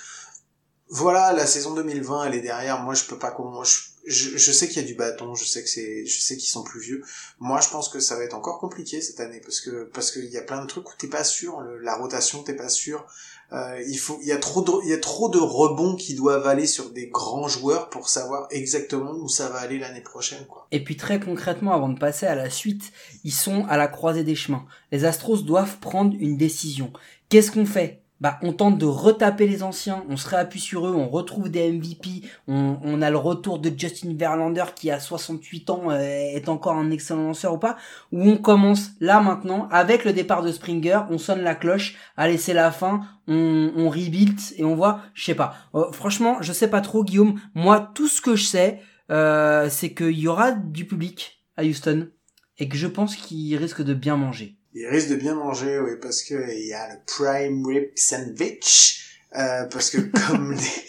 voilà, 0.87 1.33
la 1.33 1.45
saison 1.45 1.73
2020 1.73 2.25
elle 2.25 2.35
est 2.35 2.41
derrière. 2.41 2.81
Moi 2.81 2.93
je 2.93 3.03
peux 3.03 3.17
pas 3.19 3.35
je, 3.63 3.77
je, 4.09 4.51
sais 4.51 4.67
qu'il 4.67 4.81
y 4.81 4.85
a 4.85 4.87
du 4.87 4.95
bâton, 4.95 5.35
je 5.35 5.45
sais 5.45 5.63
que 5.63 5.69
c'est 5.69 6.05
je 6.05 6.19
sais 6.19 6.35
qu'ils 6.35 6.49
sont 6.49 6.63
plus 6.63 6.81
vieux. 6.81 7.03
Moi 7.39 7.61
je 7.61 7.69
pense 7.69 7.89
que 7.89 7.99
ça 7.99 8.15
va 8.15 8.23
être 8.23 8.35
encore 8.35 8.59
compliqué 8.59 9.01
cette 9.01 9.19
année 9.19 9.39
parce 9.39 9.61
que 9.61 9.83
parce 9.93 10.11
qu'il 10.11 10.25
y 10.25 10.37
a 10.37 10.41
plein 10.41 10.61
de 10.61 10.67
trucs 10.67 10.89
où 10.89 10.93
t'es 10.97 11.07
pas 11.07 11.23
sûr, 11.23 11.61
la 11.81 11.95
rotation 11.95 12.43
t'es 12.43 12.55
pas 12.55 12.69
sûr. 12.69 13.05
Euh, 13.51 13.83
il 13.87 13.97
faut, 13.97 14.19
il 14.21 14.27
y 14.27 14.31
a 14.31 14.37
trop 14.37 14.61
de, 14.61 14.71
il 14.83 14.89
y 14.89 14.93
a 14.93 14.99
trop 14.99 15.27
de 15.27 15.39
rebonds 15.39 15.95
qui 15.95 16.13
doivent 16.13 16.45
aller 16.45 16.67
sur 16.67 16.91
des 16.91 17.07
grands 17.07 17.47
joueurs 17.47 17.89
pour 17.89 18.07
savoir 18.07 18.47
exactement 18.51 19.11
où 19.11 19.27
ça 19.27 19.49
va 19.49 19.59
aller 19.59 19.79
l'année 19.79 20.01
prochaine, 20.01 20.45
quoi. 20.47 20.67
Et 20.71 20.83
puis 20.83 20.97
très 20.97 21.19
concrètement, 21.19 21.73
avant 21.73 21.89
de 21.89 21.97
passer 21.97 22.27
à 22.27 22.35
la 22.35 22.51
suite, 22.51 22.91
ils 23.23 23.33
sont 23.33 23.65
à 23.65 23.77
la 23.77 23.87
croisée 23.87 24.23
des 24.23 24.35
chemins. 24.35 24.65
Les 24.91 25.03
Astros 25.03 25.41
doivent 25.41 25.79
prendre 25.79 26.15
une 26.19 26.37
décision. 26.37 26.93
Qu'est-ce 27.29 27.51
qu'on 27.51 27.65
fait? 27.65 27.98
Bah, 28.21 28.37
on 28.41 28.53
tente 28.53 28.77
de 28.77 28.85
retaper 28.85 29.47
les 29.47 29.63
anciens, 29.63 30.03
on 30.09 30.17
se 30.17 30.27
réappuie 30.27 30.59
sur 30.59 30.87
eux, 30.87 30.93
on 30.93 31.07
retrouve 31.09 31.49
des 31.49 31.71
MVP, 31.71 32.27
on, 32.47 33.01
a 33.01 33.09
le 33.09 33.17
retour 33.17 33.59
de 33.59 33.71
Justin 33.75 34.13
Verlander 34.15 34.65
qui 34.75 34.91
a 34.91 34.99
68 34.99 35.69
ans 35.69 35.83
euh, 35.89 35.99
est 35.99 36.49
encore 36.49 36.75
un 36.75 36.91
excellent 36.91 37.27
lanceur 37.27 37.53
ou 37.53 37.57
pas, 37.57 37.77
ou 38.11 38.21
on 38.21 38.37
commence 38.37 38.91
là 38.99 39.21
maintenant 39.21 39.67
avec 39.71 40.03
le 40.03 40.13
départ 40.13 40.43
de 40.43 40.51
Springer, 40.51 41.01
on 41.09 41.17
sonne 41.17 41.41
la 41.41 41.55
cloche, 41.55 41.95
allez 42.17 42.37
c'est 42.37 42.53
la 42.53 42.71
fin, 42.71 43.01
on, 43.27 43.71
on 43.75 43.89
rebuild 43.89 44.39
et 44.57 44.63
on 44.63 44.75
voit, 44.75 45.01
je 45.13 45.23
sais 45.23 45.35
pas. 45.35 45.55
Euh, 45.75 45.91
franchement, 45.91 46.41
je 46.41 46.51
sais 46.51 46.69
pas 46.69 46.81
trop 46.81 47.03
Guillaume. 47.03 47.39
Moi, 47.55 47.91
tout 47.95 48.07
ce 48.07 48.21
que 48.21 48.35
je 48.35 48.43
sais, 48.43 48.81
euh, 49.11 49.69
c'est 49.69 49.93
qu'il 49.93 50.19
y 50.19 50.27
aura 50.27 50.51
du 50.51 50.85
public 50.85 51.43
à 51.57 51.63
Houston 51.63 52.09
et 52.57 52.67
que 52.67 52.77
je 52.77 52.87
pense 52.87 53.15
qu'il 53.15 53.55
risque 53.55 53.81
de 53.81 53.93
bien 53.93 54.17
manger. 54.17 54.58
Il 54.73 54.85
risque 54.87 55.09
de 55.09 55.15
bien 55.15 55.35
manger, 55.35 55.79
oui, 55.79 55.91
parce 56.01 56.21
que 56.23 56.35
il 56.55 56.67
y 56.67 56.73
a 56.73 56.87
le 56.93 56.99
prime 57.07 57.65
rib 57.65 57.89
sandwich, 57.95 59.01
euh, 59.35 59.65
parce 59.65 59.89
que 59.89 59.97
comme 60.27 60.53
les- 60.53 60.87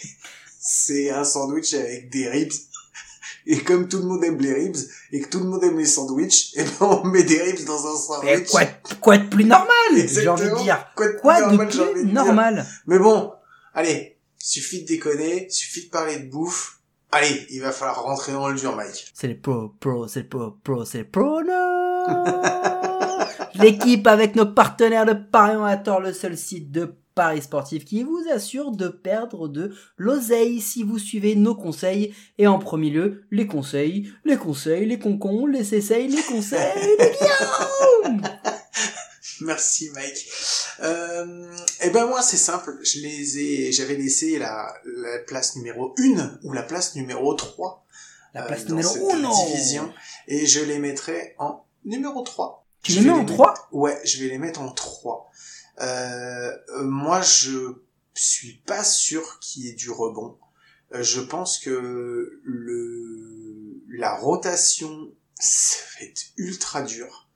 c'est 0.59 1.09
un 1.09 1.23
sandwich 1.23 1.73
avec 1.73 2.09
des 2.11 2.29
ribs, 2.29 2.51
et 3.47 3.57
comme 3.63 3.87
tout 3.87 3.97
le 3.97 4.03
monde 4.05 4.23
aime 4.23 4.37
les 4.39 4.53
ribs, 4.53 4.77
et 5.11 5.19
que 5.21 5.27
tout 5.29 5.39
le 5.39 5.45
monde 5.45 5.63
aime 5.63 5.79
les 5.79 5.85
sandwichs, 5.87 6.51
et 6.55 6.63
ben 6.63 6.71
on 6.81 7.03
met 7.05 7.23
des 7.23 7.41
ribs 7.41 7.65
dans 7.65 7.85
un 7.87 8.21
Mais 8.23 8.35
sandwich. 8.35 8.49
quoi, 8.51 8.63
de- 8.65 8.95
quoi 9.01 9.17
de 9.17 9.27
plus 9.27 9.45
normal, 9.45 9.67
j'ai 9.95 10.27
envie 10.27 10.49
de 10.49 10.63
dire. 10.63 10.85
Quoi 10.95 11.07
de, 11.07 11.17
Quoi 11.19 11.39
normal, 11.41 11.67
de 11.67 11.71
j'ai 11.71 11.81
envie 11.81 11.91
plus 11.93 12.01
de 12.03 12.05
dire. 12.05 12.13
normal 12.13 12.65
Mais 12.85 12.99
bon, 12.99 13.33
allez, 13.73 14.17
suffit 14.37 14.83
de 14.83 14.87
déconner, 14.89 15.49
suffit 15.49 15.85
de 15.85 15.89
parler 15.89 16.17
de 16.19 16.29
bouffe. 16.29 16.77
Allez, 17.11 17.45
il 17.49 17.61
va 17.61 17.71
falloir 17.71 18.03
rentrer 18.03 18.31
dans 18.31 18.47
le 18.47 18.55
dur, 18.55 18.75
Mike. 18.75 19.11
C'est 19.15 19.27
les 19.27 19.35
pro, 19.35 19.69
pro, 19.79 20.07
c'est 20.07 20.19
les 20.21 20.25
pro, 20.27 20.51
pro, 20.63 20.85
c'est 20.85 20.99
les 20.99 21.03
pro, 21.03 21.41
non 21.41 21.97
L'équipe 23.61 24.07
avec 24.07 24.35
nos 24.35 24.45
partenaires 24.45 25.05
de 25.05 25.13
Paris 25.13 25.57
à 25.71 25.77
tort, 25.77 25.99
le 25.99 26.13
seul 26.13 26.37
site 26.37 26.71
de 26.71 26.95
Paris 27.15 27.41
sportif 27.41 27.85
qui 27.85 28.03
vous 28.03 28.23
assure 28.33 28.71
de 28.71 28.87
perdre 28.87 29.47
de 29.47 29.75
l'oseille 29.97 30.61
si 30.61 30.83
vous 30.83 30.97
suivez 30.97 31.35
nos 31.35 31.55
conseils. 31.55 32.15
Et 32.37 32.47
en 32.47 32.57
premier 32.59 32.89
lieu, 32.89 33.23
les 33.31 33.47
conseils, 33.47 34.11
les 34.25 34.37
conseils, 34.37 34.85
les 34.85 34.99
concons, 34.99 35.45
les 35.45 35.75
essais, 35.75 36.07
les 36.07 36.23
conseils, 36.23 36.97
les 36.99 37.11
Merci, 39.41 39.89
Mike. 39.95 40.27
Euh, 40.81 41.51
eh 41.81 41.89
ben 41.89 42.05
moi, 42.05 42.21
c'est 42.21 42.37
simple. 42.37 42.77
Je 42.83 42.99
les 42.99 43.39
ai, 43.39 43.71
j'avais 43.71 43.95
laissé 43.95 44.37
la, 44.37 44.71
la 44.85 45.19
place 45.19 45.55
numéro 45.55 45.95
1 45.97 46.39
ou 46.43 46.53
la 46.53 46.63
place 46.63 46.95
numéro 46.95 47.33
3 47.33 47.85
La 48.33 48.43
euh, 48.43 48.47
place 48.47 48.65
dans 48.65 48.75
numéro 48.75 48.93
cette 48.93 49.03
1 49.03 49.45
division. 49.47 49.93
Et 50.27 50.45
je 50.45 50.63
les 50.63 50.79
mettrai 50.79 51.35
en 51.39 51.65
numéro 51.85 52.21
3. 52.21 52.60
Tu 52.83 52.93
les 52.93 53.01
mets 53.01 53.11
en 53.11 53.25
3 53.25 53.69
Ouais, 53.71 53.99
je 54.03 54.21
vais 54.21 54.29
les 54.29 54.37
mettre 54.37 54.61
en 54.61 54.71
3. 54.71 55.29
Euh, 55.81 56.57
euh, 56.69 56.83
moi, 56.83 57.21
je 57.21 57.75
suis 58.13 58.57
pas 58.65 58.83
sûr 58.83 59.39
qu'il 59.39 59.65
y 59.65 59.69
ait 59.69 59.73
du 59.73 59.89
rebond. 59.89 60.37
Euh, 60.93 61.03
je 61.03 61.21
pense 61.21 61.59
que 61.59 62.39
le 62.43 63.81
la 63.89 64.15
rotation, 64.15 65.11
ça 65.39 65.77
va 65.99 66.05
être 66.05 66.23
ultra 66.37 66.81
dur. 66.81 67.29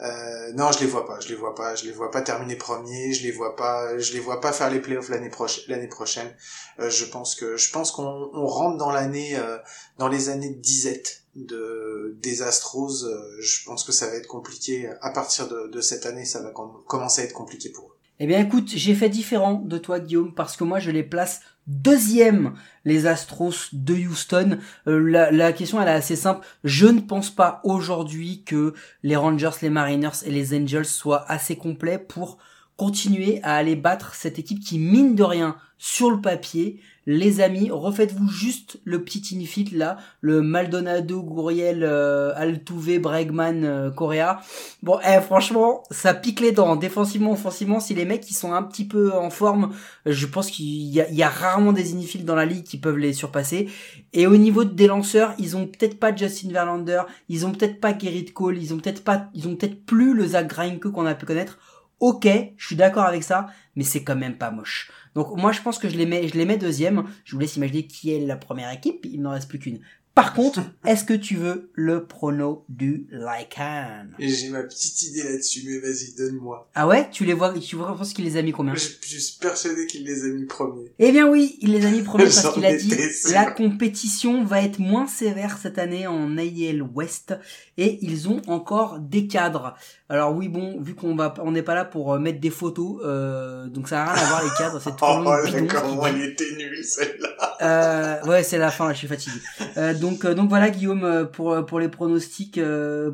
Euh, 0.00 0.52
non, 0.54 0.70
je 0.70 0.78
les 0.80 0.86
vois 0.86 1.06
pas, 1.06 1.18
je 1.20 1.28
les 1.28 1.34
vois 1.34 1.54
pas, 1.56 1.74
je 1.74 1.84
les 1.84 1.90
vois 1.92 2.10
pas 2.12 2.22
terminer 2.22 2.54
premier, 2.56 3.12
je 3.12 3.24
les 3.24 3.32
vois 3.32 3.56
pas, 3.56 3.98
je 3.98 4.12
les 4.12 4.20
vois 4.20 4.40
pas 4.40 4.52
faire 4.52 4.70
les 4.70 4.80
playoffs 4.80 5.08
l'année 5.08 5.28
prochaine. 5.30 5.64
L'année 5.68 5.88
prochaine, 5.88 6.30
Euh, 6.78 6.88
je 6.90 7.04
pense 7.06 7.34
que, 7.34 7.56
je 7.56 7.72
pense 7.72 7.90
qu'on 7.90 8.30
on 8.32 8.46
rentre 8.46 8.76
dans 8.78 8.92
l'année, 8.92 9.36
euh, 9.36 9.58
dans 9.98 10.06
les 10.08 10.28
années 10.28 10.50
de 10.50 10.60
disette 10.60 11.22
de 11.34 12.16
des 12.22 12.42
Astros. 12.42 13.04
euh, 13.04 13.36
je 13.40 13.64
pense 13.64 13.82
que 13.84 13.90
ça 13.92 14.06
va 14.06 14.14
être 14.14 14.28
compliqué 14.28 14.88
à 15.00 15.10
partir 15.10 15.48
de, 15.48 15.80
cette 15.80 16.06
année, 16.06 16.24
ça 16.24 16.40
va 16.42 16.50
com- 16.50 16.82
commencer 16.86 17.22
à 17.22 17.24
être 17.24 17.32
compliqué 17.32 17.70
pour 17.70 17.86
eux. 17.86 17.94
Eh 18.20 18.26
bien 18.26 18.40
écoute, 18.40 18.68
j'ai 18.68 18.94
fait 18.94 19.08
différent 19.08 19.54
de 19.54 19.78
toi 19.78 19.98
Guillaume 20.00 20.34
parce 20.34 20.56
que 20.56 20.64
moi 20.64 20.78
je 20.80 20.90
les 20.90 21.04
place 21.04 21.40
Deuxième, 21.68 22.54
les 22.86 23.06
Astros 23.06 23.68
de 23.74 23.92
Houston. 23.92 24.58
Euh, 24.86 24.98
la, 24.98 25.30
la 25.30 25.52
question 25.52 25.78
elle 25.82 25.88
est 25.88 25.92
assez 25.92 26.16
simple. 26.16 26.46
Je 26.64 26.86
ne 26.86 27.00
pense 27.00 27.28
pas 27.28 27.60
aujourd'hui 27.62 28.42
que 28.42 28.72
les 29.02 29.16
Rangers, 29.16 29.50
les 29.60 29.68
Mariners 29.68 30.24
et 30.24 30.30
les 30.30 30.58
Angels 30.58 30.86
soient 30.86 31.30
assez 31.30 31.56
complets 31.56 31.98
pour 31.98 32.38
continuer 32.78 33.40
à 33.42 33.56
aller 33.56 33.76
battre 33.76 34.14
cette 34.14 34.38
équipe 34.38 34.60
qui 34.60 34.78
mine 34.78 35.14
de 35.14 35.22
rien 35.24 35.56
sur 35.76 36.10
le 36.10 36.22
papier 36.22 36.80
les 37.10 37.40
amis, 37.40 37.70
refaites-vous 37.70 38.28
juste 38.28 38.80
le 38.84 39.02
petit 39.02 39.34
infield 39.34 39.72
là, 39.72 39.96
le 40.20 40.42
Maldonado, 40.42 41.22
Gouriel, 41.22 41.82
euh, 41.82 42.34
Altuve, 42.36 43.00
Bregman, 43.00 43.64
euh, 43.64 43.90
Correa. 43.90 44.42
Bon, 44.82 44.98
eh, 45.02 45.18
franchement, 45.22 45.82
ça 45.90 46.12
pique 46.12 46.40
les 46.40 46.52
dents, 46.52 46.76
défensivement, 46.76 47.32
offensivement. 47.32 47.80
Si 47.80 47.94
les 47.94 48.04
mecs 48.04 48.30
ils 48.30 48.34
sont 48.34 48.52
un 48.52 48.62
petit 48.62 48.86
peu 48.86 49.10
en 49.14 49.30
forme, 49.30 49.72
je 50.04 50.26
pense 50.26 50.50
qu'il 50.50 50.66
y 50.66 51.02
y 51.10 51.22
a 51.22 51.28
rarement 51.30 51.72
des 51.72 51.94
infields 51.94 52.26
dans 52.26 52.34
la 52.34 52.44
ligue 52.44 52.64
qui 52.64 52.76
peuvent 52.76 52.98
les 52.98 53.14
surpasser. 53.14 53.70
Et 54.12 54.26
au 54.26 54.36
niveau 54.36 54.64
des 54.64 54.86
lanceurs, 54.86 55.32
ils 55.38 55.56
ont 55.56 55.66
peut-être 55.66 55.98
pas 55.98 56.14
Justin 56.14 56.50
Verlander, 56.50 57.00
ils 57.30 57.46
ont 57.46 57.52
peut-être 57.52 57.80
pas 57.80 57.96
Gerrit 57.98 58.26
Cole, 58.26 58.58
ils 58.58 58.74
ont 58.74 58.76
peut-être 58.76 59.02
pas, 59.02 59.30
ils 59.32 59.48
ont 59.48 59.56
peut-être 59.56 59.86
plus 59.86 60.12
le 60.12 60.26
Zach 60.26 60.46
Greinke 60.46 60.88
qu'on 60.88 61.06
a 61.06 61.14
pu 61.14 61.24
connaître. 61.24 61.58
Ok, 62.00 62.28
je 62.56 62.66
suis 62.66 62.76
d'accord 62.76 63.04
avec 63.04 63.24
ça, 63.24 63.48
mais 63.74 63.82
c'est 63.82 64.04
quand 64.04 64.14
même 64.14 64.38
pas 64.38 64.52
moche. 64.52 64.90
Donc 65.14 65.36
moi 65.36 65.50
je 65.50 65.60
pense 65.60 65.78
que 65.78 65.88
je 65.88 65.96
les 65.96 66.06
mets, 66.06 66.28
je 66.28 66.34
les 66.34 66.44
mets 66.44 66.56
deuxième. 66.56 67.04
Je 67.24 67.34
vous 67.34 67.40
laisse 67.40 67.56
imaginer 67.56 67.86
qui 67.86 68.12
est 68.12 68.24
la 68.24 68.36
première 68.36 68.70
équipe. 68.70 69.04
Il 69.04 69.20
n'en 69.22 69.30
reste 69.30 69.48
plus 69.48 69.58
qu'une. 69.58 69.80
Par 70.18 70.34
contre, 70.34 70.62
est-ce 70.84 71.04
que 71.04 71.14
tu 71.14 71.36
veux 71.36 71.70
le 71.74 72.04
prono 72.04 72.64
du 72.68 73.06
Lycan? 73.12 74.06
J'ai 74.18 74.48
ma 74.48 74.64
petite 74.64 75.00
idée 75.04 75.22
là-dessus, 75.22 75.62
mais 75.64 75.78
vas-y, 75.78 76.12
donne-moi. 76.18 76.68
Ah 76.74 76.88
ouais? 76.88 77.08
Tu 77.12 77.24
les 77.24 77.34
vois, 77.34 77.56
tu 77.56 77.76
vois, 77.76 77.96
pense 77.96 78.12
qu'il 78.12 78.24
les 78.24 78.36
a 78.36 78.42
mis 78.42 78.50
combien? 78.50 78.74
Je, 78.74 78.88
je, 79.00 79.16
suis 79.16 79.38
persuadé 79.38 79.86
qu'il 79.86 80.04
les 80.04 80.24
a 80.24 80.26
mis 80.26 80.46
premiers. 80.46 80.92
Eh 80.98 81.12
bien 81.12 81.28
oui, 81.28 81.56
il 81.60 81.70
les 81.70 81.86
a 81.86 81.90
mis 81.90 82.02
premiers 82.02 82.24
parce 82.34 82.52
qu'il 82.52 82.66
a 82.66 82.76
dit 82.76 82.92
la 83.30 83.48
compétition 83.48 84.42
va 84.42 84.60
être 84.60 84.80
moins 84.80 85.06
sévère 85.06 85.56
cette 85.56 85.78
année 85.78 86.08
en 86.08 86.36
AIL 86.36 86.82
West 86.82 87.36
et 87.76 88.00
ils 88.02 88.28
ont 88.28 88.42
encore 88.48 88.98
des 88.98 89.28
cadres. 89.28 89.76
Alors 90.08 90.34
oui, 90.34 90.48
bon, 90.48 90.80
vu 90.80 90.96
qu'on 90.96 91.14
va, 91.14 91.32
on 91.44 91.52
n'est 91.52 91.62
pas 91.62 91.76
là 91.76 91.84
pour 91.84 92.14
euh, 92.14 92.18
mettre 92.18 92.40
des 92.40 92.50
photos, 92.50 93.00
euh, 93.04 93.68
donc 93.68 93.88
ça 93.88 94.04
n'a 94.04 94.12
rien 94.12 94.22
à 94.22 94.26
voir 94.26 94.42
les 94.42 94.50
cadres. 94.58 94.80
C'est 94.82 94.90
oh, 95.00 95.22
comment 95.68 96.06
elle 96.06 96.22
était 96.22 96.56
nulle 96.56 96.82
celle-là. 96.82 97.56
Euh, 97.60 98.22
ouais, 98.24 98.42
c'est 98.42 98.58
la 98.58 98.70
fin, 98.70 98.92
je 98.92 98.98
suis 98.98 99.08
fatigué. 99.08 99.36
Euh, 99.76 99.94
donc, 99.94 100.07
euh, 100.24 100.34
donc 100.34 100.48
voilà 100.48 100.70
Guillaume 100.70 101.04
euh, 101.04 101.24
pour 101.24 101.64
pour 101.66 101.80
les 101.80 101.88
pronostics. 101.88 102.60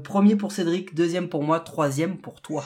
premier 0.03 0.37
pour 0.37 0.53
Cédric, 0.53 0.95
deuxième 0.95 1.29
pour 1.29 1.43
moi, 1.43 1.61
troisième 1.61 2.19
pour 2.19 2.41
toi. 2.41 2.65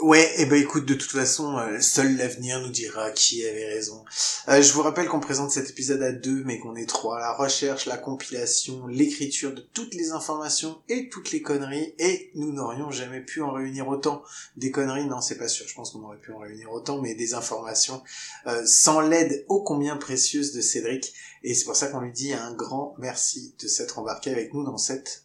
Ouais, 0.00 0.22
et 0.36 0.42
eh 0.42 0.46
ben 0.46 0.60
écoute, 0.60 0.86
de 0.86 0.94
toute 0.94 1.10
façon, 1.10 1.58
seul 1.80 2.16
l'avenir 2.16 2.60
nous 2.60 2.70
dira 2.70 3.10
qui 3.10 3.46
avait 3.46 3.66
raison. 3.66 4.04
je 4.48 4.72
vous 4.72 4.82
rappelle 4.82 5.06
qu'on 5.06 5.20
présente 5.20 5.50
cet 5.50 5.70
épisode 5.70 6.02
à 6.02 6.12
deux, 6.12 6.42
mais 6.44 6.58
qu'on 6.58 6.76
est 6.76 6.88
trois. 6.88 7.18
La 7.18 7.32
recherche, 7.32 7.86
la 7.86 7.96
compilation, 7.96 8.86
l'écriture 8.86 9.54
de 9.54 9.60
toutes 9.60 9.94
les 9.94 10.10
informations 10.10 10.78
et 10.88 11.08
toutes 11.08 11.32
les 11.32 11.42
conneries, 11.42 11.94
et 11.98 12.30
nous 12.34 12.52
n'aurions 12.52 12.90
jamais 12.90 13.20
pu 13.20 13.42
en 13.42 13.52
réunir 13.52 13.88
autant 13.88 14.22
des 14.56 14.70
conneries, 14.70 15.06
non 15.06 15.20
c'est 15.20 15.38
pas 15.38 15.48
sûr, 15.48 15.66
je 15.68 15.74
pense 15.74 15.90
qu'on 15.90 16.02
aurait 16.02 16.18
pu 16.18 16.32
en 16.32 16.38
réunir 16.38 16.70
autant, 16.72 17.00
mais 17.00 17.14
des 17.14 17.34
informations 17.34 18.02
euh, 18.46 18.62
sans 18.64 19.00
l'aide 19.00 19.44
ô 19.48 19.62
combien 19.62 19.96
précieuse 19.96 20.52
de 20.52 20.60
Cédric, 20.60 21.12
et 21.46 21.54
c'est 21.54 21.64
pour 21.64 21.76
ça 21.76 21.86
qu'on 21.86 22.00
lui 22.00 22.12
dit 22.12 22.32
un 22.32 22.52
grand 22.52 22.96
merci 22.98 23.54
de 23.60 23.68
s'être 23.68 24.00
embarqué 24.00 24.30
avec 24.30 24.52
nous 24.52 24.64
dans 24.64 24.78
cette 24.78 25.24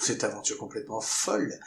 cette 0.00 0.24
aventure 0.24 0.56
complètement 0.58 1.00
folle. 1.00 1.58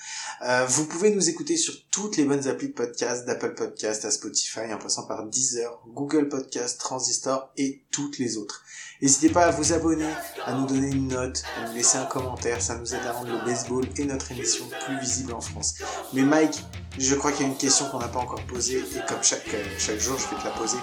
Euh, 0.43 0.65
vous 0.65 0.85
pouvez 0.85 1.11
nous 1.11 1.29
écouter 1.29 1.57
sur 1.57 1.73
toutes 1.89 2.17
les 2.17 2.23
bonnes 2.23 2.47
applis 2.47 2.69
de 2.69 2.73
podcast, 2.73 3.25
d'Apple 3.25 3.53
Podcast 3.53 4.05
à 4.05 4.11
Spotify, 4.11 4.73
en 4.73 4.77
passant 4.79 5.05
par 5.05 5.25
Deezer, 5.25 5.79
Google 5.87 6.29
Podcast, 6.29 6.79
Transistor 6.79 7.51
et 7.57 7.83
toutes 7.91 8.17
les 8.17 8.37
autres. 8.37 8.63
N'hésitez 9.01 9.29
pas 9.29 9.45
à 9.45 9.51
vous 9.51 9.73
abonner, 9.73 10.11
à 10.45 10.53
nous 10.53 10.65
donner 10.65 10.87
une 10.87 11.07
note, 11.07 11.43
à 11.57 11.67
nous 11.67 11.75
laisser 11.75 11.97
un 11.97 12.05
commentaire, 12.05 12.61
ça 12.61 12.75
nous 12.75 12.93
aide 12.93 13.05
à 13.05 13.11
rendre 13.11 13.31
le 13.31 13.45
baseball 13.45 13.85
et 13.97 14.05
notre 14.05 14.31
émission 14.31 14.65
plus 14.85 14.99
visible 14.99 15.33
en 15.33 15.41
France. 15.41 15.75
Mais 16.13 16.23
Mike, 16.23 16.63
je 16.97 17.15
crois 17.15 17.31
qu'il 17.31 17.45
y 17.45 17.49
a 17.49 17.51
une 17.51 17.57
question 17.57 17.89
qu'on 17.89 17.99
n'a 17.99 18.07
pas 18.07 18.19
encore 18.19 18.43
posée, 18.45 18.79
et 18.79 19.05
comme 19.07 19.23
chaque, 19.23 19.55
chaque 19.77 19.99
jour 19.99 20.17
je 20.17 20.35
vais 20.35 20.41
te 20.41 20.47
la 20.47 20.51
poser. 20.51 20.77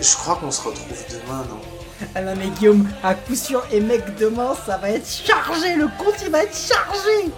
Je 0.00 0.14
crois 0.16 0.36
qu'on 0.36 0.50
se 0.50 0.60
retrouve 0.60 1.04
demain, 1.10 1.44
non? 1.44 1.75
Ah 2.14 2.20
non 2.22 2.34
mais 2.36 2.48
Guillaume, 2.58 2.88
à 3.02 3.14
coup 3.14 3.34
sûr, 3.34 3.64
et 3.72 3.80
mec 3.80 4.02
demain, 4.18 4.54
ça 4.66 4.76
va 4.76 4.90
être 4.90 5.08
chargé, 5.08 5.74
le 5.74 5.88
compte 5.98 6.16
il 6.22 6.30
va 6.30 6.42
être 6.42 6.56
chargé. 6.56 7.30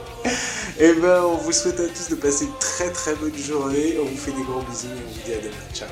Et 0.79 0.93
ben 0.95 1.23
on 1.23 1.37
vous 1.37 1.53
souhaite 1.53 1.81
à 1.81 1.89
tous 1.89 2.11
de 2.11 2.15
passer 2.17 2.45
une 2.45 2.59
très 2.59 2.91
très 2.91 3.15
bonne 3.15 3.37
journée, 3.37 3.97
on 4.01 4.05
vous 4.07 4.17
fait 4.17 4.33
des 4.33 4.43
gros 4.43 4.63
bisous 4.63 4.89
et 4.89 4.91
on 4.91 5.13
vous 5.13 5.21
dit 5.25 5.33
à 5.33 5.39
demain, 5.39 5.57
ciao. 5.73 5.89